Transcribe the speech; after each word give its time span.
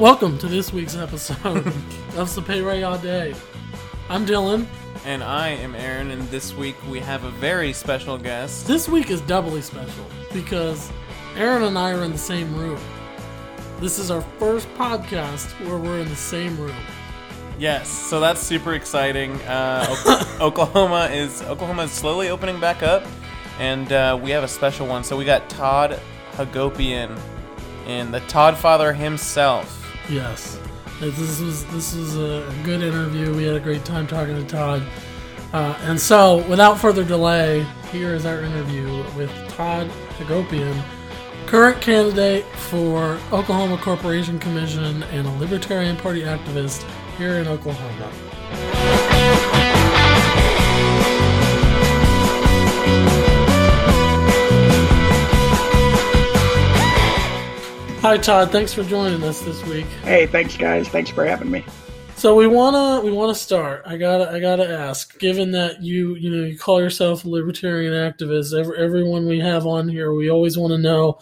Welcome 0.00 0.38
to 0.38 0.48
this 0.48 0.72
week's 0.72 0.96
episode 0.96 1.36
of 2.16 2.28
Sapere 2.28 2.84
All 2.84 2.98
Day. 2.98 3.34
I'm 4.08 4.26
Dylan. 4.26 4.66
And 5.04 5.22
I 5.22 5.50
am 5.50 5.76
Aaron, 5.76 6.10
and 6.10 6.28
this 6.30 6.52
week 6.54 6.74
we 6.90 6.98
have 6.98 7.22
a 7.22 7.30
very 7.30 7.72
special 7.72 8.18
guest. 8.18 8.66
This 8.66 8.88
week 8.88 9.08
is 9.08 9.20
doubly 9.20 9.62
special 9.62 10.04
because 10.32 10.90
Aaron 11.36 11.62
and 11.62 11.78
I 11.78 11.92
are 11.92 12.02
in 12.02 12.10
the 12.10 12.18
same 12.18 12.54
room. 12.56 12.80
This 13.84 13.98
is 13.98 14.10
our 14.10 14.22
first 14.38 14.66
podcast 14.76 15.46
where 15.68 15.76
we're 15.76 15.98
in 15.98 16.08
the 16.08 16.16
same 16.16 16.56
room. 16.58 16.74
Yes, 17.58 17.86
so 17.86 18.18
that's 18.18 18.40
super 18.40 18.72
exciting. 18.72 19.32
Uh, 19.42 20.34
Oklahoma 20.40 21.10
is 21.12 21.42
Oklahoma 21.42 21.82
is 21.82 21.92
slowly 21.92 22.30
opening 22.30 22.58
back 22.58 22.82
up, 22.82 23.02
and 23.58 23.92
uh, 23.92 24.18
we 24.18 24.30
have 24.30 24.42
a 24.42 24.48
special 24.48 24.86
one. 24.86 25.04
So 25.04 25.18
we 25.18 25.26
got 25.26 25.50
Todd 25.50 26.00
Hagopian, 26.32 27.20
and 27.84 28.12
the 28.12 28.20
Todd 28.20 28.56
Father 28.56 28.94
himself. 28.94 29.86
Yes, 30.08 30.58
this 30.98 31.38
was 31.38 31.66
this 31.66 31.94
was 31.94 32.16
a 32.16 32.50
good 32.64 32.82
interview. 32.82 33.36
We 33.36 33.44
had 33.44 33.54
a 33.54 33.60
great 33.60 33.84
time 33.84 34.06
talking 34.06 34.34
to 34.34 34.46
Todd. 34.46 34.82
Uh, 35.52 35.78
and 35.82 36.00
so, 36.00 36.38
without 36.48 36.80
further 36.80 37.04
delay, 37.04 37.66
here 37.92 38.14
is 38.14 38.24
our 38.24 38.40
interview 38.40 39.04
with 39.14 39.30
Todd 39.50 39.90
Hagopian, 40.16 40.82
current 41.46 41.80
candidate 41.80 42.44
for 42.44 43.18
Oklahoma 43.32 43.78
Corporation 43.78 44.38
Commission 44.38 45.02
and 45.04 45.26
a 45.26 45.30
Libertarian 45.32 45.96
Party 45.96 46.22
activist 46.22 46.88
here 47.16 47.34
in 47.34 47.46
Oklahoma. 47.46 48.10
Hi 58.00 58.18
Todd, 58.18 58.50
thanks 58.50 58.74
for 58.74 58.82
joining 58.82 59.22
us 59.22 59.40
this 59.40 59.64
week. 59.64 59.86
Hey, 60.02 60.26
thanks 60.26 60.56
guys. 60.56 60.88
Thanks 60.88 61.10
for 61.10 61.24
having 61.24 61.50
me. 61.50 61.64
So 62.16 62.34
we 62.34 62.46
wanna 62.46 63.04
we 63.04 63.12
wanna 63.12 63.34
start. 63.34 63.82
I 63.84 63.98
gotta 63.98 64.30
I 64.30 64.40
gotta 64.40 64.66
ask. 64.68 65.18
Given 65.18 65.50
that 65.52 65.82
you 65.82 66.14
you 66.14 66.30
know 66.30 66.44
you 66.44 66.58
call 66.58 66.80
yourself 66.80 67.24
a 67.24 67.28
libertarian 67.28 67.92
activist, 67.92 68.58
every, 68.58 68.78
everyone 68.78 69.26
we 69.26 69.40
have 69.40 69.66
on 69.66 69.88
here, 69.88 70.14
we 70.14 70.30
always 70.30 70.56
want 70.56 70.72
to 70.72 70.78
know 70.78 71.18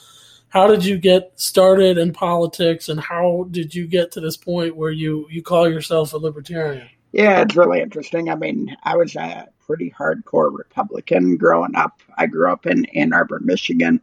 how 0.49 0.67
did 0.69 0.85
you 0.85 0.99
get 0.99 1.33
started 1.35 1.99
in 1.99 2.13
politics, 2.13 2.89
and 2.89 3.01
how 3.01 3.49
did 3.51 3.75
you 3.75 3.87
get 3.87 4.13
to 4.13 4.21
this 4.21 4.37
point 4.37 4.77
where 4.77 4.91
you 4.91 5.27
you 5.31 5.43
call 5.43 5.69
yourself 5.69 6.13
a 6.13 6.19
libertarian? 6.19 6.89
Yeah, 7.13 7.41
it's 7.41 7.57
really 7.57 7.81
interesting. 7.81 8.29
I 8.31 8.37
mean, 8.37 8.77
I 8.85 8.97
was 8.97 9.17
a 9.17 9.49
pretty 9.67 9.95
hardcore 9.99 10.57
Republican 10.57 11.37
growing 11.37 11.75
up. 11.75 12.01
I 12.17 12.27
grew 12.27 12.51
up 12.53 12.67
in 12.67 12.85
Ann 12.87 13.13
Arbor, 13.13 13.41
Michigan, 13.41 14.01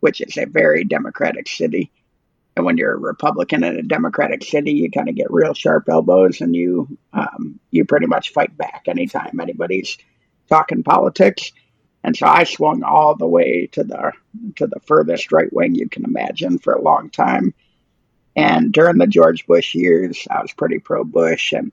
which 0.00 0.20
is 0.20 0.36
a 0.36 0.46
very 0.46 0.84
democratic 0.84 1.48
city. 1.48 1.90
And 2.56 2.64
when 2.64 2.76
you're 2.76 2.94
a 2.94 2.98
Republican 2.98 3.64
in 3.64 3.76
a 3.76 3.82
Democratic 3.82 4.44
city, 4.44 4.72
you 4.72 4.90
kind 4.90 5.08
of 5.08 5.16
get 5.16 5.30
real 5.30 5.54
sharp 5.54 5.88
elbows, 5.88 6.40
and 6.40 6.54
you 6.54 6.98
um, 7.12 7.58
you 7.70 7.84
pretty 7.84 8.06
much 8.06 8.32
fight 8.32 8.56
back 8.56 8.84
anytime 8.86 9.40
anybody's 9.40 9.98
talking 10.48 10.84
politics. 10.84 11.52
And 12.04 12.16
so 12.16 12.26
I 12.26 12.44
swung 12.44 12.82
all 12.82 13.16
the 13.16 13.26
way 13.26 13.66
to 13.72 13.82
the 13.82 14.12
to 14.56 14.66
the 14.66 14.80
furthest 14.86 15.32
right 15.32 15.52
wing 15.52 15.74
you 15.74 15.88
can 15.88 16.04
imagine 16.04 16.58
for 16.58 16.74
a 16.74 16.82
long 16.82 17.10
time. 17.10 17.54
And 18.36 18.72
during 18.72 18.98
the 18.98 19.06
George 19.06 19.46
Bush 19.46 19.74
years, 19.74 20.26
I 20.30 20.42
was 20.42 20.52
pretty 20.52 20.78
pro 20.78 21.02
Bush, 21.02 21.52
and 21.52 21.72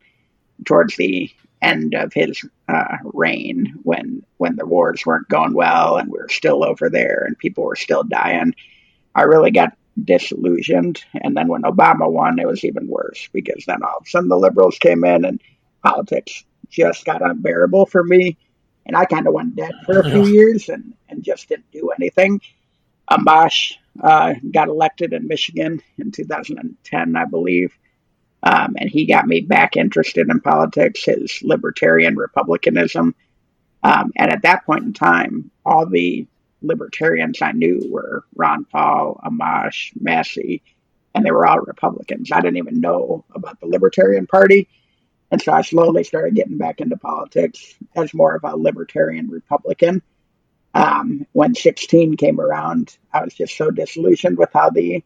towards 0.65 0.95
the 0.95 1.29
end 1.61 1.93
of 1.93 2.11
his 2.13 2.43
uh, 2.67 2.97
reign, 3.03 3.75
when 3.83 4.23
when 4.37 4.55
the 4.55 4.65
wars 4.65 5.05
weren't 5.05 5.29
going 5.29 5.53
well 5.53 5.97
and 5.97 6.09
we 6.09 6.17
were 6.17 6.29
still 6.29 6.63
over 6.63 6.89
there 6.89 7.23
and 7.27 7.37
people 7.37 7.65
were 7.65 7.75
still 7.75 8.03
dying, 8.03 8.55
I 9.13 9.23
really 9.23 9.51
got 9.51 9.77
disillusioned. 10.01 11.03
And 11.13 11.35
then 11.35 11.47
when 11.47 11.63
Obama 11.63 12.09
won, 12.09 12.39
it 12.39 12.47
was 12.47 12.63
even 12.63 12.87
worse 12.87 13.29
because 13.33 13.63
then 13.65 13.83
all 13.83 13.97
of 13.97 14.05
a 14.05 14.09
sudden 14.09 14.29
the 14.29 14.37
liberals 14.37 14.77
came 14.77 15.03
in 15.03 15.25
and 15.25 15.41
politics 15.83 16.43
just 16.69 17.05
got 17.05 17.21
unbearable 17.21 17.85
for 17.85 18.03
me. 18.03 18.37
And 18.85 18.95
I 18.95 19.05
kind 19.05 19.27
of 19.27 19.33
went 19.33 19.55
dead 19.55 19.73
for 19.85 19.99
a 19.99 20.09
few 20.09 20.25
years 20.25 20.69
and, 20.69 20.93
and 21.09 21.23
just 21.23 21.49
didn't 21.49 21.71
do 21.71 21.91
anything. 21.91 22.41
Amash 23.09 23.73
uh, 24.01 24.33
got 24.51 24.69
elected 24.69 25.13
in 25.13 25.27
Michigan 25.27 25.81
in 25.97 26.11
2010, 26.11 27.15
I 27.15 27.25
believe. 27.25 27.77
Um, 28.43 28.75
and 28.77 28.89
he 28.89 29.05
got 29.05 29.27
me 29.27 29.41
back 29.41 29.77
interested 29.77 30.29
in 30.29 30.39
politics, 30.39 31.05
his 31.05 31.39
libertarian 31.43 32.15
republicanism. 32.15 33.13
Um, 33.83 34.11
and 34.15 34.31
at 34.31 34.43
that 34.43 34.65
point 34.65 34.85
in 34.85 34.93
time, 34.93 35.51
all 35.65 35.85
the 35.85 36.25
libertarians 36.61 37.41
I 37.41 37.51
knew 37.51 37.87
were 37.89 38.23
Ron 38.35 38.65
Paul, 38.65 39.19
Amash, 39.23 39.91
Massie, 39.99 40.61
and 41.13 41.25
they 41.25 41.31
were 41.31 41.45
all 41.45 41.59
Republicans. 41.59 42.31
I 42.31 42.41
didn't 42.41 42.57
even 42.57 42.79
know 42.79 43.25
about 43.33 43.59
the 43.59 43.67
Libertarian 43.67 44.27
Party. 44.27 44.69
And 45.31 45.41
so 45.41 45.53
I 45.53 45.61
slowly 45.61 46.03
started 46.03 46.35
getting 46.35 46.57
back 46.57 46.81
into 46.81 46.97
politics 46.97 47.75
as 47.95 48.13
more 48.13 48.35
of 48.35 48.43
a 48.43 48.57
libertarian 48.57 49.29
Republican. 49.29 50.01
Um, 50.73 51.25
when 51.33 51.55
16 51.55 52.17
came 52.17 52.39
around, 52.39 52.97
I 53.13 53.23
was 53.23 53.33
just 53.33 53.57
so 53.57 53.71
disillusioned 53.71 54.37
with 54.37 54.49
how 54.53 54.69
the 54.69 55.03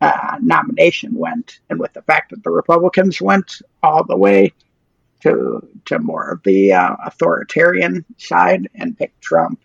uh, 0.00 0.38
nomination 0.42 1.14
went 1.14 1.60
and 1.70 1.78
with 1.78 1.92
the 1.92 2.02
fact 2.02 2.30
that 2.30 2.42
the 2.42 2.50
Republicans 2.50 3.20
went 3.20 3.62
all 3.82 4.04
the 4.04 4.16
way 4.16 4.52
to 5.22 5.66
to 5.84 5.98
more 6.00 6.30
of 6.30 6.42
the 6.42 6.72
uh, 6.72 6.96
authoritarian 7.04 8.04
side 8.18 8.68
and 8.74 8.98
picked 8.98 9.20
Trump 9.20 9.60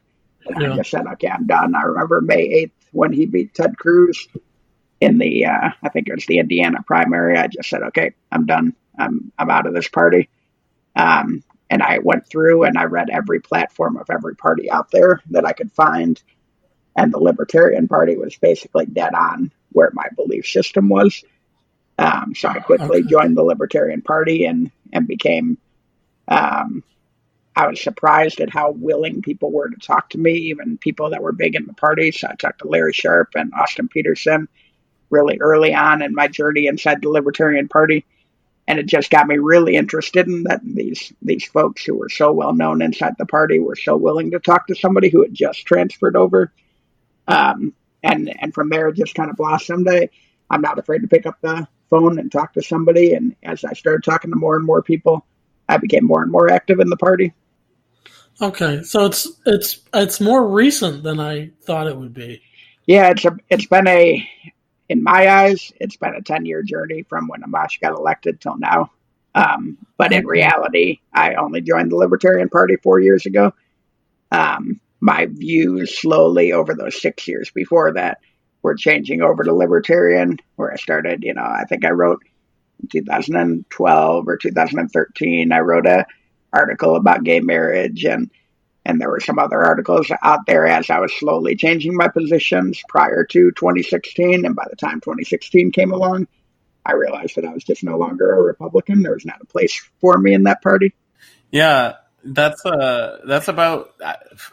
yeah. 0.60 0.74
I 0.74 0.76
just 0.78 0.92
said, 0.92 1.08
okay, 1.14 1.28
I'm 1.28 1.48
done. 1.48 1.76
I 1.76 1.84
remember 1.84 2.22
May 2.22 2.66
8th 2.66 2.72
when 2.92 3.14
he 3.14 3.26
beat 3.26 3.54
Ted 3.54 3.78
Cruz 3.78 4.28
in 5.00 5.18
the, 5.18 5.46
uh, 5.46 5.70
I 5.82 5.90
think 5.90 6.08
it 6.08 6.16
was 6.16 6.26
the 6.26 6.40
Indiana 6.40 6.84
primary. 6.86 7.38
I 7.38 7.48
just 7.48 7.70
said, 7.70 7.84
okay, 7.84 8.14
I'm 8.32 8.46
done. 8.46 8.76
I'm, 8.98 9.32
I'm 9.38 9.50
out 9.50 9.68
of 9.68 9.74
this 9.74 9.88
party. 9.88 10.30
Um, 10.96 11.44
and 11.70 11.84
I 11.84 12.00
went 12.00 12.28
through 12.28 12.64
and 12.64 12.78
I 12.78 12.86
read 12.86 13.10
every 13.10 13.40
platform 13.40 13.98
of 13.98 14.10
every 14.10 14.36
party 14.36 14.72
out 14.72 14.90
there 14.92 15.22
that 15.32 15.46
I 15.46 15.54
could 15.54 15.72
find. 15.72 16.22
And 16.96 17.14
the 17.14 17.20
Libertarian 17.20 17.88
Party 17.88 18.16
was 18.16 18.36
basically 18.38 18.86
dead 18.88 19.14
on 19.14 19.52
where 19.72 19.92
my 19.94 20.08
belief 20.16 20.48
system 20.48 20.90
was. 20.90 21.24
Um, 22.00 22.34
so 22.36 22.50
I 22.50 22.60
quickly 22.60 23.00
okay. 23.00 23.08
joined 23.08 23.38
the 23.38 23.44
Libertarian 23.44 24.02
Party 24.02 24.46
and, 24.46 24.72
and 24.94 25.08
became 25.08 25.58
um, 26.28 26.84
I 27.58 27.68
was 27.68 27.82
surprised 27.82 28.40
at 28.40 28.52
how 28.52 28.70
willing 28.70 29.24
people 29.24 29.52
were 29.52 29.68
to 29.68 29.78
talk 29.78 30.12
to 30.12 30.20
me, 30.20 30.34
even 30.34 30.78
people 30.78 31.10
that 31.10 31.24
were 31.24 31.32
big 31.32 31.56
in 31.56 31.66
the 31.66 31.74
party. 31.74 32.12
So 32.12 32.28
I 32.30 32.36
talked 32.36 32.60
to 32.60 32.68
Larry 32.68 32.94
Sharpe 32.94 33.32
and 33.34 33.52
Austin 33.52 33.88
Petersen 33.88 34.48
really 35.10 35.40
early 35.42 35.74
on 35.74 36.04
in 36.04 36.14
my 36.14 36.28
journey 36.28 36.68
inside 36.68 37.02
the 37.02 37.10
Libertarian 37.10 37.68
Party. 37.68 38.06
And 38.68 38.78
it 38.78 38.86
just 38.86 39.10
got 39.10 39.26
me 39.26 39.40
really 39.40 39.76
interested 39.76 40.28
in 40.28 40.44
that 40.44 40.62
these 40.64 41.12
these 41.24 41.46
folks 41.46 41.84
who 41.84 41.96
were 41.96 42.10
so 42.10 42.32
well 42.32 42.54
known 42.54 42.84
inside 42.84 43.16
the 43.18 43.26
party 43.26 43.58
were 43.58 43.76
so 43.76 43.98
willing 43.98 44.32
to 44.32 44.40
talk 44.40 44.68
to 44.68 44.76
somebody 44.76 45.10
who 45.10 45.24
had 45.24 45.34
just 45.34 45.66
transferred 45.66 46.16
over. 46.16 46.54
Um, 47.28 47.74
and 48.04 48.32
and 48.40 48.54
from 48.54 48.70
there, 48.70 48.90
it 48.90 48.98
just 48.98 49.16
kind 49.16 49.32
of 49.32 49.36
blossomed. 49.36 49.88
I, 49.90 50.10
I'm 50.48 50.62
not 50.62 50.78
afraid 50.78 51.02
to 51.02 51.08
pick 51.08 51.26
up 51.26 51.42
the 51.42 51.68
phone 51.90 52.20
and 52.20 52.32
talk 52.32 52.54
to 52.54 52.62
somebody. 52.62 53.14
And 53.14 53.36
as 53.42 53.64
I 53.64 53.74
started 53.74 54.04
talking 54.04 54.30
to 54.30 54.38
more 54.38 54.58
and 54.58 54.66
more 54.66 54.84
people, 54.84 55.26
I 55.68 55.78
became 55.78 56.06
more 56.06 56.22
and 56.22 56.32
more 56.32 56.52
active 56.52 56.80
in 56.80 56.90
the 56.90 56.98
party. 56.98 57.34
Okay, 58.40 58.84
so 58.84 59.06
it's 59.06 59.28
it's 59.48 59.80
it's 59.94 60.22
more 60.22 60.48
recent 60.48 61.02
than 61.02 61.20
I 61.20 61.50
thought 61.64 61.88
it 61.88 61.98
would 61.98 62.14
be. 62.14 62.42
Yeah, 62.86 63.10
it's 63.10 63.26
a 63.26 63.36
it's 63.50 63.66
been 63.66 63.88
a 63.88 64.28
in 64.90 65.04
my 65.04 65.28
eyes, 65.28 65.72
it's 65.80 65.98
been 65.98 66.14
a 66.14 66.22
ten 66.22 66.46
year 66.46 66.62
journey 66.62 67.04
from 67.10 67.28
when 67.28 67.42
Amash 67.42 67.82
got 67.82 67.98
elected 67.98 68.40
till 68.40 68.58
now. 68.58 68.92
Um, 69.34 69.78
but 69.98 70.14
in 70.14 70.26
reality, 70.26 71.00
I 71.14 71.36
only 71.36 71.62
joined 71.62 71.92
the 71.92 71.96
Libertarian 71.96 72.50
Party 72.50 72.76
four 72.78 73.00
years 73.00 73.26
ago. 73.26 73.54
Um, 74.32 74.80
my 75.00 75.26
views 75.26 75.98
slowly 75.98 76.54
over 76.54 76.74
those 76.74 77.02
six 77.02 77.28
years 77.28 77.50
before 77.52 77.94
that 77.94 78.20
were 78.62 78.76
changing 78.76 79.22
over 79.22 79.44
to 79.44 79.54
Libertarian, 79.54 80.38
where 80.56 80.72
I 80.72 80.76
started. 80.76 81.24
You 81.24 81.34
know, 81.34 81.44
I 81.44 81.66
think 81.68 81.86
I 81.86 81.90
wrote 81.90 82.22
in 82.82 82.90
2012 82.90 84.28
or 84.28 84.38
2013. 84.38 85.52
I 85.52 85.60
wrote 85.60 85.88
a 85.88 86.06
article 86.58 86.96
about 86.96 87.24
gay 87.24 87.40
marriage 87.40 88.04
and 88.06 88.30
and 88.86 89.02
there 89.02 89.10
were 89.10 89.20
some 89.20 89.38
other 89.38 89.62
articles 89.64 90.10
out 90.24 90.46
there 90.48 90.66
as 90.66 90.90
I 90.90 91.00
was 91.00 91.14
slowly 91.14 91.56
changing 91.56 91.96
my 91.96 92.08
positions 92.08 92.82
prior 92.88 93.26
to 93.26 93.52
2016 93.52 94.46
and 94.46 94.56
by 94.56 94.66
the 94.70 94.76
time 94.76 95.02
2016 95.02 95.72
came 95.72 95.92
along 95.92 96.28
I 96.86 96.94
realized 96.94 97.36
that 97.36 97.46
I 97.46 97.54
was 97.54 97.66
just 97.66 97.84
no 97.84 97.98
longer 97.98 98.32
a 98.32 98.42
Republican. 98.42 99.04
There 99.04 99.14
was 99.14 99.26
not 99.26 99.42
a 99.42 99.46
place 99.46 99.78
for 100.00 100.18
me 100.18 100.34
in 100.34 100.44
that 100.44 100.62
party. 100.62 100.94
Yeah 101.52 101.96
that's 102.24 102.66
uh 102.66 103.20
that's 103.26 103.48
about 103.48 103.94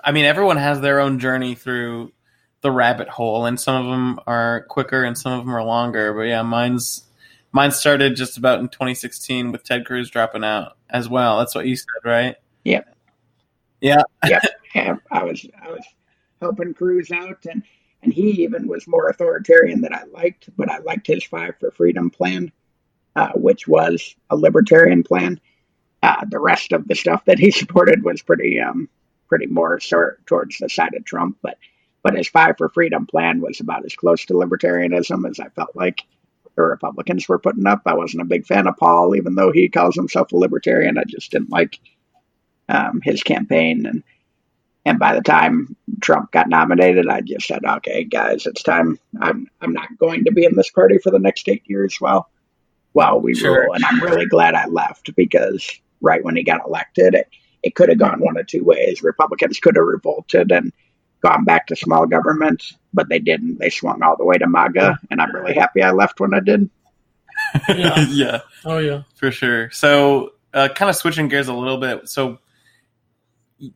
I 0.03 0.13
mean 0.13 0.25
everyone 0.25 0.57
has 0.57 0.81
their 0.81 1.01
own 1.01 1.19
journey 1.19 1.55
through 1.55 2.13
the 2.61 2.71
rabbit 2.71 3.09
hole 3.09 3.47
and 3.47 3.61
some 3.61 3.85
of 3.85 3.91
them 3.91 4.21
are 4.27 4.65
quicker 4.69 5.03
and 5.03 5.19
some 5.19 5.33
of 5.33 5.45
them 5.45 5.55
are 5.55 5.65
longer 5.65 6.15
but 6.15 6.23
yeah 6.23 6.43
mine's 6.43 7.04
Mine 7.55 7.71
started 7.71 8.17
just 8.17 8.37
about 8.37 8.59
in 8.59 8.69
2016 8.69 9.53
with 9.53 9.63
Ted 9.63 9.87
Cruz 9.87 10.11
dropping 10.11 10.43
out 10.43 10.77
as 10.91 11.09
well. 11.09 11.39
That's 11.39 11.55
what 11.55 11.69
you 11.69 11.77
said, 11.77 11.87
right? 12.05 12.35
Yep. 12.65 12.97
Yeah. 13.81 14.03
yep. 14.29 14.43
Yeah, 14.75 14.97
I 15.13 15.23
was 15.23 15.47
I 15.65 15.71
was 15.71 15.85
helping 16.41 16.75
Cruz 16.75 17.13
out, 17.13 17.47
and 17.49 17.63
and 18.03 18.13
he 18.13 18.43
even 18.43 18.67
was 18.67 18.89
more 18.89 19.09
authoritarian 19.09 19.83
than 19.83 19.95
I 19.95 20.03
liked, 20.13 20.49
but 20.57 20.69
I 20.69 20.79
liked 20.79 21.07
his 21.07 21.23
Five 21.23 21.55
for 21.61 21.71
Freedom 21.71 22.11
plan, 22.11 22.51
uh, 23.15 23.31
which 23.37 23.69
was 23.69 24.17
a 24.31 24.37
libertarian 24.37 25.05
plan. 25.05 25.41
Uh, 26.03 26.25
the 26.29 26.41
rest 26.41 26.73
of 26.73 26.89
the 26.89 26.97
stuff 26.97 27.25
that 27.27 27.39
he 27.39 27.51
supported 27.53 28.03
was 28.03 28.21
pretty 28.21 28.59
um, 28.59 28.89
pretty 29.29 29.47
more 29.47 29.79
sort 29.79 30.27
towards 30.27 30.59
the 30.59 30.69
side 30.69 30.95
of 30.97 31.05
Trump, 31.05 31.39
but 31.41 31.57
but 32.03 32.17
his 32.17 32.27
Five 32.27 32.57
for 32.59 32.69
Freedom 32.69 33.07
plan 33.07 33.41
was 33.41 33.61
about 33.61 33.85
as 33.85 33.95
close 33.95 34.25
to 34.25 34.35
libertarianism 34.35 35.31
as 35.31 35.39
I 35.39 35.51
felt 35.51 35.77
like 35.77 36.03
the 36.57 36.63
Republicans 36.63 37.29
were 37.29 37.39
putting 37.39 37.67
up. 37.67 37.83
I 37.87 37.95
wasn't 37.95 38.23
a 38.23 38.27
big 38.27 38.47
fan 38.47 38.67
of 38.67 38.77
Paul, 38.77 39.17
even 39.17 39.35
though 39.35 39.53
he 39.53 39.69
calls 39.69 39.95
himself 39.95 40.33
a 40.33 40.37
libertarian. 40.37 40.99
I 40.99 41.05
just 41.07 41.31
didn't 41.31 41.51
like 41.51 41.79
um, 42.69 43.01
his 43.03 43.23
campaign, 43.23 43.87
and 43.87 44.03
and 44.85 44.99
by 44.99 45.15
the 45.15 45.23
time 45.23 45.77
Trump 46.01 46.31
got 46.33 46.49
nominated, 46.49 47.09
I 47.09 47.21
just 47.21 47.47
said, 47.47 47.65
"Okay, 47.65 48.05
guys, 48.05 48.47
it's 48.47 48.63
time. 48.63 48.99
I'm 49.21 49.49
I'm 49.61 49.73
not 49.73 49.97
going 49.99 50.25
to 50.25 50.33
be 50.33 50.45
in 50.45 50.57
this 50.57 50.71
party 50.71 50.99
for 50.99 51.11
the 51.11 51.19
next 51.19 51.49
eight 51.49 51.65
years 51.67 51.97
while 52.01 52.29
while 52.93 53.21
we 53.21 53.35
sure. 53.35 53.65
rule." 53.65 53.75
And 53.75 53.85
I'm 53.85 54.03
really 54.03 54.27
glad 54.27 54.55
I 54.55 54.67
left 54.67 55.15
because 55.17 55.69
right 56.01 56.25
when 56.25 56.37
he 56.37 56.45
got 56.45 56.67
elected, 56.67 57.15
it, 57.15 57.29
it 57.63 57.75
could 57.75 57.89
have 57.89 57.99
gone 57.99 58.21
one 58.21 58.37
of 58.37 58.47
two 58.47 58.63
ways. 58.63 59.03
Republicans 59.03 59.59
could 59.59 59.77
have 59.77 59.87
revolted 59.87 60.53
and 60.53 60.73
gone 61.25 61.45
back 61.45 61.67
to 61.69 61.77
small 61.77 62.07
governments, 62.07 62.77
but 62.93 63.09
they 63.09 63.19
didn't. 63.19 63.59
They 63.59 63.71
swung 63.71 64.03
all 64.03 64.17
the 64.17 64.25
way 64.25 64.37
to 64.37 64.47
MAGA, 64.47 64.99
and 65.11 65.21
I'm 65.21 65.35
really 65.35 65.55
happy 65.55 65.83
I 65.83 65.91
left 65.91 66.21
when 66.21 66.35
I 66.35 66.41
did. 66.41 66.69
yeah. 67.69 68.07
yeah. 68.11 68.41
Oh 68.65 68.79
yeah. 68.79 69.03
For 69.15 69.31
sure. 69.31 69.71
So, 69.71 70.35
uh, 70.53 70.69
kind 70.75 70.91
of 70.91 70.97
switching 70.97 71.29
gears 71.29 71.49
a 71.49 71.55
little 71.55 71.79
bit. 71.79 72.09
So, 72.11 72.39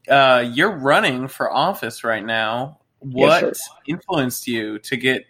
uh, 0.08 0.44
you're 0.52 0.76
running 0.76 1.26
for 1.28 1.50
office 1.50 2.04
right 2.04 2.24
now. 2.24 2.80
What 2.98 3.42
yes, 3.42 3.68
influenced 3.86 4.46
you 4.46 4.78
to 4.80 4.96
get 4.96 5.24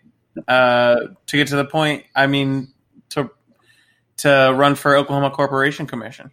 uh, 0.49 0.97
to 1.27 1.37
get 1.37 1.49
to 1.49 1.57
the 1.57 1.65
point? 1.65 2.05
I 2.17 2.27
mean, 2.27 2.73
to 3.11 3.31
to 4.19 4.53
run 4.57 4.75
for 4.75 4.97
Oklahoma 4.97 5.31
Corporation 5.31 5.87
Commission. 5.87 6.33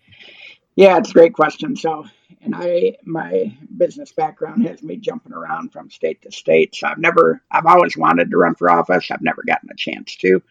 Yeah, 0.75 0.97
it's 0.97 1.11
a 1.11 1.13
great 1.13 1.33
question. 1.33 1.75
So, 1.75 2.05
and 2.41 2.55
I, 2.55 2.97
my 3.05 3.57
business 3.77 4.11
background 4.13 4.67
has 4.67 4.83
me 4.83 4.97
jumping 4.97 5.33
around 5.33 5.73
from 5.73 5.89
state 5.91 6.21
to 6.23 6.31
state. 6.31 6.75
So 6.75 6.87
I've 6.87 6.99
never, 6.99 7.41
I've 7.51 7.65
always 7.65 7.97
wanted 7.97 8.31
to 8.31 8.37
run 8.37 8.55
for 8.55 8.69
office. 8.71 9.11
I've 9.11 9.21
never 9.21 9.43
gotten 9.47 9.69
a 9.71 9.75
chance 9.77 10.15
to. 10.17 10.41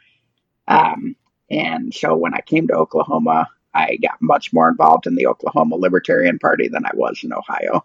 Um, 0.69 1.16
and 1.50 1.94
so 1.94 2.16
when 2.16 2.34
I 2.34 2.40
came 2.40 2.69
to 2.69 2.75
Oklahoma, 2.75 3.48
I 3.75 3.96
got 3.96 4.20
much 4.22 4.52
more 4.52 4.69
involved 4.69 5.06
in 5.06 5.14
the 5.16 5.26
Oklahoma 5.26 5.76
Libertarian 5.76 6.38
Party 6.38 6.69
than 6.69 6.86
I 6.86 6.92
was 6.94 7.20
in 7.25 7.32
Ohio. 7.32 7.84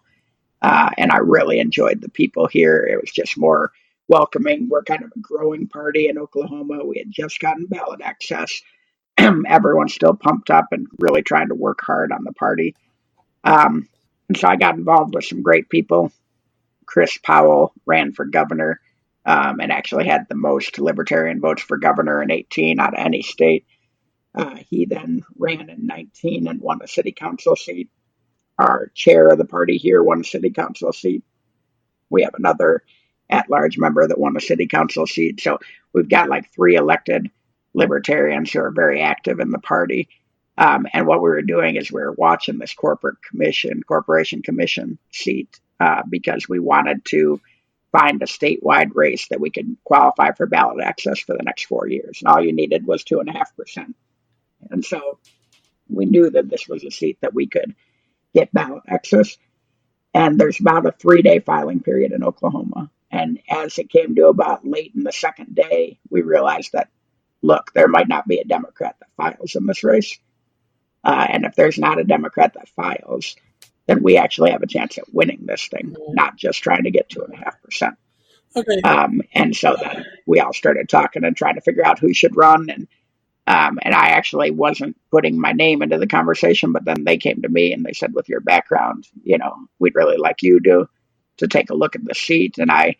Uh, 0.62 0.90
and 0.98 1.12
I 1.12 1.18
really 1.18 1.60
enjoyed 1.60 2.00
the 2.00 2.08
people 2.08 2.46
here. 2.48 2.78
It 2.90 3.00
was 3.00 3.10
just 3.12 3.38
more 3.38 3.72
welcoming. 4.08 4.68
We're 4.68 4.82
kind 4.84 5.04
of 5.04 5.12
a 5.16 5.20
growing 5.20 5.68
party 5.68 6.08
in 6.08 6.18
Oklahoma. 6.18 6.84
We 6.84 6.98
had 6.98 7.10
just 7.10 7.40
gotten 7.40 7.66
ballot 7.66 8.00
access. 8.02 8.60
everyone's 9.18 9.94
still 9.94 10.14
pumped 10.14 10.50
up 10.50 10.66
and 10.72 10.86
really 11.00 11.22
trying 11.22 11.48
to 11.48 11.54
work 11.54 11.80
hard 11.82 12.12
on 12.12 12.24
the 12.24 12.32
party. 12.34 12.74
Um, 13.44 13.88
and 14.28 14.36
so 14.36 14.48
I 14.48 14.56
got 14.56 14.76
involved 14.76 15.14
with 15.14 15.24
some 15.24 15.42
great 15.42 15.68
people. 15.68 16.12
Chris 16.86 17.18
Powell 17.18 17.72
ran 17.86 18.12
for 18.12 18.24
governor 18.24 18.80
um, 19.24 19.60
and 19.60 19.70
actually 19.72 20.06
had 20.06 20.26
the 20.28 20.34
most 20.34 20.78
libertarian 20.78 21.40
votes 21.40 21.62
for 21.62 21.78
governor 21.78 22.22
in 22.22 22.30
18 22.30 22.80
out 22.80 22.94
of 22.94 23.04
any 23.04 23.22
state. 23.22 23.66
Uh, 24.34 24.56
he 24.68 24.86
then 24.86 25.22
ran 25.36 25.68
in 25.68 25.86
19 25.86 26.48
and 26.48 26.60
won 26.60 26.80
a 26.82 26.88
city 26.88 27.12
council 27.12 27.56
seat. 27.56 27.90
Our 28.58 28.90
chair 28.94 29.28
of 29.28 29.38
the 29.38 29.44
party 29.44 29.76
here 29.78 30.02
won 30.02 30.20
a 30.20 30.24
city 30.24 30.50
council 30.50 30.92
seat. 30.92 31.24
We 32.08 32.22
have 32.22 32.34
another 32.34 32.82
at 33.28 33.50
large 33.50 33.78
member 33.78 34.06
that 34.06 34.18
won 34.18 34.36
a 34.36 34.40
city 34.40 34.66
council 34.66 35.06
seat. 35.06 35.40
So 35.40 35.58
we've 35.92 36.08
got 36.08 36.28
like 36.28 36.52
three 36.52 36.76
elected 36.76 37.30
libertarians 37.74 38.52
who 38.52 38.60
are 38.60 38.72
very 38.72 39.00
active 39.00 39.40
in 39.40 39.50
the 39.50 39.58
party. 39.58 40.08
Um, 40.60 40.86
and 40.92 41.06
what 41.06 41.22
we 41.22 41.30
were 41.30 41.40
doing 41.40 41.76
is 41.76 41.90
we 41.90 42.02
were 42.02 42.12
watching 42.12 42.58
this 42.58 42.74
corporate 42.74 43.16
commission, 43.22 43.82
corporation 43.82 44.42
commission 44.42 44.98
seat, 45.10 45.58
uh, 45.80 46.02
because 46.08 46.50
we 46.50 46.58
wanted 46.58 47.02
to 47.06 47.40
find 47.92 48.22
a 48.22 48.26
statewide 48.26 48.90
race 48.94 49.26
that 49.28 49.40
we 49.40 49.50
could 49.50 49.78
qualify 49.84 50.32
for 50.32 50.46
ballot 50.46 50.84
access 50.84 51.18
for 51.18 51.34
the 51.34 51.42
next 51.42 51.64
four 51.64 51.88
years. 51.88 52.20
And 52.20 52.28
all 52.28 52.44
you 52.44 52.52
needed 52.52 52.86
was 52.86 53.02
two 53.02 53.20
and 53.20 53.28
a 53.30 53.32
half 53.32 53.56
percent. 53.56 53.96
And 54.70 54.84
so 54.84 55.18
we 55.88 56.04
knew 56.04 56.28
that 56.28 56.50
this 56.50 56.68
was 56.68 56.84
a 56.84 56.90
seat 56.90 57.16
that 57.22 57.34
we 57.34 57.46
could 57.46 57.74
get 58.34 58.52
ballot 58.52 58.82
access. 58.86 59.38
And 60.12 60.38
there's 60.38 60.60
about 60.60 60.84
a 60.84 60.92
three 60.92 61.22
day 61.22 61.38
filing 61.38 61.80
period 61.80 62.12
in 62.12 62.22
Oklahoma. 62.22 62.90
And 63.10 63.40
as 63.48 63.78
it 63.78 63.88
came 63.88 64.14
to 64.16 64.26
about 64.26 64.66
late 64.66 64.92
in 64.94 65.04
the 65.04 65.12
second 65.12 65.54
day, 65.54 65.98
we 66.10 66.20
realized 66.20 66.72
that 66.74 66.90
look, 67.42 67.72
there 67.72 67.88
might 67.88 68.08
not 68.08 68.28
be 68.28 68.38
a 68.38 68.44
Democrat 68.44 68.96
that 69.00 69.08
files 69.16 69.54
in 69.54 69.66
this 69.66 69.82
race. 69.82 70.18
Uh, 71.02 71.26
and 71.28 71.44
if 71.44 71.54
there's 71.54 71.78
not 71.78 71.98
a 71.98 72.04
Democrat 72.04 72.54
that 72.54 72.68
files, 72.68 73.36
then 73.86 74.02
we 74.02 74.16
actually 74.16 74.50
have 74.50 74.62
a 74.62 74.66
chance 74.66 74.98
at 74.98 75.12
winning 75.12 75.40
this 75.42 75.66
thing, 75.66 75.96
not 76.10 76.36
just 76.36 76.62
trying 76.62 76.84
to 76.84 76.90
get 76.90 77.08
two 77.08 77.22
and 77.22 77.34
a 77.34 77.36
half 77.36 77.60
percent. 77.62 77.96
Okay. 78.54 78.80
Um, 78.82 79.22
and 79.32 79.54
so 79.54 79.76
then 79.80 80.04
we 80.26 80.40
all 80.40 80.52
started 80.52 80.88
talking 80.88 81.24
and 81.24 81.36
trying 81.36 81.54
to 81.54 81.60
figure 81.60 81.84
out 81.84 81.98
who 81.98 82.12
should 82.12 82.36
run. 82.36 82.68
And 82.70 82.88
um, 83.46 83.78
and 83.82 83.94
I 83.94 84.08
actually 84.10 84.50
wasn't 84.50 84.96
putting 85.10 85.40
my 85.40 85.52
name 85.52 85.82
into 85.82 85.98
the 85.98 86.06
conversation, 86.06 86.72
but 86.72 86.84
then 86.84 87.04
they 87.04 87.16
came 87.16 87.42
to 87.42 87.48
me 87.48 87.72
and 87.72 87.84
they 87.84 87.92
said, 87.92 88.14
with 88.14 88.28
your 88.28 88.40
background, 88.40 89.08
you 89.24 89.38
know, 89.38 89.56
we'd 89.78 89.96
really 89.96 90.18
like 90.18 90.42
you 90.42 90.60
to 90.60 90.88
to 91.38 91.48
take 91.48 91.70
a 91.70 91.74
look 91.74 91.96
at 91.96 92.04
the 92.04 92.14
seat. 92.14 92.58
And 92.58 92.70
I 92.70 92.96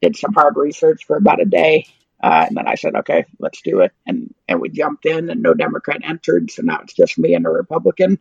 did 0.00 0.16
some 0.16 0.32
hard 0.32 0.56
research 0.56 1.04
for 1.04 1.16
about 1.16 1.42
a 1.42 1.44
day 1.44 1.86
uh, 2.22 2.46
and 2.48 2.56
then 2.56 2.68
I 2.68 2.74
said, 2.74 2.94
okay, 2.96 3.24
let's 3.38 3.62
do 3.62 3.80
it. 3.80 3.92
And, 4.06 4.34
and 4.46 4.60
we 4.60 4.68
jumped 4.68 5.06
in, 5.06 5.30
and 5.30 5.42
no 5.42 5.54
Democrat 5.54 6.02
entered. 6.04 6.50
So 6.50 6.62
now 6.62 6.80
it's 6.82 6.92
just 6.92 7.18
me 7.18 7.34
and 7.34 7.46
a 7.46 7.50
Republican 7.50 8.18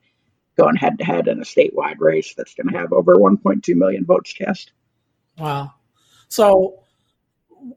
going 0.58 0.76
head 0.76 0.98
to 1.00 1.06
head 1.06 1.28
in 1.28 1.40
a 1.40 1.46
statewide 1.46 2.00
race 2.00 2.34
that's 2.36 2.54
going 2.54 2.72
to 2.72 2.78
have 2.78 2.94
over 2.94 3.16
1.2 3.16 3.76
million 3.76 4.06
votes 4.06 4.34
cast. 4.34 4.72
Wow. 5.38 5.74
So, 6.28 6.84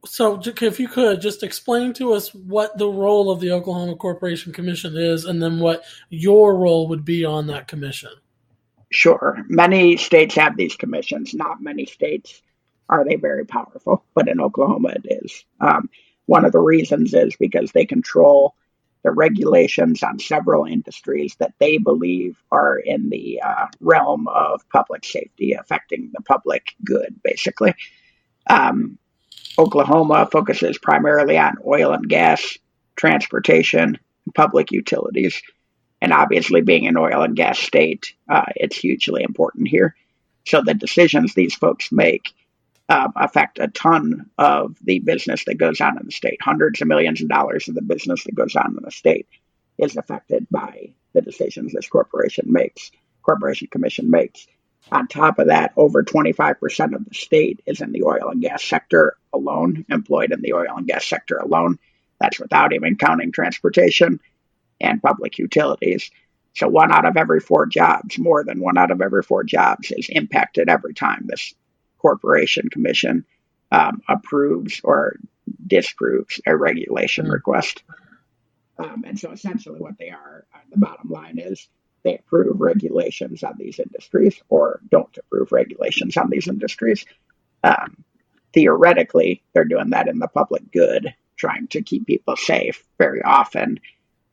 so 0.04 0.40
if 0.44 0.80
you 0.80 0.88
could 0.88 1.20
just 1.20 1.42
explain 1.42 1.92
to 1.94 2.12
us 2.12 2.34
what 2.34 2.78
the 2.78 2.88
role 2.88 3.30
of 3.30 3.40
the 3.40 3.52
Oklahoma 3.52 3.96
Corporation 3.96 4.52
Commission 4.52 4.96
is, 4.96 5.24
and 5.24 5.42
then 5.42 5.58
what 5.58 5.84
your 6.08 6.56
role 6.56 6.88
would 6.88 7.04
be 7.04 7.24
on 7.24 7.48
that 7.48 7.68
commission. 7.68 8.10
Sure. 8.90 9.44
Many 9.48 9.96
states 9.96 10.34
have 10.34 10.56
these 10.56 10.76
commissions. 10.76 11.34
Not 11.34 11.62
many 11.62 11.86
states 11.86 12.42
are 12.88 13.04
they 13.04 13.16
very 13.16 13.46
powerful, 13.46 14.04
but 14.14 14.28
in 14.28 14.40
Oklahoma 14.40 14.94
it 14.96 15.22
is. 15.24 15.44
Um, 15.60 15.88
one 16.26 16.44
of 16.44 16.52
the 16.52 16.60
reasons 16.60 17.14
is 17.14 17.34
because 17.36 17.72
they 17.72 17.84
control 17.84 18.54
the 19.02 19.10
regulations 19.10 20.02
on 20.02 20.18
several 20.18 20.64
industries 20.64 21.34
that 21.40 21.54
they 21.58 21.78
believe 21.78 22.40
are 22.52 22.78
in 22.78 23.10
the 23.10 23.40
uh, 23.42 23.66
realm 23.80 24.28
of 24.28 24.68
public 24.68 25.04
safety, 25.04 25.52
affecting 25.52 26.10
the 26.12 26.22
public 26.22 26.74
good, 26.84 27.20
basically. 27.22 27.74
Um, 28.48 28.98
Oklahoma 29.58 30.28
focuses 30.30 30.78
primarily 30.78 31.36
on 31.36 31.56
oil 31.66 31.92
and 31.92 32.08
gas, 32.08 32.58
transportation, 32.96 33.98
public 34.34 34.70
utilities. 34.70 35.42
And 36.00 36.12
obviously, 36.12 36.60
being 36.60 36.86
an 36.86 36.96
oil 36.96 37.22
and 37.22 37.36
gas 37.36 37.58
state, 37.58 38.14
uh, 38.28 38.46
it's 38.56 38.76
hugely 38.76 39.22
important 39.22 39.68
here. 39.68 39.94
So 40.46 40.62
the 40.62 40.74
decisions 40.74 41.34
these 41.34 41.54
folks 41.54 41.92
make 41.92 42.32
um, 42.88 43.12
affect 43.16 43.58
a 43.58 43.68
ton 43.68 44.30
of 44.38 44.76
the 44.82 44.98
business 45.00 45.44
that 45.44 45.58
goes 45.58 45.80
on 45.80 45.98
in 45.98 46.06
the 46.06 46.12
state. 46.12 46.38
Hundreds 46.42 46.80
of 46.80 46.88
millions 46.88 47.22
of 47.22 47.28
dollars 47.28 47.68
of 47.68 47.74
the 47.74 47.82
business 47.82 48.24
that 48.24 48.34
goes 48.34 48.56
on 48.56 48.76
in 48.76 48.82
the 48.82 48.90
state 48.90 49.26
is 49.78 49.96
affected 49.96 50.46
by 50.50 50.92
the 51.12 51.22
decisions 51.22 51.72
this 51.72 51.88
corporation 51.88 52.46
makes, 52.48 52.90
corporation 53.22 53.68
commission 53.70 54.10
makes. 54.10 54.46
On 54.90 55.06
top 55.06 55.38
of 55.38 55.46
that, 55.46 55.72
over 55.76 56.02
25% 56.02 56.94
of 56.94 57.04
the 57.04 57.14
state 57.14 57.60
is 57.66 57.80
in 57.80 57.92
the 57.92 58.02
oil 58.02 58.30
and 58.30 58.42
gas 58.42 58.64
sector 58.64 59.16
alone, 59.32 59.84
employed 59.88 60.32
in 60.32 60.42
the 60.42 60.54
oil 60.54 60.76
and 60.76 60.86
gas 60.86 61.06
sector 61.06 61.36
alone. 61.36 61.78
That's 62.20 62.40
without 62.40 62.72
even 62.72 62.96
counting 62.96 63.32
transportation 63.32 64.20
and 64.80 65.02
public 65.02 65.38
utilities. 65.38 66.10
So 66.54 66.68
one 66.68 66.92
out 66.92 67.06
of 67.06 67.16
every 67.16 67.40
four 67.40 67.66
jobs, 67.66 68.18
more 68.18 68.44
than 68.44 68.60
one 68.60 68.76
out 68.76 68.90
of 68.90 69.00
every 69.00 69.22
four 69.22 69.44
jobs, 69.44 69.90
is 69.90 70.08
impacted 70.10 70.68
every 70.68 70.94
time 70.94 71.24
this 71.26 71.54
Corporation 72.02 72.68
Commission 72.68 73.24
um, 73.70 74.02
approves 74.08 74.80
or 74.82 75.16
disapproves 75.66 76.40
a 76.46 76.56
regulation 76.56 77.24
mm-hmm. 77.24 77.32
request. 77.32 77.82
Um, 78.78 79.04
and 79.06 79.18
so 79.18 79.30
essentially, 79.30 79.80
what 79.80 79.98
they 79.98 80.10
are, 80.10 80.44
uh, 80.54 80.58
the 80.70 80.78
bottom 80.78 81.10
line 81.10 81.38
is 81.38 81.68
they 82.02 82.18
approve 82.18 82.60
regulations 82.60 83.44
on 83.44 83.54
these 83.58 83.78
industries 83.78 84.40
or 84.48 84.80
don't 84.90 85.16
approve 85.16 85.52
regulations 85.52 86.16
on 86.16 86.28
these 86.30 86.48
industries. 86.48 87.04
Um, 87.62 88.04
theoretically, 88.52 89.42
they're 89.52 89.64
doing 89.64 89.90
that 89.90 90.08
in 90.08 90.18
the 90.18 90.26
public 90.26 90.72
good, 90.72 91.14
trying 91.36 91.68
to 91.68 91.82
keep 91.82 92.06
people 92.06 92.36
safe. 92.36 92.84
Very 92.98 93.22
often, 93.22 93.78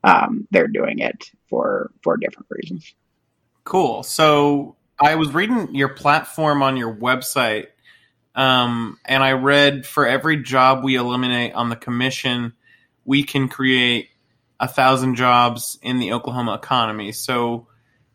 um, 0.04 0.48
they're 0.52 0.68
doing 0.68 1.00
it 1.00 1.32
for 1.48 1.92
for 2.02 2.18
different 2.18 2.48
reasons. 2.50 2.94
Cool. 3.66 4.02
So 4.02 4.76
I 5.02 5.16
was 5.16 5.34
reading 5.34 5.76
your 5.76 5.90
platform 5.90 6.62
on 6.62 6.78
your 6.78 6.94
website, 6.94 7.68
um, 8.36 8.98
and 9.06 9.24
I 9.24 9.34
read 9.34 9.86
for 9.86 10.06
every 10.06 10.44
job 10.44 10.84
we 10.84 10.96
eliminate 10.96 11.54
on 11.54 11.70
the 11.70 11.76
commission, 11.76 12.54
we 13.06 13.24
can 13.24 13.48
create 13.48 14.10
a 14.60 14.68
thousand 14.68 15.16
jobs 15.16 15.80
in 15.82 16.00
the 16.00 16.14
Oklahoma 16.14 16.54
economy. 16.54 17.12
So 17.12 17.68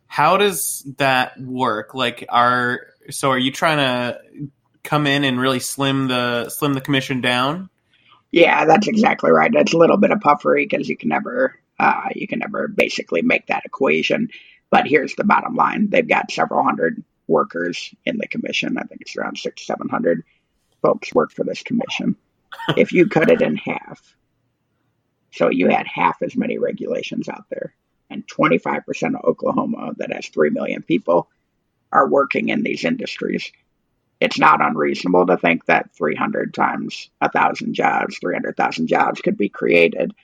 how 0.07 0.37
does 0.37 0.87
that 0.99 1.41
work? 1.41 1.95
Like, 1.95 2.27
are 2.29 2.87
so 3.11 3.31
are 3.31 3.39
you 3.39 3.51
trying 3.51 3.79
to 3.79 4.21
come 4.83 5.07
in 5.07 5.25
and 5.25 5.41
really 5.41 5.61
slim 5.61 6.09
the 6.09 6.49
slim 6.51 6.75
the 6.75 6.81
commission 6.81 7.21
down? 7.21 7.71
Yeah, 8.31 8.65
that's 8.65 8.89
exactly 8.89 9.31
right. 9.31 9.51
It's 9.55 9.73
a 9.73 9.79
little 9.79 9.97
bit 9.97 10.11
of 10.11 10.21
puffery 10.21 10.67
because 10.67 10.89
you 10.89 10.97
can 10.97 11.09
never 11.09 11.59
uh, 11.79 12.09
you 12.15 12.29
can 12.29 12.39
never 12.39 12.69
basically 12.69 13.23
make 13.23 13.47
that 13.47 13.63
equation. 13.65 14.29
But 14.75 14.89
here's 14.89 15.15
the 15.15 15.23
bottom 15.23 15.55
line: 15.55 15.89
they've 15.89 16.09
got 16.09 16.33
several 16.33 16.65
hundred 16.65 17.01
workers 17.29 17.95
in 18.05 18.19
the 18.19 18.27
commission. 18.27 18.77
I 18.77 18.83
think 18.83 19.03
it's 19.03 19.17
around 19.17 19.39
six 19.39 19.65
seven 19.65 19.89
hundred 19.89 20.25
folks 20.83 21.15
work 21.15 21.31
for 21.31 21.45
this 21.45 21.63
commission. 21.63 22.17
if 22.77 22.93
you 22.93 23.07
cut 23.07 23.31
it 23.31 23.41
in 23.41 23.55
half, 23.55 24.17
so 25.31 25.49
you 25.49 25.69
had 25.69 25.87
half 25.87 26.21
as 26.23 26.35
many 26.35 26.59
regulations 26.59 27.29
out 27.29 27.45
there, 27.51 27.73
and 28.11 28.27
25% 28.27 29.15
of 29.15 29.25
Oklahoma, 29.25 29.93
that 29.99 30.13
has 30.13 30.27
3 30.27 30.51
million 30.51 30.83
people, 30.83 31.29
are 31.93 32.09
working 32.09 32.49
in 32.49 32.65
these 32.65 32.85
industries. 32.85 33.53
It's 34.19 34.41
not 34.41 34.61
unreasonable 34.61 35.27
to 35.27 35.37
think 35.37 35.67
that 35.67 35.95
300 35.95 36.53
times 36.53 37.11
1,000 37.21 37.75
jobs, 37.75 38.19
300,000 38.19 38.89
jobs 38.89 39.21
could 39.21 39.37
be 39.37 39.49
created 39.49 40.15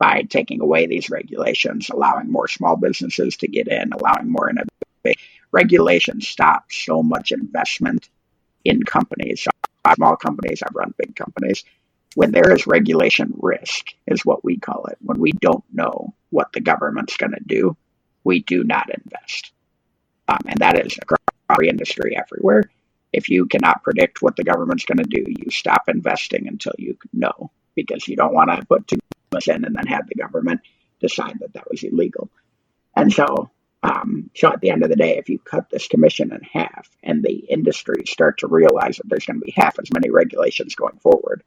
by 0.00 0.22
taking 0.22 0.60
away 0.60 0.86
these 0.86 1.10
regulations, 1.10 1.90
allowing 1.90 2.32
more 2.32 2.48
small 2.48 2.74
businesses 2.74 3.36
to 3.36 3.46
get 3.46 3.68
in, 3.68 3.92
allowing 3.92 4.28
more 4.28 4.50
innovation. 4.50 5.24
Regulation 5.52 6.20
stops 6.20 6.84
so 6.84 7.02
much 7.02 7.30
investment 7.30 8.08
in 8.64 8.82
companies. 8.82 9.46
Small 9.94 10.16
companies 10.16 10.60
have 10.64 10.74
run 10.74 10.94
big 10.98 11.14
companies 11.14 11.64
when 12.14 12.32
there 12.32 12.52
is 12.52 12.66
regulation 12.66 13.32
risk, 13.38 13.86
is 14.06 14.24
what 14.24 14.44
we 14.44 14.56
call 14.56 14.86
it. 14.86 14.98
When 15.00 15.20
we 15.20 15.32
don't 15.32 15.64
know 15.72 16.14
what 16.30 16.52
the 16.52 16.60
government's 16.60 17.16
going 17.16 17.32
to 17.32 17.44
do, 17.44 17.76
we 18.24 18.40
do 18.40 18.64
not 18.64 18.90
invest. 18.92 19.52
Um, 20.28 20.38
and 20.46 20.58
that 20.58 20.84
is 20.84 20.98
across 21.00 21.20
every 21.48 21.68
industry 21.68 22.16
everywhere. 22.16 22.64
If 23.12 23.28
you 23.28 23.46
cannot 23.46 23.82
predict 23.82 24.22
what 24.22 24.36
the 24.36 24.44
government's 24.44 24.84
going 24.84 24.98
to 24.98 25.04
do, 25.04 25.24
you 25.26 25.50
stop 25.50 25.88
investing 25.88 26.46
until 26.48 26.72
you 26.78 26.96
know 27.12 27.50
because 27.74 28.06
you 28.06 28.16
don't 28.16 28.34
want 28.34 28.50
to 28.50 28.66
put 28.66 28.86
too 28.86 28.98
in 29.48 29.64
and 29.64 29.74
then 29.74 29.86
have 29.86 30.06
the 30.08 30.14
government 30.14 30.60
decide 31.00 31.38
that 31.40 31.54
that 31.54 31.70
was 31.70 31.82
illegal. 31.82 32.28
And 32.96 33.12
so, 33.12 33.50
um, 33.82 34.30
so 34.34 34.52
at 34.52 34.60
the 34.60 34.70
end 34.70 34.82
of 34.82 34.90
the 34.90 34.96
day, 34.96 35.16
if 35.16 35.28
you 35.28 35.38
cut 35.38 35.70
this 35.70 35.88
commission 35.88 36.32
in 36.32 36.40
half 36.52 36.88
and 37.02 37.22
the 37.22 37.32
industries 37.32 38.10
start 38.10 38.38
to 38.38 38.48
realize 38.48 38.96
that 38.96 39.08
there's 39.08 39.24
going 39.24 39.40
to 39.40 39.44
be 39.44 39.54
half 39.56 39.78
as 39.78 39.92
many 39.92 40.10
regulations 40.10 40.74
going 40.74 40.98
forward, 40.98 41.42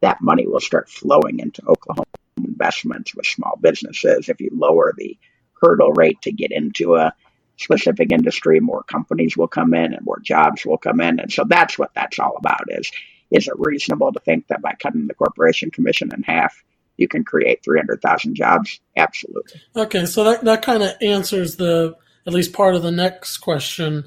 that 0.00 0.20
money 0.20 0.46
will 0.46 0.60
start 0.60 0.88
flowing 0.88 1.40
into 1.40 1.62
Oklahoma 1.66 2.04
investments 2.36 3.14
with 3.14 3.26
small 3.26 3.58
businesses. 3.60 4.28
If 4.28 4.40
you 4.40 4.50
lower 4.52 4.94
the 4.96 5.18
hurdle 5.60 5.92
rate 5.92 6.20
to 6.22 6.32
get 6.32 6.52
into 6.52 6.96
a 6.96 7.12
specific 7.56 8.12
industry, 8.12 8.60
more 8.60 8.82
companies 8.82 9.36
will 9.36 9.48
come 9.48 9.74
in 9.74 9.94
and 9.94 10.04
more 10.04 10.20
jobs 10.20 10.64
will 10.64 10.78
come 10.78 11.00
in. 11.00 11.20
And 11.20 11.32
so 11.32 11.44
that's 11.46 11.78
what 11.78 11.94
that's 11.94 12.18
all 12.18 12.36
about 12.36 12.64
is 12.68 12.90
is 13.30 13.48
it 13.48 13.54
reasonable 13.56 14.12
to 14.12 14.20
think 14.20 14.46
that 14.48 14.60
by 14.60 14.74
cutting 14.78 15.06
the 15.06 15.14
corporation 15.14 15.70
commission 15.70 16.10
in 16.14 16.22
half, 16.22 16.62
you 17.02 17.08
can 17.08 17.24
create 17.24 17.62
300,000 17.62 18.34
jobs? 18.34 18.80
Absolutely. 18.96 19.60
Okay, 19.76 20.06
so 20.06 20.24
that, 20.24 20.44
that 20.44 20.62
kind 20.62 20.82
of 20.82 20.92
answers 21.02 21.56
the 21.56 21.94
at 22.26 22.32
least 22.32 22.52
part 22.52 22.74
of 22.74 22.82
the 22.82 22.90
next 22.90 23.38
question. 23.38 24.04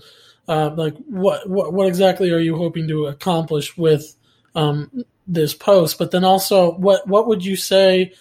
Uh, 0.48 0.72
like, 0.76 0.96
what, 1.08 1.50
what 1.50 1.74
what 1.74 1.88
exactly 1.88 2.32
are 2.32 2.40
you 2.40 2.56
hoping 2.56 2.88
to 2.88 3.08
accomplish 3.08 3.76
with 3.78 4.16
um, 4.54 5.04
this 5.28 5.54
post, 5.54 5.98
but 5.98 6.12
then 6.12 6.24
also 6.24 6.74
what 6.74 7.08
what 7.08 7.28
would 7.28 7.44
you 7.44 7.56
say 7.56 8.14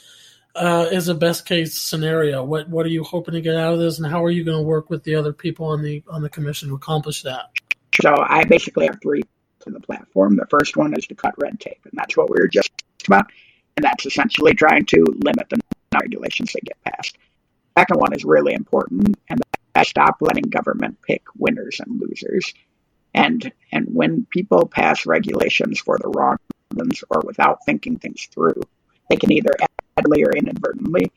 uh, 0.54 0.88
is 0.90 1.08
a 1.08 1.14
best 1.14 1.46
case 1.46 1.78
scenario? 1.78 2.42
What 2.42 2.68
what 2.68 2.86
are 2.86 2.90
you 2.90 3.04
hoping 3.04 3.34
to 3.34 3.40
get 3.40 3.56
out 3.56 3.74
of 3.74 3.78
this, 3.78 3.98
and 3.98 4.10
how 4.10 4.24
are 4.24 4.30
you 4.30 4.44
going 4.44 4.56
to 4.56 4.62
work 4.62 4.90
with 4.90 5.04
the 5.04 5.14
other 5.14 5.32
people 5.32 5.66
on 5.66 5.82
the 5.82 6.02
on 6.08 6.22
the 6.22 6.30
commission 6.30 6.68
to 6.68 6.74
accomplish 6.74 7.22
that? 7.22 7.50
So 8.00 8.14
I 8.26 8.44
basically 8.44 8.86
have 8.86 8.98
three 9.02 9.22
to 9.60 9.70
the 9.70 9.80
platform. 9.80 10.36
The 10.36 10.46
first 10.46 10.76
one 10.76 10.94
is 10.96 11.06
to 11.08 11.14
cut 11.14 11.34
red 11.38 11.60
tape, 11.60 11.80
and 11.84 11.92
that's 11.94 12.16
what 12.16 12.30
we 12.30 12.36
were 12.40 12.48
just 12.48 12.70
about, 13.06 13.26
and 13.76 13.84
that's 13.84 14.06
essentially 14.06 14.54
trying 14.54 14.86
to 14.86 15.04
limit 15.24 15.48
the 15.48 15.58
regulations 16.00 16.52
that 16.52 16.64
get 16.64 16.82
passed. 16.84 17.16
Second 17.78 17.98
one 17.98 18.14
is 18.14 18.24
really 18.24 18.54
important, 18.54 19.18
and 19.28 19.40
that's 19.74 19.90
stop 19.90 20.16
letting 20.20 20.44
government 20.44 20.96
pick 21.02 21.22
winners 21.36 21.80
and 21.80 22.00
losers. 22.00 22.54
And 23.14 23.52
and 23.72 23.86
when 23.92 24.26
people 24.30 24.66
pass 24.66 25.06
regulations 25.06 25.80
for 25.80 25.98
the 25.98 26.08
wrong 26.08 26.36
reasons 26.74 27.04
or 27.10 27.22
without 27.24 27.64
thinking 27.64 27.98
things 27.98 28.28
through. 28.32 28.60
They 29.10 29.16
can 29.16 29.32
either 29.32 29.50
advertently 29.96 30.24
or 30.24 30.32
inadvertently 30.32 31.12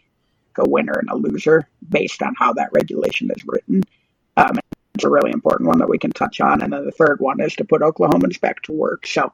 a 0.59 0.67
winner 0.67 0.93
and 0.93 1.09
a 1.09 1.15
loser 1.15 1.67
based 1.87 2.23
on 2.23 2.33
how 2.35 2.53
that 2.53 2.69
regulation 2.73 3.29
is 3.35 3.43
written. 3.45 3.83
Um, 4.37 4.57
it's 4.95 5.03
a 5.03 5.09
really 5.09 5.31
important 5.31 5.67
one 5.67 5.77
that 5.79 5.89
we 5.89 5.99
can 5.99 6.09
touch 6.09 6.41
on. 6.41 6.63
And 6.63 6.73
then 6.73 6.83
the 6.83 6.91
third 6.91 7.19
one 7.19 7.39
is 7.39 7.55
to 7.57 7.63
put 7.63 7.81
Oklahomans 7.81 8.41
back 8.41 8.63
to 8.63 8.71
work. 8.71 9.05
So 9.05 9.31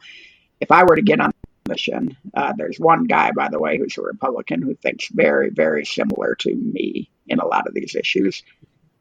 if 0.59 0.69
I 0.69 0.83
were 0.83 0.97
to 0.97 1.01
get 1.01 1.21
on 1.21 1.31
mission, 1.67 2.17
uh, 2.33 2.53
there's 2.57 2.79
one 2.79 3.05
guy, 3.05 3.31
by 3.31 3.49
the 3.49 3.59
way, 3.59 3.77
who's 3.77 3.97
a 3.97 4.01
Republican 4.01 4.61
who 4.61 4.75
thinks 4.75 5.07
very, 5.09 5.49
very 5.49 5.85
similar 5.85 6.35
to 6.35 6.53
me 6.53 7.09
in 7.27 7.39
a 7.39 7.45
lot 7.45 7.67
of 7.67 7.73
these 7.73 7.95
issues. 7.95 8.43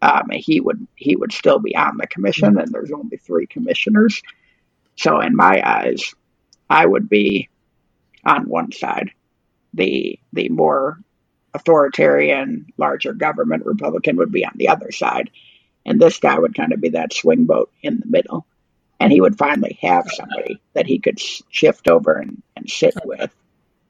Um, 0.01 0.31
he 0.33 0.61
would 0.61 0.87
he 0.97 1.15
would 1.15 1.33
still 1.33 1.61
be 1.61 1.77
on 1.77 1.97
the 1.97 2.07
commission, 2.07 2.59
and 2.59 2.73
there's 2.73 2.93
only 2.93 3.19
three 3.19 3.47
commissioners. 3.47 4.21
So 4.97 5.21
in 5.21 5.37
my 5.37 5.63
eyes, 5.65 6.15
I 6.69 6.85
would 6.85 7.09
be 7.09 7.49
on 8.25 8.49
one 8.49 8.73
side, 8.73 9.11
the 9.75 10.19
the 10.33 10.49
more 10.49 10.99
authoritarian, 11.55 12.67
larger 12.79 13.13
government 13.13 13.67
Republican 13.67 14.17
would 14.17 14.33
be 14.33 14.45
on 14.45 14.55
the 14.57 14.69
other 14.69 14.91
side, 14.91 15.31
and 15.87 16.01
this 16.01 16.19
guy 16.19 16.39
would 16.39 16.57
kind 16.57 16.73
of 16.73 16.81
be 16.81 16.91
that 16.91 17.13
swing 17.13 17.45
boat 17.45 17.71
in 17.83 18.01
the 18.01 18.07
middle, 18.07 18.47
and 19.03 19.11
he 19.11 19.21
would 19.21 19.37
finally 19.37 19.79
have 19.83 20.07
somebody 20.13 20.61
that 20.75 20.87
he 20.87 21.01
could 21.01 21.19
shift 21.19 21.89
over 21.89 22.13
and, 22.13 22.41
and 22.57 22.71
sit 22.71 22.95
with 23.05 23.35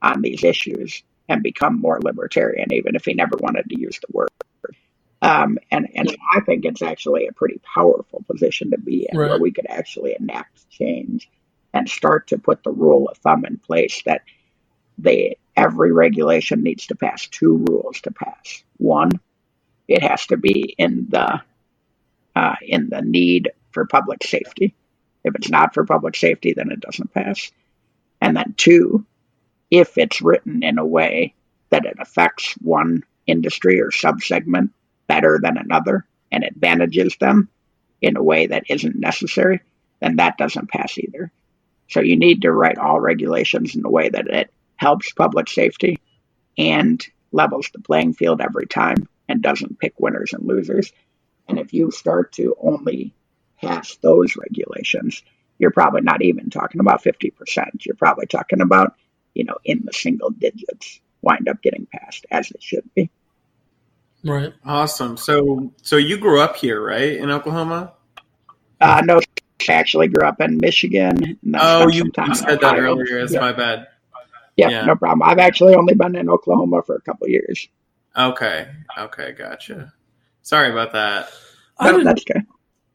on 0.00 0.22
these 0.22 0.42
issues 0.42 1.02
and 1.28 1.42
become 1.42 1.78
more 1.78 2.00
libertarian, 2.00 2.72
even 2.72 2.96
if 2.96 3.04
he 3.04 3.12
never 3.12 3.36
wanted 3.38 3.68
to 3.68 3.78
use 3.78 4.00
the 4.00 4.10
word. 4.10 4.30
Um, 5.20 5.58
and 5.70 5.86
and 5.94 6.08
so 6.08 6.16
I 6.32 6.40
think 6.40 6.64
it's 6.64 6.82
actually 6.82 7.26
a 7.26 7.32
pretty 7.32 7.60
powerful 7.74 8.24
position 8.26 8.70
to 8.70 8.78
be 8.78 9.06
in, 9.08 9.16
right. 9.16 9.30
where 9.30 9.38
we 9.38 9.52
could 9.52 9.66
actually 9.68 10.16
enact 10.18 10.68
change 10.70 11.30
and 11.74 11.88
start 11.88 12.28
to 12.28 12.38
put 12.38 12.64
the 12.64 12.72
rule 12.72 13.08
of 13.08 13.18
thumb 13.18 13.44
in 13.44 13.58
place 13.58 14.02
that 14.06 14.22
they 14.98 15.36
every 15.54 15.92
regulation 15.92 16.62
needs 16.62 16.86
to 16.86 16.96
pass 16.96 17.26
two 17.26 17.58
rules 17.68 18.00
to 18.00 18.10
pass. 18.10 18.64
One, 18.78 19.10
it 19.86 20.02
has 20.02 20.26
to 20.28 20.38
be 20.38 20.74
in 20.76 21.06
the 21.10 21.42
uh, 22.34 22.56
in 22.62 22.88
the 22.88 23.02
need 23.02 23.52
for 23.72 23.86
public 23.86 24.24
safety. 24.24 24.74
If 25.24 25.34
it's 25.34 25.50
not 25.50 25.74
for 25.74 25.84
public 25.84 26.16
safety, 26.16 26.52
then 26.54 26.70
it 26.70 26.80
doesn't 26.80 27.14
pass. 27.14 27.50
And 28.20 28.36
then 28.36 28.54
two, 28.56 29.06
if 29.70 29.96
it's 29.98 30.22
written 30.22 30.62
in 30.62 30.78
a 30.78 30.86
way 30.86 31.34
that 31.70 31.86
it 31.86 31.96
affects 31.98 32.54
one 32.60 33.04
industry 33.26 33.80
or 33.80 33.90
subsegment 33.90 34.70
better 35.06 35.38
than 35.42 35.56
another 35.56 36.06
and 36.30 36.44
advantages 36.44 37.16
them 37.18 37.48
in 38.00 38.16
a 38.16 38.22
way 38.22 38.46
that 38.46 38.64
isn't 38.68 38.96
necessary, 38.96 39.60
then 40.00 40.16
that 40.16 40.38
doesn't 40.38 40.70
pass 40.70 40.98
either. 40.98 41.30
So 41.88 42.00
you 42.00 42.16
need 42.16 42.42
to 42.42 42.52
write 42.52 42.78
all 42.78 43.00
regulations 43.00 43.74
in 43.74 43.84
a 43.84 43.90
way 43.90 44.08
that 44.08 44.26
it 44.26 44.52
helps 44.76 45.12
public 45.12 45.48
safety 45.48 46.00
and 46.58 47.04
levels 47.30 47.70
the 47.72 47.80
playing 47.80 48.14
field 48.14 48.40
every 48.40 48.66
time 48.66 49.08
and 49.28 49.42
doesn't 49.42 49.78
pick 49.78 49.94
winners 49.98 50.32
and 50.32 50.46
losers. 50.46 50.92
And 51.48 51.58
if 51.58 51.72
you 51.72 51.90
start 51.90 52.32
to 52.32 52.56
only 52.60 53.14
pass 53.62 53.96
those 53.96 54.36
regulations, 54.36 55.22
you're 55.58 55.70
probably 55.70 56.02
not 56.02 56.22
even 56.22 56.50
talking 56.50 56.80
about 56.80 57.02
50%. 57.02 57.32
You're 57.84 57.94
probably 57.94 58.26
talking 58.26 58.60
about, 58.60 58.94
you 59.34 59.44
know, 59.44 59.56
in 59.64 59.82
the 59.84 59.92
single 59.92 60.30
digits 60.30 61.00
wind 61.22 61.48
up 61.48 61.62
getting 61.62 61.86
passed 61.86 62.26
as 62.30 62.50
it 62.50 62.62
should 62.62 62.88
be. 62.94 63.10
Right. 64.24 64.52
Awesome. 64.64 65.16
So, 65.16 65.72
so 65.82 65.96
you 65.96 66.18
grew 66.18 66.40
up 66.40 66.56
here, 66.56 66.84
right, 66.84 67.16
in 67.16 67.30
Oklahoma? 67.30 67.92
Uh, 68.80 69.02
no, 69.04 69.18
I 69.18 69.72
actually 69.72 70.08
grew 70.08 70.26
up 70.26 70.40
in 70.40 70.58
Michigan. 70.58 71.38
oh, 71.54 71.88
you, 71.88 72.04
you 72.04 72.34
said 72.34 72.60
that 72.60 72.78
earlier. 72.78 73.18
It's 73.18 73.32
yeah. 73.32 73.40
my 73.40 73.52
bad. 73.52 73.88
Yeah, 74.56 74.68
yeah, 74.68 74.84
no 74.84 74.96
problem. 74.96 75.22
I've 75.22 75.38
actually 75.38 75.74
only 75.74 75.94
been 75.94 76.14
in 76.14 76.28
Oklahoma 76.28 76.82
for 76.82 76.96
a 76.96 77.00
couple 77.00 77.28
years. 77.28 77.68
Okay. 78.16 78.68
Okay. 78.98 79.32
Gotcha. 79.32 79.92
Sorry 80.42 80.70
about 80.70 80.92
that. 80.92 81.30
I 81.78 81.92
no, 81.92 82.04
that's 82.04 82.22
okay. 82.28 82.40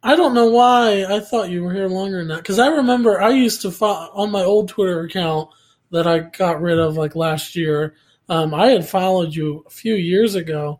I 0.07 0.15
don't 0.15 0.33
know 0.33 0.49
why 0.49 1.03
I 1.03 1.19
thought 1.19 1.49
you 1.49 1.65
were 1.65 1.73
here 1.73 1.89
longer 1.89 2.19
than 2.19 2.29
that. 2.29 2.37
Because 2.37 2.59
I 2.59 2.67
remember 2.67 3.21
I 3.21 3.31
used 3.31 3.61
to 3.63 3.71
follow 3.71 4.09
on 4.13 4.31
my 4.31 4.41
old 4.41 4.69
Twitter 4.69 5.01
account 5.01 5.49
that 5.91 6.07
I 6.07 6.19
got 6.19 6.61
rid 6.61 6.79
of 6.79 6.95
like 6.95 7.13
last 7.13 7.57
year. 7.57 7.95
Um, 8.29 8.53
I 8.53 8.67
had 8.67 8.87
followed 8.87 9.35
you 9.35 9.65
a 9.67 9.69
few 9.69 9.95
years 9.95 10.35
ago, 10.35 10.79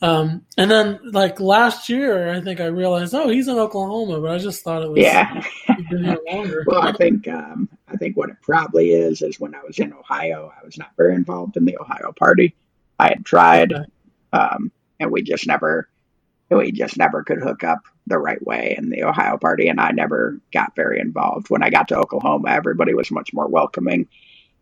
um, 0.00 0.46
and 0.56 0.70
then 0.70 0.98
like 1.12 1.40
last 1.40 1.90
year, 1.90 2.32
I 2.34 2.40
think 2.40 2.58
I 2.58 2.66
realized, 2.66 3.14
oh, 3.14 3.28
he's 3.28 3.48
in 3.48 3.58
Oklahoma, 3.58 4.18
but 4.20 4.30
I 4.30 4.38
just 4.38 4.62
thought 4.64 4.82
it 4.82 4.90
was 4.90 5.00
Yeah. 5.00 5.42
been 5.90 6.04
here 6.04 6.18
longer. 6.30 6.64
Well, 6.66 6.80
I 6.82 6.92
think 6.92 7.28
um, 7.28 7.68
I 7.88 7.96
think 7.96 8.16
what 8.16 8.30
it 8.30 8.36
probably 8.40 8.92
is 8.92 9.20
is 9.20 9.38
when 9.38 9.54
I 9.54 9.62
was 9.62 9.78
in 9.78 9.92
Ohio, 9.92 10.50
I 10.58 10.64
was 10.64 10.78
not 10.78 10.90
very 10.96 11.14
involved 11.14 11.58
in 11.58 11.66
the 11.66 11.76
Ohio 11.78 12.12
party. 12.18 12.54
I 12.98 13.08
had 13.08 13.24
tried, 13.26 13.72
Okay. 13.74 13.84
um, 14.32 14.72
and 15.00 15.10
we 15.10 15.22
just 15.22 15.46
never 15.46 15.88
we 16.50 16.72
just 16.72 16.96
never 16.96 17.22
could 17.22 17.42
hook 17.42 17.64
up 17.64 17.80
the 18.06 18.18
right 18.18 18.44
way 18.44 18.74
in 18.76 18.90
the 18.90 19.04
Ohio 19.04 19.38
party, 19.38 19.68
and 19.68 19.80
I 19.80 19.90
never 19.92 20.40
got 20.52 20.76
very 20.76 21.00
involved. 21.00 21.50
When 21.50 21.62
I 21.62 21.70
got 21.70 21.88
to 21.88 21.96
Oklahoma, 21.96 22.50
everybody 22.50 22.94
was 22.94 23.10
much 23.10 23.32
more 23.32 23.48
welcoming, 23.48 24.08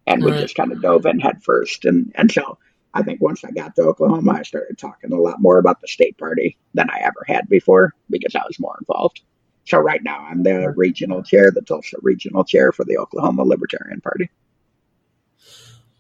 and 0.06 0.24
we 0.24 0.30
just 0.32 0.54
kind 0.54 0.72
of 0.72 0.80
dove 0.80 1.06
in 1.06 1.20
head 1.20 1.42
first. 1.42 1.84
And 1.84 2.12
and 2.14 2.30
so 2.30 2.58
I 2.94 3.02
think 3.02 3.20
once 3.20 3.44
I 3.44 3.50
got 3.50 3.74
to 3.76 3.82
Oklahoma, 3.82 4.32
I 4.32 4.42
started 4.42 4.78
talking 4.78 5.12
a 5.12 5.20
lot 5.20 5.40
more 5.40 5.58
about 5.58 5.80
the 5.80 5.88
state 5.88 6.18
party 6.18 6.56
than 6.74 6.90
I 6.90 7.00
ever 7.02 7.24
had 7.26 7.48
before 7.48 7.94
because 8.10 8.34
I 8.34 8.42
was 8.46 8.60
more 8.60 8.76
involved. 8.80 9.22
So 9.64 9.78
right 9.78 10.02
now 10.02 10.26
I'm 10.28 10.42
the 10.42 10.70
regional 10.76 11.22
chair, 11.22 11.50
the 11.50 11.62
Tulsa 11.62 11.96
regional 12.02 12.44
chair 12.44 12.72
for 12.72 12.84
the 12.84 12.98
Oklahoma 12.98 13.44
Libertarian 13.44 14.00
Party. 14.00 14.30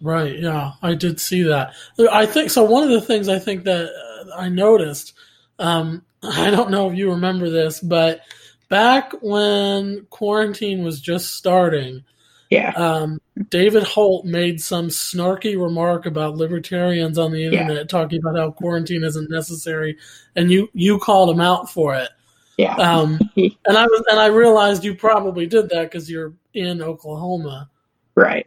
Right. 0.00 0.36
Yeah, 0.38 0.72
I 0.82 0.94
did 0.94 1.20
see 1.20 1.42
that. 1.44 1.74
I 2.10 2.26
think 2.26 2.50
so. 2.50 2.64
One 2.64 2.82
of 2.82 2.90
the 2.90 3.00
things 3.00 3.28
I 3.28 3.38
think 3.38 3.64
that 3.64 3.86
uh, 3.86 4.36
I 4.36 4.48
noticed, 4.48 5.14
um, 5.62 6.04
I 6.22 6.50
don't 6.50 6.70
know 6.70 6.90
if 6.90 6.96
you 6.96 7.10
remember 7.10 7.48
this, 7.50 7.80
but 7.80 8.20
back 8.68 9.12
when 9.22 10.06
quarantine 10.10 10.84
was 10.84 11.00
just 11.00 11.34
starting, 11.34 12.04
Yeah, 12.50 12.70
um, 12.70 13.20
David 13.48 13.82
Holt 13.82 14.24
made 14.24 14.60
some 14.60 14.88
snarky 14.88 15.60
remark 15.60 16.06
about 16.06 16.36
libertarians 16.36 17.18
on 17.18 17.32
the 17.32 17.44
internet, 17.44 17.88
talking 17.88 18.18
about 18.20 18.36
how 18.36 18.50
quarantine 18.50 19.04
isn't 19.04 19.30
necessary, 19.30 19.96
and 20.36 20.50
you 20.50 20.68
you 20.74 20.98
called 20.98 21.30
him 21.34 21.40
out 21.40 21.70
for 21.70 21.94
it. 21.94 22.10
yeah, 22.56 22.74
Um, 22.76 23.18
and 23.36 23.78
I 23.78 23.84
was 23.86 24.04
and 24.10 24.20
I 24.20 24.26
realized 24.26 24.84
you 24.84 24.94
probably 24.94 25.46
did 25.46 25.68
that 25.70 25.84
because 25.90 26.10
you're 26.10 26.34
in 26.54 26.82
Oklahoma. 26.82 27.70
right. 28.14 28.46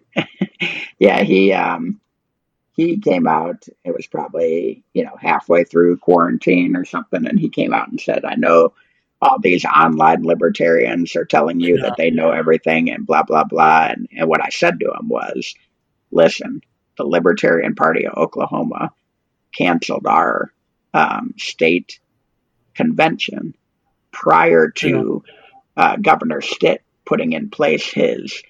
yeah, 0.99 1.23
he 1.23 1.51
um 1.51 1.99
he 2.75 2.97
came 2.99 3.25
out. 3.27 3.65
It 3.83 3.93
was 3.95 4.07
probably 4.07 4.83
you 4.93 5.03
know 5.03 5.15
halfway 5.19 5.63
through 5.63 5.97
quarantine 5.97 6.75
or 6.75 6.85
something, 6.85 7.25
and 7.25 7.39
he 7.39 7.49
came 7.49 7.73
out 7.73 7.89
and 7.89 7.99
said, 7.99 8.25
"I 8.25 8.35
know." 8.35 8.73
All 9.21 9.39
these 9.39 9.63
online 9.65 10.23
libertarians 10.23 11.15
are 11.15 11.25
telling 11.25 11.61
you 11.61 11.77
Yeah. 11.77 11.83
that 11.83 11.95
they 11.97 12.11
know 12.11 12.31
everything 12.31 12.91
and 12.91 13.07
blah 13.07 13.23
blah 13.23 13.45
blah. 13.45 13.87
And, 13.91 14.07
and 14.15 14.27
what 14.27 14.43
I 14.43 14.49
said 14.49 14.79
to 14.81 14.91
him 14.91 15.07
was, 15.07 15.55
"Listen, 16.11 16.61
the 16.97 17.05
Libertarian 17.05 17.75
Party 17.75 18.05
of 18.05 18.13
Oklahoma 18.17 18.91
canceled 19.57 20.05
our 20.05 20.51
um, 20.93 21.33
state 21.37 21.99
convention 22.75 23.55
prior 24.11 24.69
to 24.69 25.23
uh, 25.77 25.95
Governor 25.95 26.41
Stitt 26.41 26.83
putting 27.05 27.31
in 27.33 27.49
place 27.49 27.85
his 27.89 28.43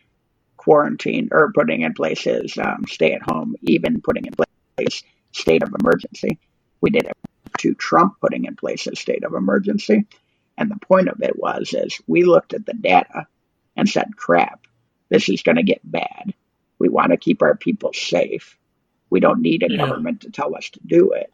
quarantine 0.65 1.29
or 1.31 1.51
putting 1.53 1.81
in 1.81 1.93
place 1.93 2.23
his 2.23 2.57
um, 2.57 2.85
stay 2.89 3.13
at 3.13 3.21
home, 3.21 3.55
even 3.61 4.01
putting 4.01 4.25
in 4.25 4.33
place 4.33 5.03
state 5.31 5.61
of 5.61 5.71
emergency. 5.79 6.39
We 6.81 6.89
did 6.89 7.05
it 7.05 7.13
to 7.59 7.75
Trump 7.75 8.15
putting 8.19 8.45
in 8.45 8.55
place 8.55 8.87
a 8.87 8.95
state 8.95 9.23
of 9.23 9.35
emergency. 9.35 10.07
And 10.57 10.71
the 10.71 10.79
point 10.79 11.07
of 11.07 11.21
it 11.21 11.37
was 11.37 11.71
is 11.73 12.01
we 12.07 12.23
looked 12.23 12.55
at 12.55 12.65
the 12.65 12.73
data 12.73 13.27
and 13.77 13.87
said, 13.87 14.17
crap, 14.17 14.61
this 15.09 15.29
is 15.29 15.43
going 15.43 15.57
to 15.57 15.63
get 15.63 15.81
bad. 15.83 16.33
We 16.79 16.89
want 16.89 17.11
to 17.11 17.17
keep 17.17 17.43
our 17.43 17.55
people 17.55 17.93
safe. 17.93 18.57
We 19.11 19.19
don't 19.19 19.41
need 19.41 19.61
a 19.61 19.71
Yeah. 19.71 19.77
government 19.85 20.21
to 20.21 20.31
tell 20.31 20.55
us 20.55 20.71
to 20.71 20.79
do 20.83 21.11
it. 21.11 21.31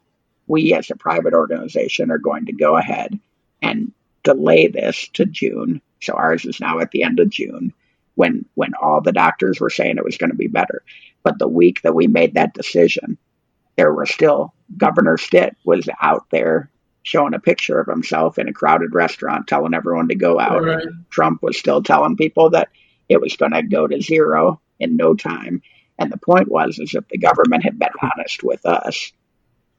We, 0.48 0.74
as 0.74 0.92
a 0.92 0.96
private 0.98 1.34
organization, 1.34 2.12
are 2.12 2.18
going 2.18 2.48
to 2.48 2.52
go 2.52 2.76
ahead 2.76 3.17
and 3.62 3.94
delay 4.24 4.67
this 4.67 5.08
to 5.13 5.26
June. 5.26 5.82
So 6.02 6.13
ours 6.13 6.44
is 6.44 6.60
now 6.60 6.80
at 6.80 6.91
the 6.91 7.04
end 7.04 7.22
of 7.22 7.30
June 7.30 7.74
when 8.21 8.45
when 8.53 8.73
all 8.79 9.01
the 9.01 9.12
doctors 9.12 9.60
were 9.60 9.71
saying 9.71 9.97
it 9.97 10.05
was 10.05 10.17
going 10.17 10.29
to 10.29 10.38
be 10.38 10.47
better. 10.47 10.84
But 11.23 11.39
the 11.39 11.47
week 11.47 11.81
that 11.81 11.95
we 11.95 12.05
made 12.05 12.36
that 12.36 12.53
decision, 12.53 13.17
there 13.77 13.91
were 13.91 14.05
still 14.05 14.53
Governor 14.77 15.17
Stitt 15.17 15.57
was 15.63 15.89
out 15.99 16.27
there 16.29 16.69
showing 17.01 17.34
a 17.34 17.39
picture 17.39 17.79
of 17.79 17.88
himself 17.88 18.38
in 18.38 18.47
a 18.47 18.53
crowded 18.53 18.93
restaurant 18.93 19.47
telling 19.47 19.73
everyone 19.73 20.10
to 20.10 20.15
go 20.15 20.39
out. 20.39 20.63
Right. 20.63 20.86
Trump 21.10 21.41
was 21.41 21.57
still 21.57 21.81
telling 21.81 22.15
people 22.15 22.51
that 22.51 22.69
it 23.10 23.19
was 23.19 23.36
going 23.38 23.53
to 23.53 23.63
go 23.63 23.88
to 23.88 23.99
zero 23.99 24.62
in 24.79 24.97
no 24.97 25.15
time. 25.15 25.63
And 25.97 26.12
the 26.12 26.17
point 26.17 26.47
was, 26.47 26.77
is 26.77 26.93
if 26.93 27.07
the 27.07 27.17
government 27.17 27.63
had 27.63 27.79
been 27.79 27.89
honest 28.03 28.43
with 28.43 28.63
us, 28.67 29.12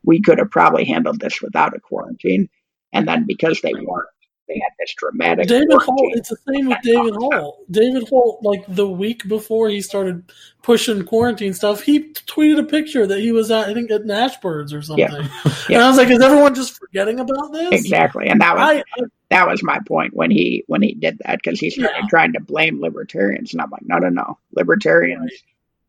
we 0.04 0.20
could 0.20 0.38
have 0.40 0.50
probably 0.50 0.84
handled 0.84 1.20
this 1.20 1.40
without 1.40 1.76
a 1.76 1.80
quarantine. 1.80 2.48
And 2.92 3.06
then 3.06 3.24
because 3.24 3.60
they 3.60 3.72
weren't, 3.72 4.08
they 4.48 4.54
had 4.54 4.72
this 4.78 4.92
dramatic 4.94 5.46
David 5.48 5.80
Holt. 5.80 6.12
it's 6.16 6.28
the 6.28 6.36
same 6.52 6.66
with 6.66 6.78
David 6.82 7.14
Holt. 7.18 7.60
David 7.70 8.08
Holt, 8.08 8.42
like 8.42 8.64
the 8.68 8.88
week 8.88 9.26
before 9.28 9.68
he 9.68 9.80
started 9.80 10.24
pushing 10.62 11.04
quarantine 11.04 11.54
stuff, 11.54 11.82
he 11.82 12.12
tweeted 12.12 12.58
a 12.58 12.64
picture 12.64 13.06
that 13.06 13.20
he 13.20 13.32
was 13.32 13.50
at, 13.50 13.68
I 13.68 13.74
think, 13.74 13.90
at 13.90 14.02
Nashbirds 14.02 14.72
or 14.74 14.82
something. 14.82 15.06
Yeah. 15.68 15.76
And 15.76 15.84
I 15.84 15.88
was 15.88 15.96
like, 15.96 16.10
is 16.10 16.20
everyone 16.20 16.54
just 16.54 16.76
forgetting 16.78 17.20
about 17.20 17.52
this? 17.52 17.70
Exactly, 17.72 18.26
and 18.28 18.40
that 18.40 18.54
was 18.56 18.62
I, 18.62 18.78
I 18.78 19.04
that 19.30 19.48
was 19.48 19.62
my 19.62 19.78
point 19.86 20.12
when 20.12 20.30
he 20.30 20.64
when 20.66 20.82
he 20.82 20.92
did 20.94 21.18
that 21.24 21.36
because 21.42 21.60
he 21.60 21.70
started 21.70 21.94
Yeah. 22.02 22.08
trying 22.10 22.32
to 22.32 22.40
blame 22.40 22.80
libertarians, 22.80 23.52
and 23.52 23.62
I'm 23.62 23.70
like, 23.70 23.84
no, 23.86 23.98
no, 23.98 24.08
no, 24.08 24.38
libertarians 24.54 25.30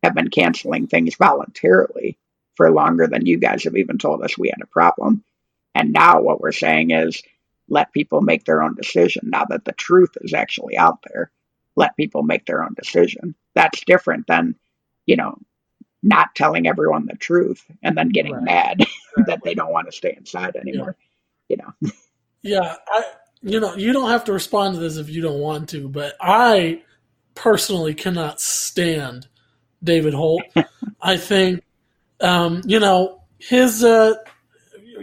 have 0.04 0.14
been 0.14 0.30
canceling 0.30 0.86
things 0.86 1.16
voluntarily 1.16 2.16
for 2.54 2.70
longer 2.70 3.06
than 3.08 3.26
you 3.26 3.36
guys 3.38 3.64
have 3.64 3.76
even 3.76 3.98
told 3.98 4.22
us 4.22 4.38
we 4.38 4.48
had 4.48 4.62
a 4.62 4.66
problem. 4.66 5.24
And 5.74 5.92
now 5.92 6.20
what 6.20 6.40
we're 6.40 6.52
saying 6.52 6.92
is 6.92 7.20
let 7.68 7.92
people 7.92 8.20
make 8.20 8.44
their 8.44 8.62
own 8.62 8.74
decision. 8.74 9.30
Now 9.30 9.44
that 9.46 9.64
the 9.64 9.72
truth 9.72 10.10
is 10.20 10.34
actually 10.34 10.76
out 10.76 10.98
there, 11.10 11.30
let 11.76 11.96
people 11.96 12.22
make 12.22 12.46
their 12.46 12.62
own 12.62 12.74
decision. 12.74 13.34
That's 13.54 13.84
different 13.84 14.26
than, 14.26 14.56
you 15.06 15.16
know, 15.16 15.38
not 16.02 16.34
telling 16.34 16.66
everyone 16.66 17.06
the 17.06 17.16
truth 17.16 17.64
and 17.82 17.96
then 17.96 18.10
getting 18.10 18.34
Right. 18.34 18.44
mad 18.44 18.80
that 19.26 19.42
they 19.44 19.54
don't 19.54 19.72
want 19.72 19.86
to 19.88 19.92
stay 19.92 20.14
inside 20.16 20.56
anymore. 20.56 20.96
You 21.48 21.58
know, 21.58 21.90
Yeah, 22.42 22.76
I 22.88 23.04
you 23.42 23.60
know, 23.60 23.74
you 23.74 23.92
don't 23.92 24.10
have 24.10 24.24
to 24.24 24.32
respond 24.32 24.74
to 24.74 24.80
this 24.80 24.96
if 24.96 25.10
you 25.10 25.22
don't 25.22 25.40
want 25.40 25.70
to, 25.70 25.88
but 25.88 26.14
I 26.20 26.82
personally 27.34 27.94
cannot 27.94 28.40
stand 28.40 29.28
David 29.82 30.14
Holt. 30.14 30.42
I 31.00 31.16
think 31.16 31.62
um, 32.20 32.62
you 32.66 32.80
know, 32.80 33.22
his 33.38 33.82
uh 33.84 34.14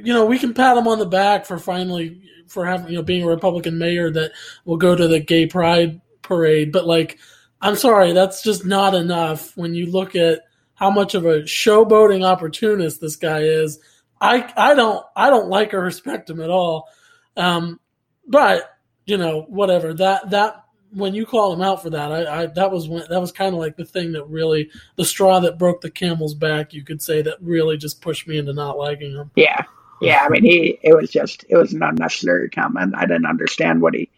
you 0.03 0.13
know, 0.13 0.25
we 0.25 0.39
can 0.39 0.53
pat 0.53 0.77
him 0.77 0.87
on 0.87 0.99
the 0.99 1.05
back 1.05 1.45
for 1.45 1.57
finally 1.57 2.21
for 2.47 2.65
having 2.65 2.89
you 2.89 2.95
know 2.95 3.03
being 3.03 3.23
a 3.23 3.27
Republican 3.27 3.77
mayor 3.77 4.11
that 4.11 4.31
will 4.65 4.77
go 4.77 4.95
to 4.95 5.07
the 5.07 5.19
gay 5.19 5.45
pride 5.45 6.01
parade, 6.21 6.71
but 6.71 6.85
like 6.85 7.17
I'm 7.61 7.75
sorry, 7.75 8.13
that's 8.13 8.41
just 8.41 8.65
not 8.65 8.95
enough 8.95 9.55
when 9.55 9.75
you 9.75 9.85
look 9.85 10.15
at 10.15 10.41
how 10.73 10.89
much 10.89 11.13
of 11.13 11.25
a 11.25 11.41
showboating 11.41 12.25
opportunist 12.25 12.99
this 12.99 13.15
guy 13.15 13.41
is. 13.41 13.79
I 14.19 14.51
I 14.57 14.73
don't 14.75 15.05
I 15.15 15.29
don't 15.29 15.49
like 15.49 15.73
or 15.73 15.81
respect 15.81 16.29
him 16.29 16.41
at 16.41 16.49
all. 16.49 16.89
Um, 17.37 17.79
but 18.27 18.77
you 19.05 19.17
know, 19.17 19.43
whatever 19.47 19.93
that 19.95 20.29
that 20.31 20.65
when 20.93 21.13
you 21.13 21.25
call 21.25 21.53
him 21.53 21.61
out 21.61 21.81
for 21.81 21.89
that, 21.91 22.11
I, 22.11 22.43
I 22.43 22.45
that 22.47 22.71
was 22.71 22.87
when 22.87 23.03
that 23.09 23.21
was 23.21 23.31
kind 23.31 23.53
of 23.53 23.59
like 23.59 23.77
the 23.77 23.85
thing 23.85 24.11
that 24.13 24.25
really 24.25 24.69
the 24.95 25.05
straw 25.05 25.39
that 25.39 25.57
broke 25.57 25.81
the 25.81 25.91
camel's 25.91 26.33
back. 26.35 26.73
You 26.73 26.83
could 26.83 27.01
say 27.01 27.21
that 27.21 27.41
really 27.41 27.77
just 27.77 28.01
pushed 28.01 28.27
me 28.27 28.37
into 28.37 28.53
not 28.53 28.77
liking 28.77 29.13
him. 29.13 29.31
Yeah. 29.35 29.63
Yeah. 30.01 30.21
I 30.23 30.29
mean, 30.29 30.43
he, 30.43 30.79
it 30.81 30.95
was 30.95 31.09
just, 31.11 31.45
it 31.49 31.55
was 31.55 31.73
an 31.73 31.83
unnecessary 31.83 32.49
comment. 32.49 32.95
I 32.95 33.05
didn't 33.05 33.25
understand 33.27 33.81
what 33.81 33.93
he 33.93 34.09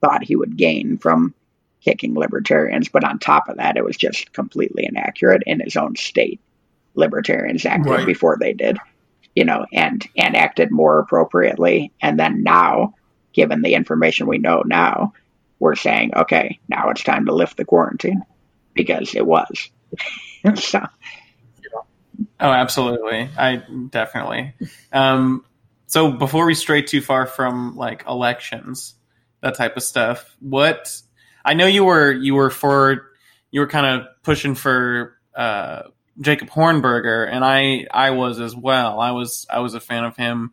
thought 0.00 0.24
he 0.24 0.36
would 0.36 0.56
gain 0.56 0.98
from 0.98 1.34
kicking 1.82 2.14
libertarians. 2.14 2.88
But 2.88 3.04
on 3.04 3.18
top 3.18 3.48
of 3.48 3.56
that, 3.58 3.76
it 3.76 3.84
was 3.84 3.96
just 3.96 4.32
completely 4.32 4.86
inaccurate 4.86 5.42
in 5.46 5.60
his 5.60 5.76
own 5.76 5.96
state. 5.96 6.40
Libertarians 6.94 7.66
acted 7.66 7.90
Right. 7.90 8.06
before 8.06 8.36
they 8.40 8.52
did, 8.52 8.78
you 9.34 9.44
know, 9.44 9.66
and, 9.72 10.04
and 10.16 10.36
acted 10.36 10.70
more 10.70 11.00
appropriately. 11.00 11.92
And 12.00 12.18
then 12.18 12.42
now, 12.42 12.94
given 13.32 13.62
the 13.62 13.74
information 13.74 14.26
we 14.28 14.38
know 14.38 14.62
now, 14.64 15.12
we're 15.58 15.74
saying, 15.76 16.12
okay, 16.16 16.60
now 16.68 16.90
it's 16.90 17.02
time 17.04 17.26
to 17.26 17.34
lift 17.34 17.56
the 17.56 17.64
quarantine 17.64 18.22
because 18.74 19.14
it 19.14 19.26
was. 19.26 19.70
so, 20.56 20.80
Oh, 22.40 22.50
absolutely. 22.50 23.28
I 23.36 23.62
definitely. 23.90 24.54
Um, 24.92 25.44
so 25.86 26.10
before 26.12 26.46
we 26.46 26.54
stray 26.54 26.82
too 26.82 27.00
far 27.00 27.26
from 27.26 27.76
like 27.76 28.04
elections, 28.08 28.94
that 29.40 29.56
type 29.56 29.76
of 29.76 29.82
stuff, 29.82 30.34
what 30.40 30.90
I 31.44 31.54
know 31.54 31.66
you 31.66 31.84
were 31.84 32.12
you 32.12 32.34
were 32.34 32.50
for 32.50 33.08
you 33.50 33.60
were 33.60 33.68
kind 33.68 33.86
of 34.00 34.06
pushing 34.22 34.54
for 34.54 35.16
uh, 35.34 35.82
Jacob 36.20 36.48
Hornberger, 36.50 37.28
and 37.30 37.44
I 37.44 37.86
I 37.92 38.10
was 38.10 38.40
as 38.40 38.56
well. 38.56 38.98
I 39.00 39.12
was 39.12 39.46
I 39.50 39.60
was 39.60 39.74
a 39.74 39.80
fan 39.80 40.04
of 40.04 40.16
him. 40.16 40.52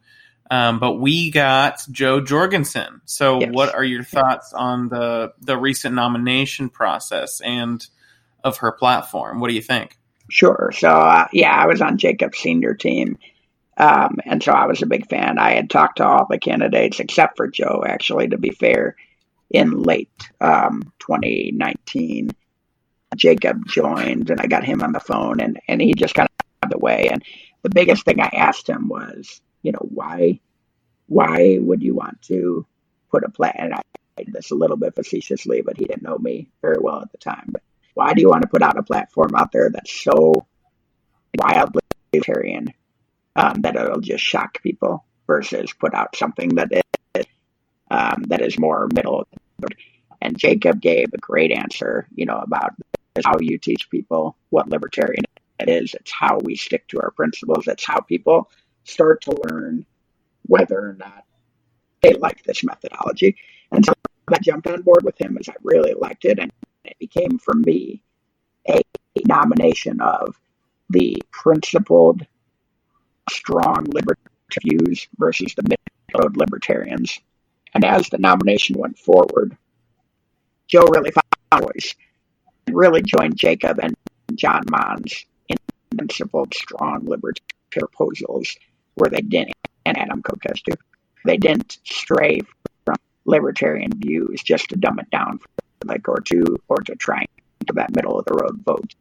Um, 0.51 0.79
but 0.79 0.95
we 0.95 1.31
got 1.31 1.81
Jo 1.91 2.19
Jorgensen. 2.19 2.99
So, 3.05 3.39
Yes. 3.39 3.51
what 3.53 3.73
are 3.73 3.85
your 3.85 4.03
thoughts 4.03 4.51
on 4.51 4.89
the 4.89 5.31
the 5.39 5.57
recent 5.57 5.95
nomination 5.95 6.67
process 6.69 7.39
and 7.39 7.85
of 8.43 8.57
her 8.57 8.73
platform? 8.73 9.39
What 9.39 9.47
do 9.47 9.53
you 9.55 9.61
think? 9.61 9.97
Sure. 10.31 10.71
So 10.73 10.87
uh, 10.87 11.27
yeah, 11.33 11.53
I 11.53 11.67
was 11.67 11.81
on 11.81 11.97
Jacob's 11.97 12.37
senior 12.37 12.73
team, 12.73 13.17
um, 13.75 14.17
and 14.25 14.41
so 14.41 14.53
I 14.53 14.65
was 14.65 14.81
a 14.81 14.85
big 14.85 15.09
fan. 15.09 15.37
I 15.37 15.55
had 15.55 15.69
talked 15.69 15.97
to 15.97 16.05
all 16.05 16.25
the 16.25 16.39
candidates 16.39 17.01
except 17.01 17.35
for 17.35 17.49
Jo, 17.49 17.83
actually. 17.85 18.29
To 18.29 18.37
be 18.37 18.51
fair, 18.51 18.95
in 19.49 19.83
late 19.83 20.09
um, 20.39 20.93
2019, 20.99 22.31
Jacob 23.17 23.67
joined, 23.67 24.29
and 24.29 24.39
I 24.39 24.47
got 24.47 24.63
him 24.63 24.81
on 24.81 24.93
the 24.93 25.01
phone, 25.01 25.41
and 25.41 25.59
and 25.67 25.81
he 25.81 25.93
just 25.95 26.15
kind 26.15 26.29
of 26.63 26.69
the 26.69 26.77
way. 26.77 27.09
And 27.11 27.21
the 27.63 27.69
biggest 27.69 28.05
thing 28.05 28.21
I 28.21 28.29
asked 28.33 28.69
him 28.69 28.87
was, 28.87 29.41
you 29.63 29.73
know, 29.73 29.85
why 29.89 30.39
why 31.07 31.57
would 31.59 31.83
you 31.83 31.93
want 31.93 32.21
to 32.23 32.65
put 33.11 33.25
a 33.25 33.29
plan? 33.29 33.55
And 33.57 33.73
I 33.73 33.81
this 34.27 34.51
a 34.51 34.55
little 34.55 34.77
bit 34.77 34.95
facetiously, 34.95 35.61
but 35.61 35.77
he 35.77 35.83
didn't 35.83 36.03
know 36.03 36.17
me 36.17 36.47
very 36.61 36.77
well 36.79 37.01
at 37.01 37.11
the 37.11 37.17
time. 37.17 37.49
But 37.51 37.63
why 37.93 38.13
do 38.13 38.21
you 38.21 38.29
want 38.29 38.43
to 38.43 38.47
put 38.47 38.61
out 38.61 38.77
a 38.77 38.83
platform 38.83 39.31
out 39.35 39.51
there 39.51 39.69
that's 39.69 39.91
so 39.91 40.45
wildly 41.37 41.81
libertarian 42.13 42.73
um, 43.35 43.61
that 43.61 43.75
it'll 43.75 44.01
just 44.01 44.23
shock 44.23 44.61
people 44.61 45.05
versus 45.27 45.73
put 45.73 45.93
out 45.93 46.15
something 46.15 46.49
that 46.55 46.71
is 47.15 47.25
um, 47.89 48.23
that 48.27 48.41
is 48.41 48.59
more 48.59 48.87
middle? 48.93 49.27
And 50.21 50.37
Jacob 50.37 50.79
gave 50.79 51.13
a 51.13 51.17
great 51.17 51.51
answer, 51.51 52.07
you 52.13 52.25
know, 52.25 52.37
about 52.37 52.73
how 53.25 53.39
you 53.39 53.57
teach 53.57 53.89
people 53.89 54.37
what 54.49 54.69
libertarian 54.69 55.23
is. 55.59 55.93
It's 55.93 56.11
how 56.11 56.39
we 56.39 56.55
stick 56.55 56.87
to 56.89 57.01
our 57.01 57.11
principles. 57.11 57.67
It's 57.67 57.85
how 57.85 57.99
people 58.01 58.49
start 58.83 59.21
to 59.23 59.37
learn 59.47 59.85
whether 60.43 60.77
or 60.77 60.93
not 60.93 61.25
they 62.01 62.13
like 62.13 62.43
this 62.43 62.63
methodology. 62.63 63.37
And 63.71 63.85
so 63.85 63.93
I 64.31 64.37
jumped 64.39 64.67
on 64.67 64.81
board 64.81 65.03
with 65.03 65.19
him 65.19 65.37
as 65.39 65.49
I 65.49 65.55
really 65.63 65.93
liked 65.93 66.25
it, 66.25 66.39
and 66.39 66.51
it 66.91 66.99
became 66.99 67.39
for 67.39 67.53
me 67.53 68.01
a 68.69 68.81
nomination 69.25 70.01
of 70.01 70.35
the 70.89 71.21
principled, 71.31 72.25
strong 73.29 73.85
libertarian 73.93 74.27
views 74.61 75.07
versus 75.17 75.53
the 75.55 75.63
middle 75.63 76.31
libertarians. 76.35 77.19
And 77.73 77.85
as 77.85 78.09
the 78.09 78.17
nomination 78.17 78.77
went 78.77 78.99
forward, 78.99 79.57
Jo 80.67 80.81
really 80.81 81.11
found 81.11 81.63
voice 81.63 81.95
and 82.67 82.75
really 82.75 83.01
joined 83.01 83.37
Jacob 83.37 83.79
and 83.81 83.95
John 84.35 84.63
Monds 84.69 85.25
in 85.47 85.57
principled, 85.97 86.53
strong 86.53 87.05
libertarian 87.05 87.39
proposals 87.71 88.57
where 88.95 89.09
they 89.09 89.21
didn't, 89.21 89.55
and 89.85 89.97
Adam 89.97 90.21
Kokesh 90.21 90.63
too, 90.63 90.75
they 91.23 91.37
didn't 91.37 91.77
stray 91.85 92.41
from 92.85 92.95
libertarian 93.25 93.91
views 93.95 94.41
just 94.43 94.69
to 94.69 94.75
dumb 94.75 94.99
it 94.99 95.09
down 95.09 95.37
for 95.37 95.47
like 95.85 96.07
or 96.07 96.19
to 96.21 96.57
or 96.67 96.77
to 96.77 96.95
try 96.95 97.25
to 97.67 97.73
that 97.73 97.95
middle 97.95 98.17
of 98.19 98.25
the 98.25 98.33
road 98.33 98.61
vote. 98.65 98.95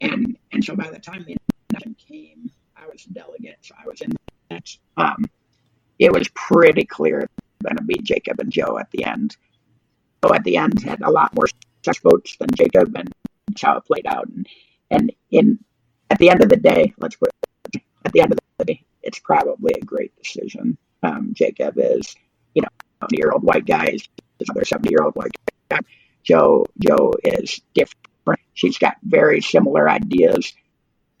And 0.00 0.36
and 0.52 0.64
so 0.64 0.74
by 0.76 0.90
the 0.90 0.98
time 0.98 1.24
the 1.24 1.36
election 1.70 1.96
came, 2.08 2.50
I 2.76 2.86
was 2.86 3.06
a 3.06 3.12
delegate, 3.12 3.58
so 3.62 3.74
I 3.82 3.86
was 3.86 4.00
in 4.00 4.12
that. 4.50 4.68
Um, 4.96 5.24
it 5.98 6.12
was 6.12 6.28
pretty 6.28 6.84
clear 6.84 7.20
that 7.20 7.24
it 7.24 7.64
was 7.64 7.68
going 7.68 7.76
to 7.76 7.82
be 7.84 8.02
Jacob 8.02 8.38
and 8.40 8.52
Jo 8.52 8.78
at 8.78 8.90
the 8.92 9.04
end. 9.04 9.36
So 10.24 10.34
at 10.34 10.44
the 10.44 10.56
end, 10.56 10.82
had 10.82 11.02
a 11.02 11.10
lot 11.10 11.34
more 11.34 11.46
success 11.46 12.00
votes 12.02 12.36
than 12.36 12.48
Jacob, 12.54 12.96
and 12.96 13.10
that's 13.48 13.62
how 13.62 13.76
it 13.76 13.84
played 13.84 14.06
out. 14.06 14.28
And 14.28 14.46
and 14.90 15.12
in 15.30 15.58
at 16.10 16.18
the 16.18 16.30
end 16.30 16.42
of 16.42 16.48
the 16.48 16.56
day, 16.56 16.94
let's 16.98 17.16
put 17.16 17.30
it, 17.74 17.82
at 18.04 18.12
the 18.12 18.20
end 18.20 18.32
of 18.32 18.38
the 18.58 18.64
day, 18.64 18.84
it's 19.02 19.18
probably 19.18 19.74
a 19.74 19.84
great 19.84 20.16
decision. 20.16 20.78
Um, 21.02 21.32
Jacob 21.34 21.74
is, 21.78 22.14
you 22.54 22.62
know, 22.62 22.68
a 23.02 23.06
year 23.12 23.30
old 23.30 23.42
white 23.42 23.66
guy 23.66 23.86
is 23.86 24.08
another 24.40 24.64
70 24.64 24.90
year 24.90 25.02
old 25.02 25.14
white 25.14 25.30
guy. 25.70 25.80
Jo 26.24 26.66
Jo 26.78 27.14
is 27.24 27.60
different. 27.74 28.40
She's 28.54 28.78
got 28.78 28.96
very 29.02 29.40
similar 29.40 29.88
ideas. 29.88 30.52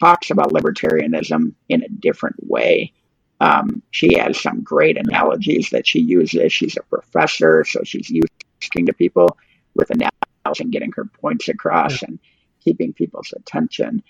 Talks 0.00 0.30
about 0.30 0.52
libertarianism 0.52 1.54
in 1.68 1.82
a 1.82 1.88
different 1.88 2.36
way. 2.46 2.92
Um, 3.40 3.82
she 3.90 4.18
has 4.18 4.40
some 4.40 4.62
great 4.62 4.96
analogies 4.96 5.70
that 5.70 5.86
she 5.86 6.00
uses. 6.00 6.52
She's 6.52 6.76
a 6.76 6.82
professor, 6.82 7.64
so 7.64 7.82
she's 7.84 8.10
used 8.10 8.28
to 8.60 8.92
people 8.92 9.36
with 9.74 9.90
analogies 9.90 10.60
and 10.60 10.72
getting 10.72 10.92
her 10.92 11.04
points 11.04 11.48
across 11.48 12.02
and 12.02 12.18
keeping 12.64 12.92
people's 12.92 13.32
attention. 13.32 14.02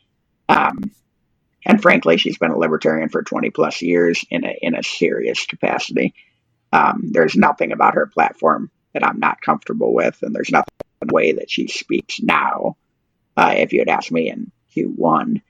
Um, 0.49 0.91
and 1.65 1.83
frankly, 1.83 2.17
she's 2.17 2.39
been 2.39 2.51
a 2.51 2.59
libertarian 2.59 3.09
for 3.09 3.23
20 3.23 3.51
plus 3.51 3.83
years 3.83 4.25
in 4.31 4.45
a 4.45 4.57
in 4.63 4.75
a 4.75 4.83
serious 4.83 5.47
capacity. 5.47 6.15
Um, 6.73 7.11
there's 7.13 7.37
nothing 7.37 7.73
about 7.73 7.95
her 7.95 8.07
platform 8.07 8.71
that 8.95 9.05
I'm 9.05 9.21
not 9.21 9.41
comfortable 9.41 9.93
with, 9.93 10.23
and 10.23 10.35
there's 10.35 10.51
nothing 10.51 10.75
in 11.03 11.09
the 11.09 11.15
way 11.15 11.33
that 11.33 11.51
she 11.51 11.69
speaks 11.69 12.21
now. 12.21 12.77
Uh, 13.37 13.55
if 13.57 13.73
you 13.73 13.81
had 13.81 13.89
asked 13.89 14.13
me 14.13 14.31
in 14.31 14.51
Q1 14.75 15.43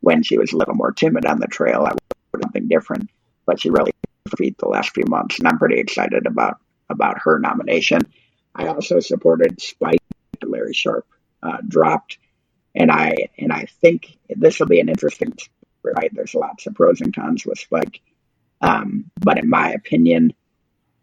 when 0.00 0.22
she 0.22 0.38
was 0.38 0.52
a 0.52 0.56
little 0.56 0.74
more 0.74 0.92
timid 0.92 1.24
on 1.26 1.40
the 1.40 1.46
trail, 1.46 1.84
I 1.86 1.92
would 1.92 2.00
have 2.34 2.42
something 2.42 2.68
different. 2.68 3.10
But 3.46 3.60
she 3.60 3.70
really 3.70 3.92
feet 4.36 4.58
the 4.58 4.68
last 4.68 4.94
few 4.94 5.04
months, 5.08 5.38
and 5.38 5.48
I'm 5.48 5.58
pretty 5.58 5.78
excited 5.78 6.26
about 6.26 6.58
about 6.88 7.18
her 7.22 7.38
nomination. 7.38 8.02
I 8.54 8.66
also 8.66 9.00
supported 9.00 9.60
Spike. 9.60 10.00
Larry 10.42 10.72
Sharpe 10.72 11.06
uh, 11.42 11.58
dropped, 11.66 12.18
and 12.74 12.90
I 12.90 13.28
and 13.38 13.52
I 13.52 13.66
think 13.80 14.16
this 14.28 14.58
will 14.58 14.66
be 14.66 14.80
an 14.80 14.88
interesting 14.88 15.34
right. 15.82 16.10
There's 16.12 16.34
lots 16.34 16.66
of 16.66 16.74
pros 16.74 17.00
and 17.00 17.14
cons 17.14 17.44
with 17.44 17.58
Spike, 17.58 18.00
um, 18.60 19.10
but 19.20 19.38
in 19.38 19.48
my 19.48 19.72
opinion, 19.72 20.34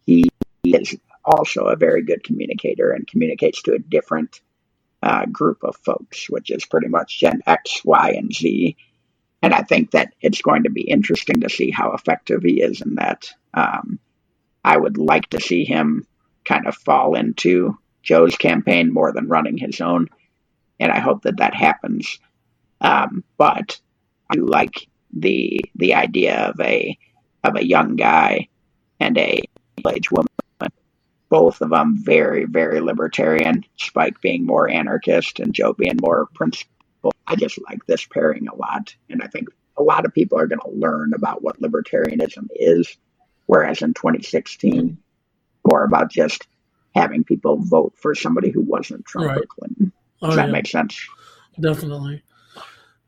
he 0.06 0.30
is 0.64 0.98
also 1.28 1.66
a 1.66 1.76
very 1.76 2.02
good 2.02 2.24
communicator 2.24 2.92
and 2.92 3.06
communicates 3.06 3.62
to 3.64 3.74
a 3.74 3.80
different 3.80 4.42
uh, 5.04 5.26
group 5.26 5.64
of 5.64 5.76
folks, 5.78 6.30
which 6.30 6.50
is 6.50 6.66
pretty 6.66 6.88
much 6.88 7.20
Gen 7.20 7.42
X, 7.46 7.82
Y, 7.86 8.12
and 8.12 8.34
Z. 8.34 8.78
And 9.42 9.54
I 9.54 9.62
think 9.62 9.92
that 9.92 10.14
it's 10.22 10.42
going 10.42 10.64
to 10.64 10.72
be 10.72 10.82
interesting 10.82 11.42
to 11.42 11.50
see 11.50 11.70
how 11.70 11.92
effective 11.92 12.42
he 12.44 12.62
is 12.62 12.82
in 12.82 12.96
that. 12.96 13.30
Um, 13.54 14.00
I 14.64 14.78
would 14.78 14.98
like 14.98 15.30
to 15.30 15.40
see 15.40 15.66
him 15.66 16.08
kind 16.46 16.66
of 16.66 16.76
fall 16.76 17.16
into 17.16 17.78
Jo's 18.02 18.36
campaign 18.36 18.92
more 18.92 19.12
than 19.12 19.28
running 19.28 19.58
his 19.58 19.82
own, 19.82 20.08
and 20.80 20.92
I 20.92 21.00
hope 21.00 21.24
that 21.24 21.38
that 21.38 21.54
happens. 21.54 22.20
Um, 22.82 23.24
but 23.38 23.80
I 24.30 24.38
like 24.38 24.88
the 25.14 25.62
the 25.76 25.94
idea 25.94 26.50
of 26.50 26.60
a 26.60 26.98
of 27.44 27.56
a 27.56 27.66
young 27.66 27.96
guy 27.96 28.48
and 29.00 29.18
a 29.18 29.42
middle-aged 29.78 30.12
woman 30.12 30.28
both 31.30 31.62
of 31.62 31.70
them 31.70 31.98
very, 31.98 32.46
very 32.46 32.80
libertarian. 32.80 33.66
Spike 33.78 34.22
being 34.22 34.46
more 34.46 34.70
anarchist 34.70 35.40
and 35.40 35.54
Jo 35.54 35.74
being 35.74 35.98
more 36.02 36.28
principled. 36.34 37.14
I 37.26 37.36
just 37.36 37.60
like 37.70 37.86
this 37.86 38.06
pairing 38.06 38.48
a 38.48 38.56
lot. 38.56 38.96
And 39.10 39.22
I 39.22 39.28
think 39.28 39.50
a 39.78 39.84
lot 39.84 40.06
of 40.06 40.14
people 40.14 40.40
are 40.40 40.48
going 40.48 40.62
to 40.62 40.72
learn 40.72 41.14
about 41.14 41.44
what 41.44 41.62
libertarianism 41.62 42.48
is. 42.56 42.98
Whereas 43.46 43.82
in 43.82 43.94
2016, 43.94 44.98
more 45.70 45.84
about 45.84 46.10
just 46.10 46.48
having 46.96 47.24
people 47.24 47.58
vote 47.58 47.94
for 47.98 48.16
somebody 48.16 48.50
who 48.50 48.62
wasn't 48.62 49.06
Trump 49.06 49.30
right. 49.30 49.38
or 49.38 49.46
Clinton. 49.46 49.92
Does 50.22 50.34
oh, 50.34 50.36
that 50.36 50.48
yeah. 50.48 50.52
make 50.52 50.68
sense? 50.68 51.00
Definitely. 51.60 52.24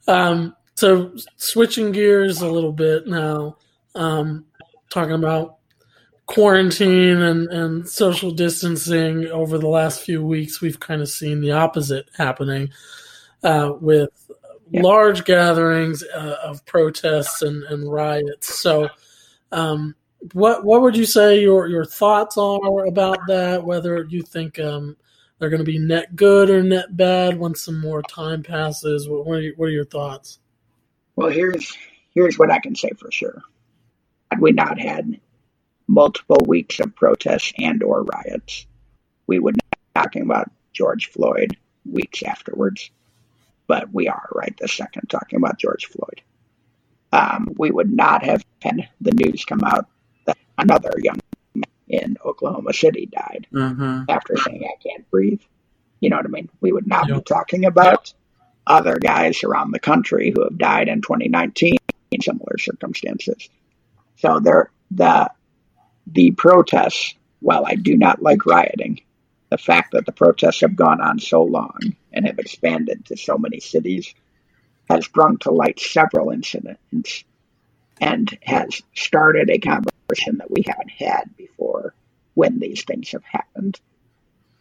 Um, 0.08 0.56
so 0.76 1.14
switching 1.38 1.92
gears 1.92 2.42
a 2.42 2.48
little 2.48 2.72
bit 2.72 3.08
now, 3.08 3.58
um, 3.96 4.46
talking 4.90 5.14
about 5.14 5.59
quarantine 6.30 7.24
and, 7.24 7.48
and 7.48 7.90
social 7.90 8.30
distancing 8.30 9.26
over 9.28 9.58
the 9.58 9.68
last 9.68 10.04
few 10.04 10.24
weeks, 10.24 10.62
we've 10.62 10.80
kind 10.80 11.02
of 11.02 11.10
seen 11.10 11.42
the 11.42 11.52
opposite 11.52 12.08
happening 12.16 12.70
uh, 13.44 13.74
with 13.82 14.30
yeah. 14.70 14.82
large 14.84 15.26
gatherings 15.26 16.04
uh, 16.04 16.38
of 16.44 16.64
protests 16.68 17.42
and, 17.42 17.64
and 17.64 17.92
riots. 17.92 18.60
So, 18.60 18.90
um, 19.52 19.96
what 20.34 20.64
what 20.64 20.82
would 20.84 20.96
you 20.96 21.06
say 21.06 21.42
your 21.42 21.68
your 21.68 21.86
thoughts 21.86 22.38
are 22.38 22.86
about 22.86 23.18
that? 23.28 23.64
Whether 23.64 24.04
you 24.04 24.22
think 24.22 24.60
um, 24.60 24.98
they're 25.40 25.50
going 25.50 25.66
to 25.66 25.72
be 25.72 25.80
net 25.80 26.16
good 26.16 26.52
or 26.52 26.62
net 26.62 26.96
bad 26.96 27.40
once 27.40 27.64
some 27.64 27.82
more 27.82 28.04
time 28.04 28.44
passes? 28.44 29.10
What, 29.10 29.26
what, 29.26 29.38
are, 29.40 29.42
your, 29.42 29.56
what 29.56 29.66
are 29.66 29.72
your 29.72 29.86
thoughts? 29.86 30.38
Well, 31.16 31.30
here's 31.30 31.76
here's 32.14 32.38
what 32.38 32.52
I 32.52 32.60
can 32.60 32.76
say 32.76 32.92
for 33.00 33.10
sure. 33.12 33.42
Had 34.30 34.42
we 34.42 34.52
not 34.52 34.78
had 34.78 35.20
multiple 35.90 36.38
weeks 36.48 36.80
of 36.80 36.96
protests 36.96 37.52
and 37.58 37.82
or 37.82 38.04
riots. 38.04 38.68
We 39.26 39.40
would 39.40 39.56
not 39.56 39.72
be 39.72 40.00
talking 40.00 40.22
about 40.22 40.52
George 40.72 41.10
Floyd 41.10 41.58
weeks 41.84 42.22
afterwards, 42.22 42.92
but 43.68 43.92
we 43.92 44.08
are 44.08 44.30
right 44.34 44.56
this 44.60 44.74
second 44.74 45.10
talking 45.10 45.38
about 45.38 45.58
George 45.58 45.88
Floyd. 45.88 46.22
Um, 47.12 47.50
we 47.58 47.72
would 47.72 47.92
not 47.92 48.24
have 48.24 48.46
had 48.62 48.88
the 49.02 49.12
news 49.12 49.46
come 49.46 49.64
out 49.64 49.88
that 50.26 50.38
another 50.60 50.92
young 51.02 51.18
man 51.56 51.64
in 51.88 52.18
Oklahoma 52.24 52.74
City 52.74 53.08
died 53.08 53.48
mm-hmm. 53.52 54.04
after 54.08 54.38
saying, 54.38 54.64
I 54.64 54.82
can't 54.88 55.10
breathe. 55.10 55.42
You 56.02 56.12
know 56.12 56.18
what 56.18 56.26
I 56.28 56.30
mean? 56.30 56.50
We 56.62 56.72
would 56.72 56.88
not 56.88 57.08
yep. 57.08 57.18
be 57.18 57.24
talking 57.24 57.66
about 57.66 58.14
yep. 58.14 58.40
other 58.68 59.00
guys 59.00 59.44
around 59.44 59.72
the 59.72 59.80
country 59.80 60.32
who 60.36 60.44
have 60.44 60.58
died 60.58 60.88
in 60.88 61.02
2019 61.02 61.78
in 62.12 62.22
similar 62.22 62.60
circumstances. 62.60 63.50
So 64.18 64.40
there, 64.40 64.72
the 64.92 65.32
the 66.08 66.32
protests, 66.32 67.16
while 67.40 67.66
I 67.66 67.76
do 67.76 67.98
not 67.98 68.22
like 68.22 68.46
rioting, 68.46 69.02
the 69.50 69.58
fact 69.58 69.92
that 69.94 70.06
the 70.06 70.12
protests 70.12 70.62
have 70.62 70.76
gone 70.76 71.02
on 71.02 71.20
so 71.20 71.44
long 71.44 71.80
and 72.14 72.26
have 72.26 72.40
expanded 72.40 73.06
to 73.06 73.18
so 73.18 73.38
many 73.38 73.60
cities 73.60 74.14
has 74.90 75.08
brought 75.08 75.42
to 75.42 75.52
light 75.52 75.80
several 75.80 76.32
incidents 76.32 77.24
and 78.02 78.38
has 78.42 78.82
started 78.96 79.50
a 79.50 79.60
conversation 79.60 80.38
that 80.38 80.50
we 80.50 80.64
haven't 80.66 80.92
had 80.92 81.36
before 81.38 81.94
when 82.34 82.60
these 82.60 82.84
things 82.84 83.12
have 83.12 83.24
happened. 83.24 83.80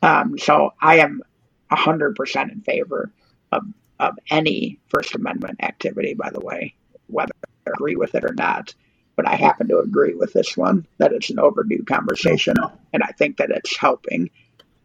Um, 0.03 0.39
so 0.39 0.75
I 0.81 0.99
am 0.99 1.23
100% 1.71 2.53
in 2.53 2.61
favor 2.61 3.11
of, 3.53 3.63
of 3.99 4.19
any 4.31 4.79
First 4.89 5.15
Amendment 5.15 5.63
activity, 5.63 6.15
by 6.15 6.31
the 6.31 6.41
way, 6.41 6.75
whether 7.07 7.33
I 7.67 7.71
agree 7.71 7.97
with 7.97 8.15
it 8.15 8.25
or 8.25 8.35
not. 8.35 8.75
But 9.19 9.27
I 9.27 9.35
happen 9.35 9.67
to 9.67 9.81
agree 9.81 10.15
with 10.15 10.33
this 10.33 10.57
one 10.57 10.87
that 10.99 11.13
it's 11.13 11.31
an 11.31 11.41
overdue 11.41 11.83
conversation, 11.83 12.55
and 12.93 13.03
I 13.03 13.09
think 13.09 13.39
that 13.39 13.51
it's 13.51 13.77
helping. 13.77 14.31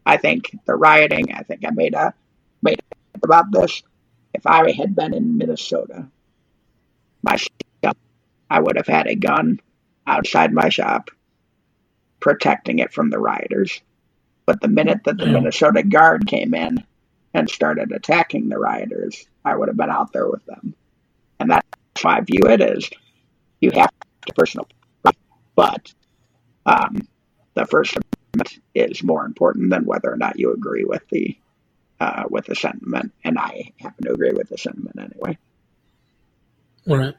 I 0.04 0.16
think 0.16 0.50
the 0.66 0.74
rioting. 0.74 1.32
I 1.32 1.44
think 1.44 1.64
I 1.64 1.70
made 1.70 1.94
a 1.94 2.12
made 2.60 2.80
a 2.80 3.18
about 3.22 3.52
this. 3.52 3.84
If 4.34 4.44
I 4.44 4.72
had 4.72 4.96
been 4.96 5.14
in 5.14 5.38
Minnesota 5.38 6.08
myself, 7.22 7.96
I 8.50 8.58
would 8.58 8.74
have 8.76 8.88
had 8.88 9.06
a 9.06 9.14
gun 9.14 9.60
outside 10.04 10.52
my 10.52 10.68
shop, 10.68 11.12
protecting 12.18 12.80
it 12.80 12.92
from 12.92 13.10
the 13.10 13.20
rioters. 13.20 13.82
But 14.46 14.60
the 14.60 14.66
minute 14.66 15.04
that 15.04 15.16
the. 15.16 15.26
Minnesota 15.26 15.84
Guard 15.84 16.26
came 16.26 16.54
in 16.54 16.82
and 17.34 17.48
started 17.48 17.92
attacking 17.92 18.48
the 18.48 18.58
rioters, 18.58 19.28
I 19.44 19.54
would 19.54 19.68
have 19.68 19.76
been 19.76 19.90
out 19.90 20.12
there 20.12 20.28
with 20.28 20.44
them. 20.44 20.74
And 21.38 21.52
that's 21.52 21.64
why 22.02 22.16
I 22.16 22.20
view 22.22 22.48
it: 22.48 22.60
is 22.60 22.90
you 23.60 23.70
have 23.70 23.90
personal, 24.32 24.68
but 25.54 25.92
um, 26.66 27.06
the 27.54 27.66
First 27.66 27.96
Amendment 27.96 28.62
is 28.74 29.02
more 29.02 29.24
important 29.24 29.70
than 29.70 29.84
whether 29.84 30.12
or 30.12 30.16
not 30.16 30.38
you 30.38 30.52
agree 30.52 30.84
with 30.84 31.06
the 31.10 31.36
uh, 32.00 32.24
with 32.28 32.46
the 32.46 32.54
sentiment, 32.54 33.12
and 33.22 33.38
I 33.38 33.72
happen 33.78 34.04
to 34.04 34.12
agree 34.12 34.32
with 34.32 34.48
the 34.48 34.58
sentiment 34.58 34.98
anyway. 34.98 35.38
Right. 36.86 37.14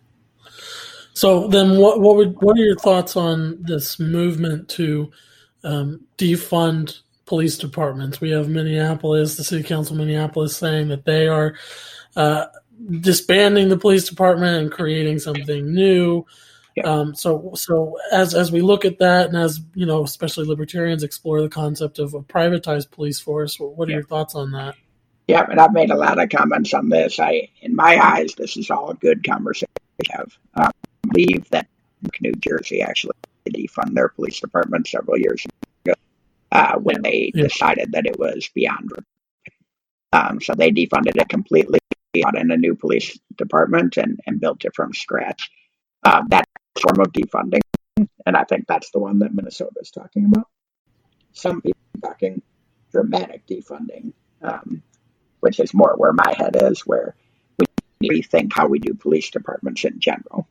So 1.13 1.48
then, 1.48 1.78
what 1.78 2.02
what 2.02 2.18
would 2.18 2.41
what 2.41 2.58
are 2.58 2.63
your 2.63 2.76
thoughts 2.76 3.15
on 3.15 3.58
this 3.62 4.00
movement 4.00 4.68
to 4.70 5.12
um, 5.63 6.02
defund 6.18 7.00
police 7.26 7.58
departments? 7.58 8.20
We 8.20 8.32
have 8.32 8.50
Minneapolis, 8.50 9.38
the 9.38 9.44
City 9.44 9.63
Council 9.63 9.96
Minneapolis, 9.96 10.58
saying 10.58 10.89
that 10.89 11.06
they 11.06 11.28
are 11.28 11.56
uh, 12.18 12.48
disbanding 13.00 13.70
the 13.70 13.78
police 13.78 14.08
department 14.08 14.62
and 14.62 14.72
creating 14.72 15.20
something 15.20 15.74
new. 15.74 16.26
Yeah. 16.75 16.83
Um, 16.83 17.15
so, 17.15 17.51
so 17.55 17.97
as 18.11 18.33
as 18.33 18.51
we 18.51 18.61
look 18.61 18.83
at 18.83 18.99
that, 18.99 19.27
and 19.27 19.38
as 19.38 19.61
you 19.75 19.85
know, 19.85 20.03
especially 20.03 20.45
libertarians 20.45 21.03
explore 21.03 21.41
the 21.41 21.49
concept 21.49 21.99
of 21.99 22.13
a 22.13 22.21
privatized 22.21 22.91
police 22.91 23.19
force, 23.19 23.57
what 23.59 23.88
are 23.88 23.91
yeah. 23.91 23.97
your 23.97 24.05
thoughts 24.05 24.35
on 24.35 24.51
that? 24.51 24.75
Yeah, 25.27 25.45
and 25.49 25.59
I've 25.59 25.73
made 25.73 25.89
a 25.89 25.95
lot 25.95 26.21
of 26.21 26.29
comments 26.29 26.73
on 26.73 26.89
this. 26.89 27.19
I, 27.19 27.49
in 27.61 27.75
my 27.75 27.97
eyes, 27.97 28.35
this 28.35 28.57
is 28.57 28.69
all 28.69 28.91
a 28.91 28.95
good 28.95 29.23
conversation 29.23 29.69
have. 30.11 30.38
Um, 30.55 30.71
I 31.05 31.07
believe 31.07 31.49
that 31.49 31.67
New 32.21 32.33
Jersey 32.33 32.81
actually 32.81 33.13
defund 33.49 33.93
their 33.93 34.09
police 34.09 34.39
department 34.39 34.88
several 34.88 35.17
years 35.17 35.45
ago 35.85 35.93
uh, 36.51 36.77
when 36.77 37.01
they 37.01 37.31
yeah. 37.33 37.43
decided 37.43 37.91
that 37.93 38.05
it 38.05 38.19
was 38.19 38.49
beyond. 38.53 38.91
Um, 40.13 40.41
so 40.41 40.53
they 40.53 40.71
defunded 40.71 41.15
it 41.15 41.29
completely, 41.29 41.79
brought 42.21 42.38
in 42.38 42.51
a 42.51 42.57
new 42.57 42.75
police 42.75 43.17
department, 43.38 43.97
and, 43.97 44.19
and 44.25 44.39
built 44.39 44.65
it 44.65 44.75
from 44.75 44.93
scratch. 44.93 45.51
Uh, 46.03 46.23
that 46.29 46.44
form 46.79 46.99
of 46.99 47.11
defunding, 47.11 47.61
and 48.25 48.35
I 48.35 48.43
think 48.43 48.65
that's 48.67 48.91
the 48.91 48.99
one 48.99 49.19
that 49.19 49.33
Minnesota 49.33 49.75
is 49.81 49.91
talking 49.91 50.25
about. 50.25 50.47
Some 51.33 51.61
people 51.61 51.79
are 51.97 52.09
talking 52.09 52.41
dramatic 52.91 53.45
defunding, 53.47 54.13
um, 54.41 54.81
which 55.39 55.59
is 55.59 55.73
more 55.73 55.95
where 55.97 56.13
my 56.13 56.33
head 56.38 56.55
is, 56.61 56.81
where 56.81 57.15
we 57.57 58.09
rethink 58.09 58.53
how 58.53 58.67
we 58.67 58.79
do 58.79 58.93
police 58.93 59.29
departments 59.29 59.83
in 59.83 59.99
general. 59.99 60.47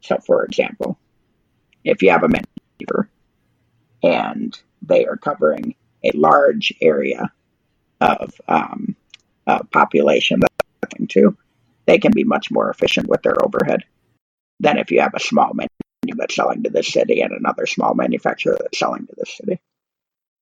So, 0.00 0.18
for 0.18 0.44
example, 0.44 0.98
if 1.84 2.02
you 2.02 2.10
have 2.10 2.24
a 2.24 2.28
maneuver 2.28 3.08
and 4.02 4.58
they 4.82 5.06
are 5.06 5.16
covering 5.16 5.74
a 6.04 6.10
large 6.12 6.72
area 6.80 7.32
of 8.00 8.40
um, 8.48 8.96
population 9.70 10.40
that 10.40 10.50
they're 10.98 11.06
to, 11.06 11.36
they 11.86 11.98
can 11.98 12.12
be 12.12 12.24
much 12.24 12.50
more 12.50 12.70
efficient 12.70 13.08
with 13.08 13.22
their 13.22 13.36
overhead 13.44 13.84
than 14.62 14.78
if 14.78 14.92
you 14.92 15.00
have 15.00 15.14
a 15.14 15.20
small 15.20 15.52
manufacturer 15.52 16.16
that's 16.16 16.36
selling 16.36 16.62
to 16.62 16.70
this 16.70 16.88
city 16.88 17.20
and 17.20 17.32
another 17.32 17.66
small 17.66 17.94
manufacturer 17.94 18.56
that's 18.60 18.78
selling 18.78 19.06
to 19.06 19.14
this 19.16 19.36
city. 19.36 19.60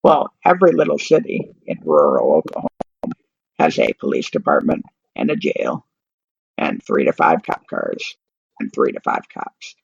Well, 0.03 0.33
every 0.45 0.73
little 0.73 0.99
city 0.99 1.51
in 1.67 1.81
rural 1.83 2.35
Oklahoma 2.35 2.69
has 3.59 3.79
a 3.79 3.95
police 3.95 4.31
department 4.31 4.85
and 5.17 5.31
a 5.31 5.37
jail 5.37 5.87
and 6.59 6.83
three 6.83 7.07
to 7.07 7.13
five 7.13 7.43
cop 7.43 7.67
cars 7.67 8.17
and 8.59 8.71
three 8.73 8.93
to 8.93 9.01
five 9.01 9.23
cops. 9.33 9.75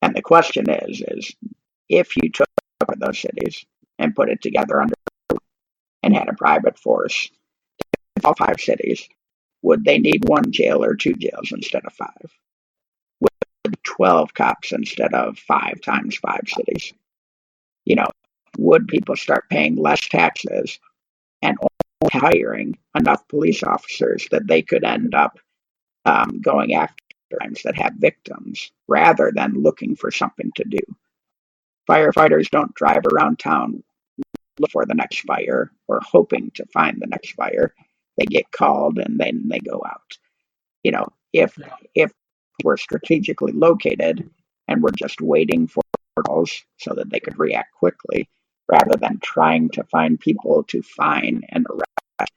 And 0.00 0.14
the 0.14 0.22
question 0.22 0.70
is, 0.70 1.02
is 1.06 1.34
if 1.88 2.16
you 2.16 2.30
took 2.30 2.48
those 2.98 3.18
cities 3.18 3.64
and 3.98 4.14
put 4.14 4.28
it 4.28 4.42
together 4.42 4.80
under 4.80 4.94
and 6.04 6.14
had 6.14 6.28
a 6.28 6.34
private 6.34 6.78
force, 6.78 7.30
all 8.24 8.34
five 8.34 8.60
cities, 8.60 9.08
would 9.62 9.84
they 9.84 9.98
need 9.98 10.28
one 10.28 10.52
jail 10.52 10.84
or 10.84 10.94
two 10.94 11.14
jails 11.14 11.50
instead 11.52 11.84
of 11.84 11.92
five? 11.92 12.30
12 13.82 14.34
cops 14.34 14.72
instead 14.72 15.14
of 15.14 15.38
five 15.38 15.80
times 15.80 16.16
five 16.16 16.42
cities? 16.46 16.92
You 17.84 17.96
know, 17.96 18.08
would 18.58 18.88
people 18.88 19.16
start 19.16 19.48
paying 19.50 19.76
less 19.76 20.08
taxes 20.08 20.78
and 21.42 21.56
hiring 22.10 22.78
enough 22.94 23.26
police 23.28 23.62
officers 23.62 24.26
that 24.30 24.46
they 24.46 24.62
could 24.62 24.84
end 24.84 25.14
up 25.14 25.38
um, 26.04 26.40
going 26.40 26.74
after 26.74 26.94
crimes 27.32 27.62
that 27.64 27.76
have 27.76 27.94
victims 27.98 28.70
rather 28.88 29.32
than 29.34 29.62
looking 29.62 29.96
for 29.96 30.10
something 30.10 30.50
to 30.56 30.64
do? 30.64 30.80
Firefighters 31.88 32.50
don't 32.50 32.74
drive 32.74 33.02
around 33.06 33.38
town 33.38 33.82
look 34.58 34.70
for 34.70 34.86
the 34.86 34.94
next 34.94 35.20
fire 35.20 35.70
or 35.88 36.00
hoping 36.02 36.50
to 36.54 36.64
find 36.66 37.00
the 37.00 37.06
next 37.06 37.32
fire. 37.32 37.74
They 38.16 38.24
get 38.24 38.50
called 38.50 38.98
and 38.98 39.18
then 39.18 39.48
they 39.48 39.58
go 39.58 39.82
out. 39.86 40.18
You 40.82 40.92
know, 40.92 41.08
if 41.32 41.58
if 41.94 42.12
were 42.64 42.76
strategically 42.76 43.52
located 43.52 44.28
and 44.68 44.82
were 44.82 44.92
just 44.92 45.20
waiting 45.20 45.66
for 45.66 45.82
calls 46.24 46.64
so 46.78 46.94
that 46.94 47.10
they 47.10 47.20
could 47.20 47.38
react 47.38 47.74
quickly 47.74 48.28
rather 48.68 48.96
than 48.96 49.18
trying 49.22 49.68
to 49.70 49.84
find 49.84 50.18
people 50.18 50.64
to 50.64 50.82
find 50.82 51.44
and 51.50 51.66
arrest. 51.70 52.32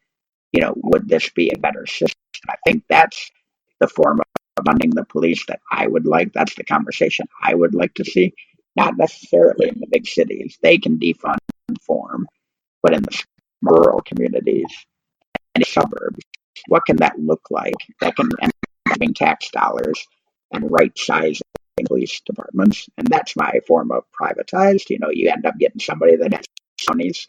You 0.51 0.61
know, 0.61 0.73
would 0.75 1.07
this 1.07 1.29
be 1.29 1.49
a 1.49 1.59
better 1.59 1.85
system? 1.85 2.19
I 2.47 2.55
think 2.65 2.83
that's 2.89 3.31
the 3.79 3.87
form 3.87 4.19
of 4.19 4.65
funding 4.65 4.91
the 4.91 5.05
police 5.05 5.45
that 5.47 5.59
I 5.71 5.87
would 5.87 6.05
like. 6.05 6.33
That's 6.33 6.55
the 6.55 6.63
conversation 6.63 7.27
I 7.41 7.55
would 7.55 7.73
like 7.73 7.93
to 7.95 8.05
see. 8.05 8.33
Not 8.75 8.97
necessarily 8.97 9.69
in 9.69 9.79
the 9.79 9.87
big 9.91 10.07
cities. 10.07 10.57
They 10.61 10.77
can 10.77 10.99
defund 10.99 11.37
and 11.67 11.81
form, 11.81 12.27
but 12.83 12.93
in 12.93 13.03
the 13.03 13.23
rural 13.61 14.01
communities 14.01 14.67
and 15.55 15.65
suburbs, 15.65 16.19
what 16.67 16.85
can 16.85 16.97
that 16.97 17.19
look 17.19 17.41
like? 17.49 17.75
That 18.01 18.15
can 18.15 18.29
tax 19.07 19.49
dollars 19.51 20.05
and 20.51 20.69
right 20.69 20.97
sizing 20.97 21.41
police 21.85 22.21
departments. 22.25 22.87
And 22.97 23.07
that's 23.07 23.35
my 23.35 23.59
form 23.67 23.91
of 23.91 24.03
privatized. 24.19 24.89
You 24.89 24.99
know, 24.99 25.09
you 25.11 25.29
end 25.29 25.45
up 25.45 25.57
getting 25.57 25.79
somebody 25.79 26.17
that 26.17 26.33
has 26.33 26.45
monies 26.89 27.27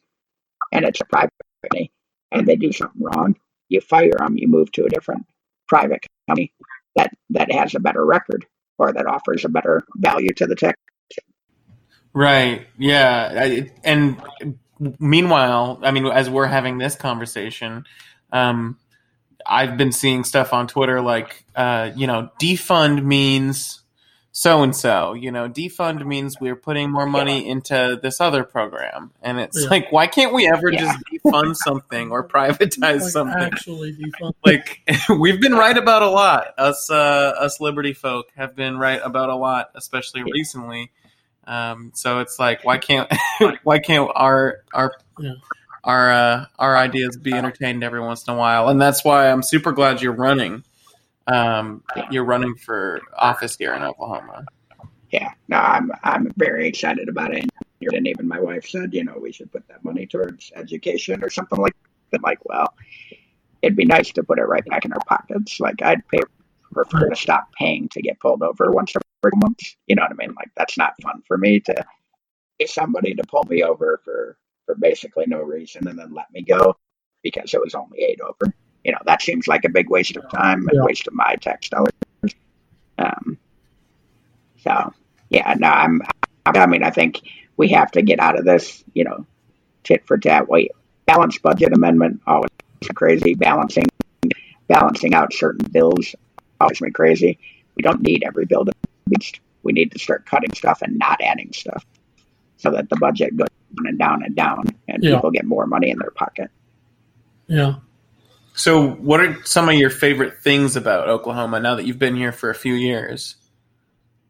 and 0.73 0.85
it's 0.85 1.01
a 1.01 1.05
private 1.05 1.33
company 1.63 1.93
and 2.33 2.47
they 2.47 2.57
do 2.57 2.73
something 2.73 3.03
wrong. 3.03 3.37
You 3.69 3.81
fire 3.81 4.17
them, 4.19 4.37
you 4.37 4.49
move 4.49 4.73
to 4.73 4.85
a 4.85 4.89
different 4.89 5.27
private 5.69 6.05
company 6.29 6.53
that, 6.97 7.13
that 7.31 7.53
has 7.53 7.75
a 7.75 7.81
better 7.81 8.05
record 8.05 8.47
or 8.79 8.93
that 8.93 9.07
offers 9.07 9.45
a 9.45 9.49
better 9.49 9.83
value 9.97 10.33
to 10.35 10.47
the 10.47 10.57
tech. 10.57 10.77
Right. 12.13 12.67
Yeah. 12.77 13.67
And 13.85 14.21
meanwhile, 14.99 15.79
I 15.83 15.93
mean, 15.93 16.07
as 16.07 16.29
we're 16.29 16.47
having 16.47 16.79
this 16.79 16.97
conversation, 16.97 17.85
um, 18.33 18.79
I've 19.47 19.77
been 19.77 19.93
seeing 19.93 20.25
stuff 20.25 20.53
on 20.53 20.67
Twitter 20.67 21.01
like, 21.01 21.45
uh, 21.55 21.91
you 21.95 22.07
know, 22.07 22.31
defund 22.41 23.05
means 23.05 23.83
so 24.33 24.63
and 24.63 24.75
so. 24.75 25.13
You 25.15 25.31
know, 25.31 25.49
defund 25.49 26.05
means 26.07 26.41
we're 26.41 26.57
putting 26.57 26.91
more 26.91 27.07
money 27.07 27.49
into 27.49 27.99
this 28.03 28.21
other 28.21 28.45
program, 28.45 29.13
and 29.23 29.39
it's 29.41 29.63
yeah. 29.63 29.69
like, 29.69 29.93
why 29.93 30.07
can't 30.07 30.33
we 30.33 30.49
ever 30.49 30.71
yeah. 30.71 30.81
just 30.81 30.99
defund 31.13 31.57
something 31.57 32.11
or 32.11 32.27
privatize 32.29 33.01
like 33.01 33.01
something? 33.03 33.37
Actually, 33.39 33.95
defund. 33.95 34.33
Like 34.45 34.81
we've 35.19 35.41
been 35.41 35.55
right 35.55 35.77
about 35.77 36.03
a 36.03 36.11
lot. 36.11 36.55
Us, 36.59 36.91
uh, 36.91 37.35
us 37.39 37.61
Liberty 37.61 37.93
folk 37.93 38.27
have 38.37 38.55
been 38.55 38.79
right 38.79 39.01
about 39.03 39.29
a 39.29 39.37
lot, 39.37 39.71
especially 39.75 40.21
yeah. 40.21 40.33
recently. 40.33 40.91
Um, 41.47 41.91
so 41.95 42.21
it's 42.21 42.39
like, 42.39 42.65
why 42.65 42.79
can't 42.79 43.13
why 43.65 43.81
can't 43.81 44.11
our 44.15 44.63
our 44.73 44.93
our 45.85 46.13
uh, 46.13 46.47
our 46.59 46.77
ideas 46.77 47.17
be 47.17 47.33
entertained 47.33 47.83
every 47.85 48.01
once 48.01 48.27
in 48.27 48.35
a 48.35 48.37
while, 48.37 48.69
and 48.69 48.81
that's 48.81 49.05
why 49.05 49.31
I'm 49.31 49.43
super 49.43 49.73
glad 49.73 50.03
you're 50.03 50.13
running. 50.13 50.65
Um, 51.27 51.85
you're 52.11 52.25
running 52.25 52.57
for 52.57 53.01
office 53.17 53.57
here 53.57 53.75
in 53.75 53.83
Oklahoma. 53.83 54.45
Yeah, 55.11 55.33
no, 55.49 55.57
I'm 55.57 55.91
I'm 56.03 56.31
very 56.37 56.69
excited 56.69 57.09
about 57.09 57.35
it. 57.35 57.49
And 57.81 58.07
even 58.07 58.29
my 58.29 58.41
wife 58.41 58.69
said, 58.69 58.93
you 58.93 59.05
know, 59.05 59.17
we 59.19 59.33
should 59.33 59.51
put 59.51 59.67
that 59.69 59.83
money 59.83 60.07
towards 60.07 60.53
education 60.55 61.25
or 61.25 61.31
something 61.31 61.59
like 61.59 61.75
that. 62.11 62.23
Like, 62.23 62.39
well, 62.45 62.75
it'd 63.63 63.77
be 63.77 63.87
nice 63.87 64.13
to 64.13 64.23
put 64.23 64.39
it 64.39 64.43
right 64.43 64.65
back 64.67 64.85
in 64.85 64.93
our 64.93 65.01
pockets. 65.07 65.59
Like, 65.61 65.81
I'd 65.81 66.07
pay 66.09 66.21
prefer 66.73 67.09
to 67.09 67.17
stop 67.17 67.53
paying 67.59 67.89
to 67.89 68.03
get 68.03 68.21
pulled 68.21 68.43
over 68.43 68.71
once 68.71 68.95
every 68.97 69.37
month. 69.37 69.61
You 69.87 69.97
know 69.97 70.03
what 70.03 70.13
I 70.13 70.15
mean? 70.15 70.35
Like 70.35 70.51
that's 70.57 70.79
not 70.79 71.01
fun 71.03 71.23
for 71.27 71.37
me 71.37 71.61
to 71.61 71.85
get 72.59 72.71
somebody 72.71 73.15
to 73.15 73.23
pull 73.25 73.45
me 73.45 73.63
over 73.63 74.01
for 74.05 74.39
for 74.71 74.81
basically 74.81 75.25
no 75.27 75.41
reason 75.41 75.89
and 75.89 75.99
then 75.99 76.15
let 76.15 76.33
me 76.33 76.43
go 76.43 76.77
because 77.23 77.53
it 77.55 77.61
was 77.61 77.75
only 77.75 77.99
eight 78.01 78.21
over. 78.21 78.53
You 78.85 78.93
know, 78.93 78.99
that 79.05 79.21
seems 79.21 79.47
like 79.49 79.65
a 79.65 79.69
big 79.69 79.91
waste 79.91 80.17
of 80.17 80.29
time 80.31 80.61
and 80.69 80.71
Yeah. 80.75 80.85
waste 80.85 81.07
of 81.07 81.15
my 81.15 81.35
tax 81.37 81.69
dollars. 81.69 81.93
Um, 82.99 83.39
so 84.59 84.93
yeah, 85.29 85.55
no, 85.59 85.69
I'm. 85.69 86.03
I 86.47 86.67
mean, 86.67 86.83
I 86.83 86.91
think 86.91 87.21
we 87.57 87.69
have 87.69 87.91
to 87.93 88.03
get 88.03 88.21
out 88.21 88.39
of 88.39 88.45
this. 88.45 88.83
You 88.95 89.05
know, 89.05 89.27
tit 89.85 90.07
for 90.07 90.19
tat. 90.19 90.49
Wait, 90.49 90.73
balanced 91.07 91.43
budget 91.43 91.73
amendment 91.73 92.21
always 92.27 92.51
crazy. 92.95 93.35
Balancing 93.35 93.85
balancing 94.69 95.15
out 95.15 95.33
certain 95.33 95.67
bills 95.71 96.15
always 96.61 96.81
me 96.81 96.91
crazy. 96.91 97.39
We 97.75 97.83
don't 97.83 98.03
need 98.03 98.23
every 98.25 98.47
bill 98.47 98.65
to 98.65 98.73
be. 99.09 99.17
We 99.63 99.73
need 99.73 99.93
to 99.93 99.99
start 99.99 100.27
cutting 100.27 100.55
stuff 100.55 100.81
and 100.83 100.99
not 100.99 101.21
adding 101.21 101.53
stuff, 101.53 101.85
so 102.61 102.71
that 102.71 102.89
the 102.91 102.97
budget 102.97 103.37
goes 103.37 103.49
down 103.77 103.87
and 103.87 103.99
down 103.99 104.23
and 104.23 104.37
down, 104.37 104.65
and 104.89 105.03
Yeah. 105.03 105.17
people 105.17 105.31
get 105.31 105.45
more 105.45 105.67
money 105.67 105.91
in 105.91 105.99
their 105.99 106.11
pocket. 106.11 106.51
Yeah. 107.47 107.77
So, 108.55 108.91
what 108.91 109.21
are 109.21 109.43
some 109.45 109.69
of 109.69 109.75
your 109.77 109.91
favorite 109.91 110.43
things 110.43 110.77
about 110.77 111.09
Oklahoma 111.09 111.61
now 111.61 111.75
that 111.77 111.87
you've 111.87 111.99
been 111.99 112.17
here 112.17 112.33
for 112.33 112.51
a 112.51 112.55
few 112.55 112.75
years? 112.75 113.37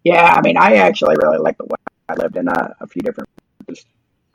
Yeah, 0.05 0.35
I 0.37 0.41
mean, 0.43 0.57
I 0.57 0.77
actually 0.77 1.17
really 1.23 1.39
like 1.39 1.59
the 1.59 1.65
weather. 1.65 1.77
I 2.09 2.15
lived 2.15 2.37
in 2.37 2.49
a, 2.49 2.75
a 2.81 2.87
few 2.87 3.03
different 3.03 3.29
places. 3.67 3.85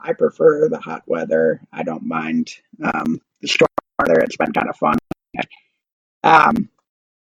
I 0.00 0.12
prefer 0.12 0.68
the 0.68 0.78
hot 0.78 1.02
weather. 1.06 1.60
I 1.72 1.82
don't 1.82 2.04
mind 2.04 2.50
um, 2.82 3.20
the 3.40 3.48
storm 3.48 3.68
weather. 3.98 4.20
It's 4.20 4.36
been 4.36 4.52
kind 4.52 4.68
of 4.68 4.76
fun. 4.76 4.98
Um, 6.22 6.68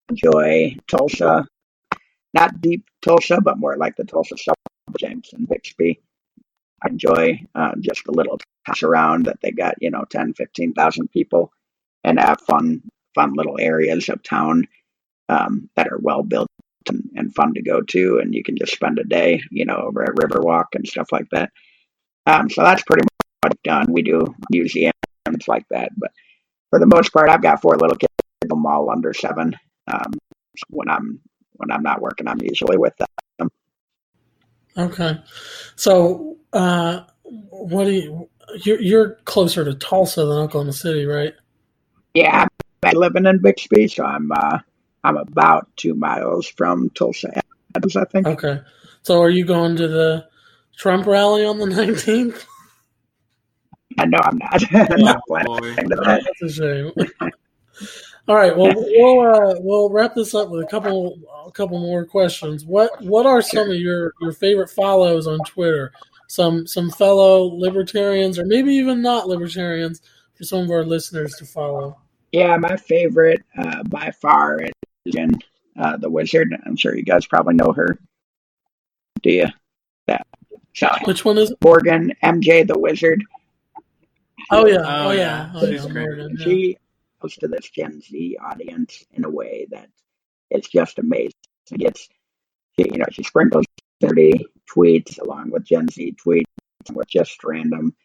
enjoy 0.09 0.75
Tulsa, 0.87 1.47
not 2.33 2.61
deep 2.61 2.85
Tulsa, 3.01 3.39
but 3.41 3.57
more 3.59 3.77
like 3.77 3.95
the 3.95 4.03
Tulsa 4.05 4.35
suburbs, 4.37 4.99
Jenks 4.99 5.33
and 5.33 5.47
Bixby. 5.47 5.99
Enjoy 6.87 7.41
uh, 7.55 7.73
just 7.79 8.03
the 8.05 8.11
little 8.11 8.39
toss 8.65 8.83
around 8.83 9.25
that 9.25 9.39
they 9.41 9.51
got, 9.51 9.75
you 9.81 9.89
know, 9.89 10.03
10, 10.09 10.33
15,000 10.33 11.11
people 11.11 11.51
and 12.03 12.19
have 12.19 12.41
fun, 12.41 12.81
fun 13.15 13.33
little 13.33 13.57
areas 13.59 14.09
of 14.09 14.21
town 14.23 14.67
um, 15.29 15.69
that 15.75 15.87
are 15.87 15.99
well 15.99 16.23
built 16.23 16.47
and, 16.89 17.09
and 17.15 17.33
fun 17.33 17.53
to 17.53 17.61
go 17.61 17.81
to, 17.81 18.19
and 18.19 18.33
you 18.33 18.43
can 18.43 18.57
just 18.57 18.73
spend 18.73 18.99
a 18.99 19.03
day, 19.03 19.41
you 19.51 19.65
know, 19.65 19.75
over 19.75 20.03
at 20.03 20.15
Riverwalk 20.15 20.65
and 20.73 20.87
stuff 20.87 21.11
like 21.11 21.29
that. 21.31 21.51
Um, 22.25 22.49
so 22.49 22.61
that's 22.61 22.83
pretty 22.83 23.05
much 23.43 23.57
done. 23.63 23.91
We 23.91 24.01
do 24.01 24.35
museums 24.51 24.93
like 25.47 25.65
that, 25.69 25.91
but 25.97 26.11
for 26.69 26.79
the 26.79 26.85
most 26.85 27.13
part, 27.13 27.29
I've 27.29 27.41
got 27.41 27.61
four 27.61 27.77
little 27.77 27.95
kids, 27.95 28.11
them 28.41 28.65
all 28.65 28.89
under 28.89 29.13
seven. 29.13 29.55
Um, 29.87 30.13
when 30.69 30.89
I'm 30.89 31.19
when 31.53 31.71
I'm 31.71 31.83
not 31.83 32.01
working, 32.01 32.27
I'm 32.27 32.41
usually 32.41 32.77
with 32.77 32.95
them. 32.97 33.07
Okay. 34.77 35.19
So, 35.75 36.37
uh, 36.53 37.01
what 37.23 37.85
do 37.85 37.91
you? 37.91 38.29
You're, 38.63 38.81
you're 38.81 39.09
closer 39.25 39.63
to 39.65 39.73
Tulsa 39.73 40.25
than 40.25 40.37
Oklahoma 40.37 40.73
City, 40.73 41.05
right? 41.05 41.33
Yeah, 42.13 42.45
I'm 42.83 42.97
living 42.97 43.25
in 43.25 43.39
Bixby, 43.39 43.87
so 43.87 44.03
I'm 44.05 44.31
uh, 44.31 44.59
I'm 45.03 45.17
about 45.17 45.67
two 45.75 45.95
miles 45.95 46.47
from 46.47 46.89
Tulsa, 46.91 47.41
Adams, 47.75 47.95
I 47.95 48.05
think. 48.05 48.27
Okay. 48.27 48.59
So, 49.01 49.21
are 49.21 49.29
you 49.29 49.45
going 49.45 49.75
to 49.77 49.87
the 49.87 50.27
Trump 50.77 51.07
rally 51.07 51.45
on 51.45 51.57
the 51.57 51.65
19th? 51.67 52.45
I 53.97 54.05
know 54.05 54.19
I'm 54.23 54.37
not. 54.37 54.63
I'm 54.91 55.01
not 55.01 55.21
planning 55.27 55.47
boy. 55.47 55.75
to 55.75 55.95
that. 56.03 56.23
That's 56.41 56.59
a 56.59 56.93
shame. 56.93 57.31
All 58.27 58.35
right. 58.35 58.55
Well, 58.55 58.71
we'll 58.75 59.19
uh, 59.35 59.55
we'll 59.59 59.89
wrap 59.89 60.15
this 60.15 60.33
up 60.33 60.49
with 60.49 60.63
a 60.63 60.67
couple 60.67 61.19
a 61.45 61.51
couple 61.51 61.77
more 61.79 62.05
questions. 62.05 62.65
What 62.65 63.01
what 63.03 63.25
are 63.25 63.41
some 63.41 63.69
of 63.69 63.75
your, 63.75 64.13
your 64.21 64.31
favorite 64.31 64.69
follows 64.69 65.27
on 65.27 65.39
Twitter? 65.39 65.91
Some 66.27 66.65
some 66.65 66.89
fellow 66.89 67.43
libertarians, 67.43 68.39
or 68.39 68.45
maybe 68.45 68.73
even 68.75 69.01
not 69.01 69.27
libertarians, 69.27 70.01
for 70.35 70.45
some 70.45 70.59
of 70.63 70.71
our 70.71 70.85
listeners 70.85 71.33
to 71.35 71.45
follow. 71.45 71.97
Yeah, 72.31 72.55
my 72.57 72.77
favorite 72.77 73.43
uh, 73.57 73.83
by 73.83 74.09
far 74.21 74.59
is 74.61 74.71
Jen, 75.13 75.35
uh, 75.77 75.97
the 75.97 76.09
Wizard. 76.09 76.55
I'm 76.65 76.77
sure 76.77 76.95
you 76.95 77.03
guys 77.03 77.25
probably 77.27 77.55
know 77.55 77.73
her. 77.73 77.99
Do 79.21 79.31
you? 79.31 79.47
Yeah. 80.07 80.21
So 80.73 80.87
Which 81.03 81.25
one 81.25 81.37
is? 81.37 81.51
it? 81.51 81.57
Morgan 81.63 82.13
MJ 82.23 82.65
the 82.65 82.79
Wizard. 82.79 83.21
Oh 84.49 84.65
yeah. 84.65 84.77
Oh, 84.79 85.09
Oh, 85.09 85.11
yeah. 85.11 85.19
yeah. 85.19 85.51
Oh, 85.55 85.65
She's 85.67 85.85
yeah. 85.85 85.91
great. 85.91 86.05
Morgan, 86.07 86.35
yeah. 86.39 86.45
She 86.45 86.77
goes 87.23 87.35
to 87.37 87.47
this 87.47 87.69
Gen 87.69 88.01
Z 88.01 88.37
audience 88.43 89.03
in 89.11 89.25
a 89.25 89.29
way 89.29 89.67
that 89.71 89.89
it's 90.49 90.69
just 90.69 90.99
amazing. 90.99 91.31
It's 91.71 92.09
she, 92.79 92.89
you 92.91 92.97
know 92.97 93.05
she 93.11 93.23
sprinkles 93.23 93.65
30 94.01 94.45
tweets 94.73 95.19
along 95.19 95.51
with 95.51 95.65
Gen 95.65 95.87
Z 95.87 96.15
tweets 96.25 96.43
with 96.91 97.07
just 97.07 97.43
random 97.43 97.95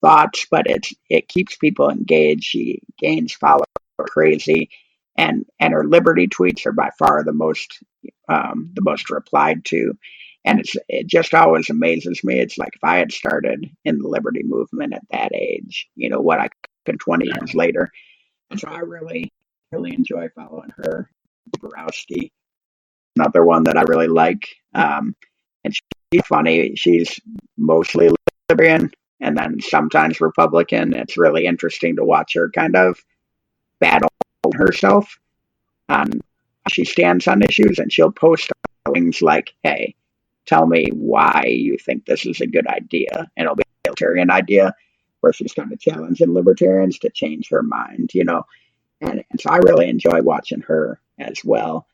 thoughts, 0.00 0.46
but 0.50 0.66
it's 0.68 0.92
it 1.08 1.28
keeps 1.28 1.56
people 1.56 1.90
engaged. 1.90 2.44
She 2.44 2.80
gains 2.98 3.32
followers 3.32 3.66
crazy, 3.98 4.70
and 5.16 5.44
and 5.58 5.72
her 5.72 5.84
liberty 5.84 6.28
tweets 6.28 6.64
are 6.66 6.72
by 6.72 6.90
far 6.98 7.24
the 7.24 7.32
most 7.32 7.82
um, 8.28 8.70
the 8.74 8.82
most 8.82 9.10
replied 9.10 9.64
to. 9.66 9.94
And 10.44 10.60
it's 10.60 10.74
it 10.88 11.06
just 11.06 11.34
always 11.34 11.68
amazes 11.68 12.22
me. 12.24 12.38
It's 12.38 12.56
like 12.56 12.74
if 12.74 12.84
I 12.84 12.96
had 12.96 13.12
started 13.12 13.68
in 13.84 13.98
the 13.98 14.08
liberty 14.08 14.42
movement 14.42 14.94
at 14.94 15.02
that 15.10 15.34
age, 15.34 15.86
you 15.96 16.08
know 16.08 16.20
what 16.20 16.38
I 16.38 16.48
could 16.86 16.98
20 16.98 17.26
years 17.26 17.54
later. 17.54 17.90
So 18.56 18.68
I 18.68 18.80
really 18.80 19.32
really 19.72 19.94
enjoy 19.94 20.28
following 20.34 20.70
her. 20.76 21.10
Borowski, 21.60 22.32
another 23.16 23.44
one 23.44 23.64
that 23.64 23.76
I 23.76 23.82
really 23.88 24.08
like. 24.08 24.48
Um, 24.74 25.14
and 25.64 25.74
she's 26.12 26.26
funny. 26.26 26.74
She's 26.76 27.18
mostly 27.56 28.10
libertarian 28.48 28.90
and 29.20 29.36
then 29.36 29.60
sometimes 29.60 30.20
Republican. 30.20 30.94
It's 30.94 31.16
really 31.16 31.46
interesting 31.46 31.96
to 31.96 32.04
watch 32.04 32.34
her 32.34 32.50
kind 32.50 32.76
of 32.76 32.98
battle 33.78 34.08
herself 34.54 35.18
on 35.88 36.12
how 36.12 36.68
she 36.70 36.84
stands 36.84 37.26
on 37.28 37.42
issues, 37.42 37.78
and 37.78 37.92
she'll 37.92 38.12
post 38.12 38.50
things 38.92 39.22
like, 39.22 39.52
"Hey, 39.62 39.94
tell 40.46 40.66
me 40.66 40.88
why 40.92 41.44
you 41.46 41.76
think 41.78 42.04
this 42.04 42.26
is 42.26 42.40
a 42.40 42.46
good 42.46 42.66
idea," 42.66 43.30
and 43.36 43.44
it'll 43.44 43.56
be 43.56 43.62
a 43.62 43.88
libertarian 43.88 44.30
idea 44.30 44.74
where 45.20 45.32
she's 45.32 45.52
kind 45.52 45.72
of 45.72 45.80
challenging 45.80 46.32
libertarians 46.32 46.98
to 47.00 47.10
change 47.10 47.48
her 47.50 47.62
mind, 47.62 48.10
you 48.14 48.24
know. 48.24 48.44
And, 49.00 49.24
and 49.30 49.40
so 49.40 49.50
I 49.50 49.58
really 49.58 49.88
enjoy 49.88 50.22
watching 50.22 50.60
her 50.62 51.00
as 51.18 51.42
well. 51.44 51.86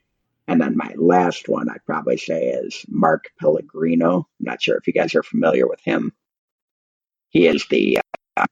And 0.49 0.61
then 0.61 0.77
my 0.77 0.95
last 0.97 1.49
one 1.49 1.69
I'd 1.69 1.85
probably 1.85 2.17
say 2.17 2.49
is 2.49 2.85
Mark 2.89 3.31
Pellegrino. 3.41 4.19
I'm 4.19 4.45
not 4.45 4.63
sure 4.63 4.77
if 4.77 4.87
you 4.87 4.93
guys 4.93 5.15
are 5.15 5.23
familiar 5.23 5.67
with 5.67 5.81
him. 5.85 6.13
He 7.31 7.47
is 7.47 7.67
the 7.69 7.99
uh, 8.37 8.47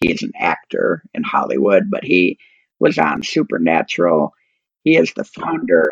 he 0.00 0.12
is 0.12 0.22
an 0.22 0.32
actor 0.38 1.02
in 1.14 1.22
Hollywood, 1.22 1.90
but 1.90 2.04
he 2.04 2.38
was 2.78 2.98
on 2.98 3.22
Supernatural. 3.22 4.34
He 4.84 4.96
is 4.96 5.12
the 5.14 5.24
founder. 5.24 5.90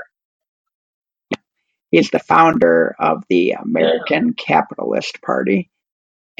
He 1.90 1.98
is 1.98 2.10
the 2.10 2.18
founder 2.18 2.94
of 2.98 3.24
the 3.28 3.52
American 3.52 4.34
Capitalist 4.34 5.22
Party, 5.22 5.70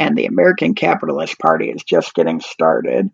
and 0.01 0.17
the 0.17 0.25
American 0.25 0.75
Capitalist 0.75 1.39
Party 1.39 1.69
is 1.69 1.85
just 1.85 2.15
getting 2.15 2.41
started, 2.41 3.11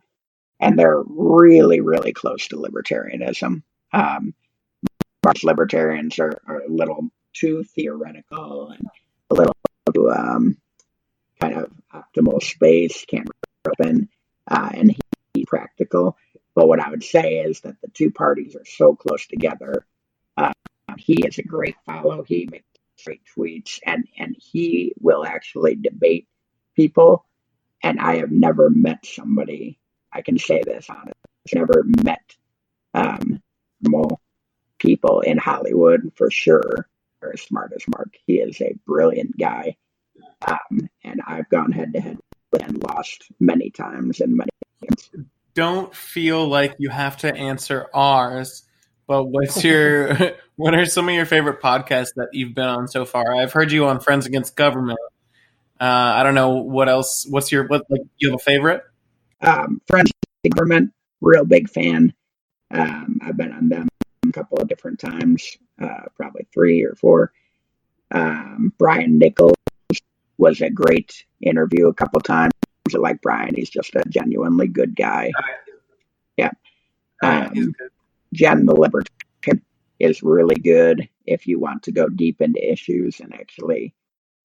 and 0.61 0.79
they're 0.79 1.03
really, 1.05 1.81
really 1.81 2.12
close 2.12 2.46
to 2.49 2.57
libertarianism. 2.57 3.62
Um, 3.92 4.35
most 5.25 5.42
libertarians 5.42 6.20
are, 6.20 6.40
are 6.46 6.61
a 6.61 6.68
little 6.68 7.11
too 7.35 7.64
theoretical 7.64 8.70
and 8.70 8.87
a 9.31 9.35
little 9.35 9.57
too 9.92 10.11
um, 10.12 10.59
kind 11.40 11.55
of 11.55 11.72
optimal 11.92 12.40
space, 12.40 13.05
can't 13.05 13.29
open, 13.68 14.09
uh, 14.49 14.70
and 14.72 14.92
he, 15.35 15.44
practical. 15.44 16.16
But 16.55 16.69
what 16.69 16.81
I 16.81 16.88
would 16.88 17.02
say 17.02 17.38
is 17.38 17.61
that 17.63 17.81
the 17.83 17.88
two 17.88 18.13
parties 18.13 18.54
are 18.54 18.65
so 18.65 18.94
close 18.94 19.27
together. 19.27 19.85
Uh, 20.37 20.52
he 20.96 21.15
is 21.27 21.38
a 21.38 21.42
great 21.42 21.77
follow. 21.85 22.23
He 22.23 22.48
makes 22.50 22.65
great 23.04 23.23
tweets, 23.37 23.81
and 23.85 24.06
and 24.17 24.37
he 24.38 24.94
will 25.00 25.27
actually 25.27 25.75
debate 25.75 26.27
people. 26.77 27.24
And 27.83 28.00
I 28.00 28.16
have 28.16 28.31
never 28.31 28.70
met 28.70 29.04
somebody. 29.04 29.79
I 30.12 30.22
can 30.22 30.38
say 30.38 30.62
this 30.64 30.88
honestly. 30.88 31.12
I've 31.48 31.58
never 31.58 31.85
met 32.04 32.37
um, 32.94 33.42
more 33.87 34.18
people 34.79 35.20
in 35.20 35.38
Hollywood 35.38 36.12
for 36.16 36.31
sure 36.31 36.88
are 37.22 37.33
as 37.33 37.42
smart 37.42 37.72
as 37.74 37.85
Mark. 37.88 38.16
He 38.27 38.35
is 38.35 38.60
a 38.60 38.74
brilliant 38.87 39.37
guy, 39.38 39.77
um, 40.46 40.88
and 41.04 41.20
I've 41.27 41.48
gone 41.48 41.72
head 41.72 41.92
to 41.94 42.00
head 42.00 42.18
and 42.60 42.83
lost 42.83 43.31
many 43.40 43.70
times 43.70 44.20
and 44.20 44.37
many 44.37 44.50
Times. 44.88 45.10
Don't 45.54 45.94
feel 45.94 46.46
like 46.46 46.74
you 46.79 46.90
have 46.90 47.16
to 47.18 47.35
answer 47.35 47.87
ours, 47.94 48.64
but 49.06 49.24
what's 49.24 49.64
your 49.64 50.14
what 50.56 50.74
are 50.74 50.85
some 50.85 51.08
of 51.08 51.14
your 51.14 51.24
favorite 51.24 51.62
podcasts 51.62 52.12
that 52.16 52.29
you've 52.33 52.54
been 52.54 52.68
on 52.68 52.88
so 52.88 53.04
far? 53.04 53.35
I've 53.35 53.52
heard 53.52 53.72
you 53.72 53.87
on 53.87 54.00
Friends 54.00 54.27
Against 54.27 54.54
Government. 54.54 54.98
Uh, 55.81 55.85
I 56.16 56.22
don't 56.22 56.35
know 56.35 56.50
what 56.50 56.88
else. 56.88 57.27
What's 57.29 57.52
your 57.52 57.66
what? 57.66 57.85
Like, 57.90 58.02
you 58.18 58.31
have 58.31 58.40
a 58.40 58.42
favorite? 58.42 58.83
Um, 59.40 59.81
the 59.88 60.50
Government, 60.50 60.92
real 61.20 61.44
big 61.44 61.68
fan. 61.68 62.14
Um, 62.70 63.20
I've 63.22 63.37
been 63.37 63.52
on 63.52 63.68
them 63.68 63.88
a 64.27 64.33
couple 64.33 64.58
of 64.58 64.68
different 64.68 64.98
times, 64.98 65.56
uh, 65.81 66.04
probably 66.16 66.46
three 66.52 66.83
or 66.83 66.94
four. 66.94 67.33
Um, 68.10 68.72
Brian 68.79 69.18
Nichols 69.18 69.54
was 70.38 70.60
a 70.60 70.70
great 70.70 71.24
interview 71.40 71.88
a 71.88 71.94
couple 71.94 72.18
of 72.18 72.24
times. 72.24 72.52
I 72.94 72.98
like 72.98 73.20
Brian; 73.20 73.54
he's 73.54 73.70
just 73.70 73.94
a 73.94 74.04
genuinely 74.08 74.68
good 74.68 74.94
guy. 74.94 75.33
Yeah. 76.37 76.52
Um, 77.22 77.74
Jen 78.33 78.66
the 78.66 78.74
Libertarian 78.74 79.62
is 79.98 80.22
really 80.22 80.56
good 80.56 81.08
if 81.24 81.46
you 81.46 81.58
want 81.58 81.83
to 81.85 81.92
go 81.92 82.08
deep 82.08 82.40
into 82.40 82.72
issues 82.72 83.20
and 83.20 83.35
actually 83.35 83.94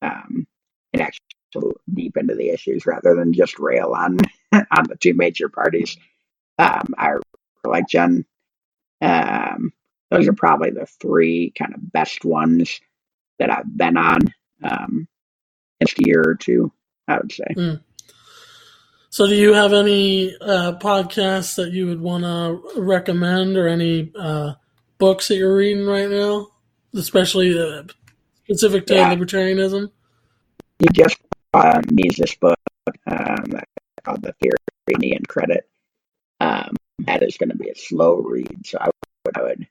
um, 0.01 0.47
and 0.94 1.02
actually 1.02 1.72
deep 1.94 2.18
into 2.18 2.36
the 2.36 2.50
issues 2.50 2.86
rather 2.86 3.16
than 3.16 3.34
just 3.34 3.60
rail 3.60 3.94
on 3.96 4.18
on 4.54 4.84
the 4.88 4.98
two 5.00 5.14
major 5.14 5.50
parties. 5.50 5.98
Um, 6.58 6.94
I 6.98 7.14
like 7.66 7.88
Jen. 7.88 8.26
Um, 9.02 9.74
those 10.10 10.28
are 10.28 10.34
probably 10.34 10.72
the 10.72 10.86
three 10.86 11.54
kind 11.58 11.74
of 11.74 11.92
best 11.92 12.26
ones 12.26 12.80
that 13.39 13.50
I've 13.50 13.78
been 13.78 13.98
on 13.98 14.20
um, 14.64 15.08
this 15.80 15.94
year 15.98 16.24
or 16.26 16.36
two. 16.36 16.72
I 17.08 17.18
would 17.18 17.32
say. 17.32 17.48
Mm. 17.56 17.82
So, 19.10 19.28
do 19.28 19.36
you 19.36 19.54
have 19.54 19.74
any 19.74 20.36
uh, 20.39 20.74
podcasts 20.80 21.56
that 21.56 21.72
you 21.72 21.88
would 21.88 22.00
want 22.00 22.24
to 22.24 22.80
recommend, 22.82 23.58
or 23.58 23.68
any 23.68 24.12
uh, 24.18 24.54
books 25.00 25.28
that 25.28 25.36
you're 25.36 25.56
reading 25.56 25.86
right 25.86 26.10
now, 26.10 26.48
especially 26.94 27.60
uh, 27.60 27.84
specific 28.46 28.88
to 28.88 28.96
yeah. 28.96 29.14
libertarianism? 29.14 29.92
You 30.82 30.88
just 30.89 31.17
uh, 31.53 31.79
Mises 31.91 32.34
book 32.41 32.57
um, 33.05 33.61
called 34.03 34.23
The 34.23 34.34
Theory 34.41 35.19
Credit. 35.27 35.69
Um, 36.39 36.75
that 37.05 37.21
is 37.21 37.38
going 37.38 37.51
to 37.51 37.55
be 37.55 37.69
a 37.69 37.75
slow 37.75 38.15
read, 38.15 38.65
so 38.65 38.79
I 38.82 38.86
would, 38.88 39.38
I 39.38 39.41
would 39.43 39.67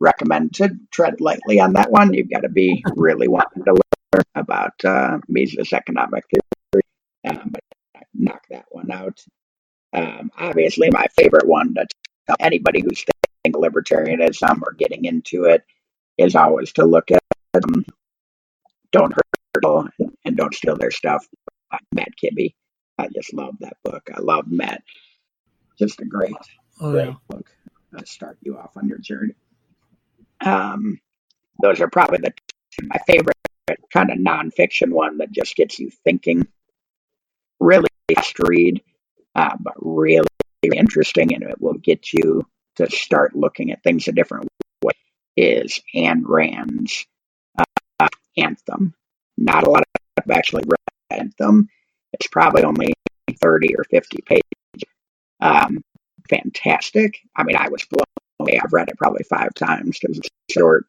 recommend 0.00 0.52
to 0.56 0.76
tread 0.90 1.22
lightly 1.22 1.60
on 1.60 1.72
that 1.72 1.90
one. 1.90 2.12
You've 2.12 2.28
got 2.28 2.40
to 2.40 2.50
be 2.50 2.84
really 2.94 3.26
wanting 3.26 3.64
to 3.64 3.72
learn 3.72 4.24
about 4.34 4.84
uh, 4.84 5.18
Mises 5.28 5.72
economic 5.72 6.24
theory, 6.28 6.82
um, 7.26 7.54
knock 8.12 8.44
that 8.50 8.66
one 8.68 8.90
out. 8.90 9.24
Um, 9.94 10.30
obviously, 10.38 10.90
my 10.90 11.06
favorite 11.16 11.46
one 11.46 11.72
to 11.72 11.86
tell 12.26 12.36
anybody 12.38 12.82
who's 12.82 13.02
thinking 13.42 13.58
libertarianism 13.58 14.60
or 14.60 14.74
getting 14.74 15.06
into 15.06 15.44
it 15.44 15.64
is 16.18 16.36
always 16.36 16.70
to 16.74 16.84
look 16.84 17.10
at 17.10 17.22
um, 17.54 17.86
Don't 18.92 19.14
Hurt 19.14 19.24
and 20.30 20.36
Don't 20.36 20.54
Steal 20.54 20.76
Their 20.76 20.92
Stuff 20.92 21.26
by 21.70 21.78
Matt 21.92 22.12
Kibbe. 22.22 22.54
I 22.96 23.08
just 23.08 23.34
love 23.34 23.56
that 23.60 23.76
book. 23.82 24.08
I 24.14 24.20
love 24.20 24.46
Matt. 24.46 24.82
Just 25.76 26.00
a 26.00 26.04
great, 26.04 26.34
oh, 26.80 26.92
great 26.92 27.08
yeah. 27.08 27.14
book 27.28 27.50
to 27.98 28.06
start 28.06 28.38
you 28.42 28.56
off 28.56 28.76
on 28.76 28.88
your 28.88 28.98
journey. 28.98 29.34
Um, 30.40 31.00
those 31.60 31.80
are 31.80 31.88
probably 31.88 32.18
the 32.18 32.32
my 32.84 33.00
favorite 33.06 33.36
kind 33.92 34.10
of 34.10 34.18
nonfiction 34.18 34.92
one 34.92 35.18
that 35.18 35.32
just 35.32 35.56
gets 35.56 35.78
you 35.78 35.90
thinking. 36.04 36.46
Really 37.58 37.88
fast 38.14 38.38
read, 38.38 38.82
uh, 39.34 39.56
but 39.58 39.74
really 39.80 40.26
interesting, 40.62 41.34
and 41.34 41.42
it 41.42 41.60
will 41.60 41.74
get 41.74 42.12
you 42.12 42.46
to 42.76 42.88
start 42.88 43.34
looking 43.34 43.72
at 43.72 43.82
things 43.82 44.06
a 44.06 44.12
different 44.12 44.48
way. 44.82 44.92
Is 45.36 45.80
Ayn 45.94 46.22
Rand's 46.24 47.04
uh, 47.58 48.08
Anthem? 48.36 48.94
Not 49.36 49.66
a 49.66 49.70
lot 49.70 49.82
have 50.26 50.36
actually 50.36 50.64
read 51.10 51.32
them. 51.38 51.68
It's 52.12 52.26
probably 52.26 52.64
only 52.64 52.92
thirty 53.40 53.74
or 53.76 53.84
fifty 53.84 54.22
pages. 54.24 54.42
Um, 55.40 55.82
fantastic. 56.28 57.18
I 57.36 57.44
mean, 57.44 57.56
I 57.56 57.68
was 57.68 57.84
blown 57.86 58.04
away. 58.40 58.60
I've 58.62 58.72
read 58.72 58.88
it 58.88 58.98
probably 58.98 59.24
five 59.24 59.54
times 59.54 59.98
because 59.98 60.18
it's 60.18 60.28
short, 60.50 60.86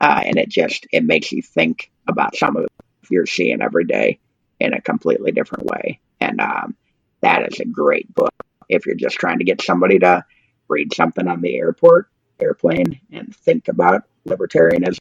uh, 0.00 0.22
and 0.24 0.38
it 0.38 0.48
just 0.48 0.86
it 0.92 1.04
makes 1.04 1.32
you 1.32 1.42
think 1.42 1.90
about 2.08 2.36
some 2.36 2.56
of 2.56 2.66
you're 3.10 3.26
seeing 3.26 3.62
every 3.62 3.84
day 3.84 4.18
in 4.58 4.72
a 4.72 4.80
completely 4.80 5.32
different 5.32 5.66
way. 5.66 6.00
And 6.20 6.40
um, 6.40 6.76
that 7.20 7.52
is 7.52 7.60
a 7.60 7.64
great 7.64 8.12
book 8.14 8.34
if 8.68 8.86
you're 8.86 8.96
just 8.96 9.16
trying 9.16 9.38
to 9.38 9.44
get 9.44 9.62
somebody 9.62 9.98
to 10.00 10.24
read 10.68 10.92
something 10.92 11.28
on 11.28 11.40
the 11.40 11.56
airport 11.56 12.08
airplane 12.40 13.00
and 13.12 13.34
think 13.34 13.68
about 13.68 14.02
libertarianism 14.28 14.98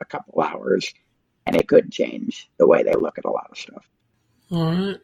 a 0.00 0.04
couple 0.04 0.40
hours, 0.40 0.92
and 1.48 1.56
it 1.56 1.66
could 1.66 1.90
change 1.90 2.50
the 2.58 2.66
way 2.66 2.82
they 2.82 2.92
look 2.92 3.16
at 3.16 3.24
a 3.24 3.30
lot 3.30 3.48
of 3.50 3.56
stuff. 3.56 3.88
All 4.52 4.70
right, 4.70 4.96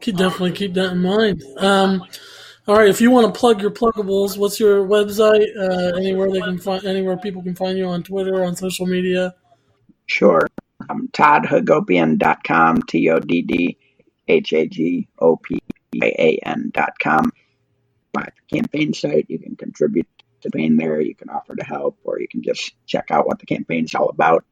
could 0.00 0.16
definitely 0.16 0.52
keep 0.52 0.74
that 0.74 0.92
in 0.92 1.02
mind. 1.02 1.42
Um, 1.58 2.04
all 2.68 2.76
right, 2.76 2.88
if 2.88 3.00
you 3.00 3.10
want 3.10 3.32
to 3.32 3.38
plug 3.38 3.60
your 3.60 3.72
pluggables, 3.72 4.38
what's 4.38 4.60
your 4.60 4.86
website? 4.86 5.48
Uh, 5.58 5.96
anywhere 5.96 6.30
they 6.30 6.40
can 6.40 6.58
find, 6.58 6.84
anywhere 6.84 7.16
people 7.16 7.42
can 7.42 7.56
find 7.56 7.76
you 7.76 7.86
on 7.86 8.04
Twitter, 8.04 8.44
on 8.44 8.54
social 8.54 8.86
media. 8.86 9.34
Sure, 10.06 10.46
um, 10.88 11.08
ToddHagopian.com, 11.12 12.82
T 12.82 13.10
O 13.10 13.18
D 13.18 13.42
D 13.42 13.76
H 14.28 14.52
A 14.52 14.68
G 14.68 15.08
O 15.18 15.36
P 15.36 15.58
A 16.00 16.38
N 16.44 16.70
dot 16.72 16.92
com. 17.00 17.32
My 18.14 18.26
campaign 18.52 18.92
site, 18.92 19.26
you 19.28 19.40
can 19.40 19.56
contribute 19.56 20.06
to 20.42 20.50
campaign 20.50 20.76
there. 20.76 21.00
You 21.00 21.16
can 21.16 21.28
offer 21.28 21.56
to 21.56 21.64
help, 21.64 21.98
or 22.04 22.20
you 22.20 22.28
can 22.28 22.40
just 22.40 22.72
check 22.86 23.10
out 23.10 23.26
what 23.26 23.40
the 23.40 23.46
campaign's 23.46 23.96
all 23.96 24.10
about 24.10 24.44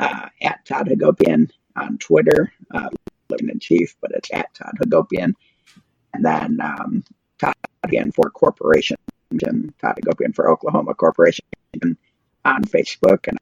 uh, 0.00 0.28
at 0.40 0.64
Todd 0.64 0.88
Hagopian 0.88 1.50
on 1.76 1.98
Twitter, 1.98 2.52
uh, 2.74 2.88
living 3.28 3.50
in 3.50 3.60
chief, 3.60 3.94
but 4.00 4.10
it's 4.12 4.30
at 4.32 4.52
Todd 4.54 4.74
Hagopian. 4.82 5.34
And 6.14 6.24
then 6.24 6.58
um, 6.60 7.04
Todd 7.38 7.54
Hagopian 7.84 8.14
for 8.14 8.30
Corporation 8.30 8.96
and 9.30 9.72
Todd 9.78 9.98
Hagopian 10.02 10.34
for 10.34 10.50
Oklahoma 10.50 10.94
Corporation 10.94 11.44
on 12.44 12.64
Facebook 12.64 13.28
and 13.28 13.38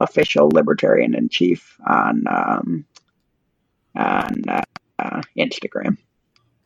official 0.00 0.48
Libertarian 0.48 1.14
in 1.14 1.28
Chief 1.28 1.78
on 1.86 2.24
um, 2.28 2.86
on 3.96 4.48
uh, 4.48 4.62
uh, 4.98 5.22
Instagram. 5.36 5.98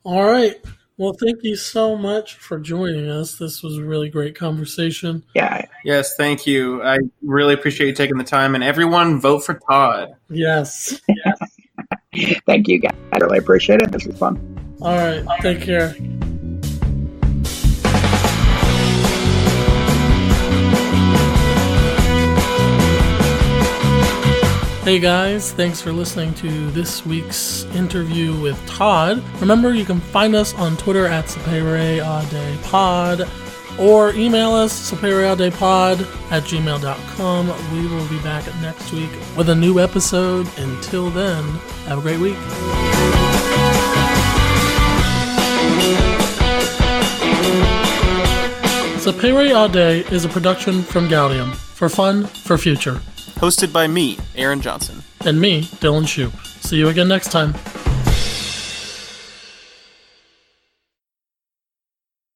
All 0.05 0.24
right. 0.24 0.62
Well, 1.01 1.14
thank 1.14 1.42
you 1.42 1.57
so 1.57 1.96
much 1.96 2.34
for 2.34 2.59
joining 2.59 3.09
us. 3.09 3.38
This 3.38 3.62
was 3.62 3.78
a 3.78 3.82
really 3.82 4.11
great 4.11 4.34
conversation. 4.34 5.24
Yeah. 5.34 5.64
Yes, 5.82 6.14
thank 6.14 6.46
you. 6.46 6.82
I 6.82 6.98
really 7.22 7.55
appreciate 7.55 7.86
you 7.86 7.94
taking 7.94 8.18
the 8.18 8.24
time. 8.24 8.55
And 8.55 8.62
everyone, 8.62 9.18
vote 9.18 9.42
for 9.42 9.55
Todd. 9.55 10.14
Yes. 10.28 11.01
yes. 11.09 12.40
thank 12.46 12.68
you, 12.68 12.80
guys. 12.80 12.92
I 13.14 13.16
really 13.16 13.38
appreciate 13.38 13.80
it. 13.80 13.90
This 13.92 14.05
was 14.05 14.18
fun. 14.18 14.76
All 14.82 14.94
right. 14.94 15.24
Take 15.40 15.62
care. 15.62 15.96
Hey 24.82 24.98
guys, 24.98 25.52
thanks 25.52 25.78
for 25.82 25.92
listening 25.92 26.32
to 26.36 26.70
this 26.70 27.04
week's 27.04 27.64
interview 27.74 28.34
with 28.40 28.58
Todd. 28.66 29.22
Remember, 29.38 29.74
you 29.74 29.84
can 29.84 30.00
find 30.00 30.34
us 30.34 30.54
on 30.54 30.74
Twitter 30.78 31.04
at 31.06 31.26
Pod 32.62 33.28
or 33.78 34.14
email 34.14 34.52
us 34.52 34.90
SapereAudePod 34.90 36.32
at 36.32 36.44
gmail.com. 36.44 37.46
We 37.72 37.88
will 37.88 38.08
be 38.08 38.18
back 38.22 38.46
next 38.62 38.90
week 38.92 39.10
with 39.36 39.50
a 39.50 39.54
new 39.54 39.80
episode. 39.80 40.48
Until 40.58 41.10
then, 41.10 41.44
have 41.84 41.98
a 41.98 42.00
great 42.00 42.18
week. 42.18 42.38
Sapere 48.98 49.54
Aude 49.54 50.10
is 50.10 50.24
a 50.24 50.28
production 50.30 50.82
from 50.82 51.06
Gaudium. 51.08 51.54
For 51.54 51.90
fun, 51.90 52.24
for 52.24 52.56
future. 52.56 53.00
Hosted 53.41 53.72
by 53.72 53.86
me, 53.86 54.18
Aaron 54.36 54.61
Johnson. 54.61 55.03
And 55.24 55.41
me, 55.41 55.62
Dylan 55.62 56.07
Shoop. 56.07 56.32
See 56.62 56.76
you 56.76 56.88
again 56.88 57.09
next 57.09 57.32
time. 57.32 57.55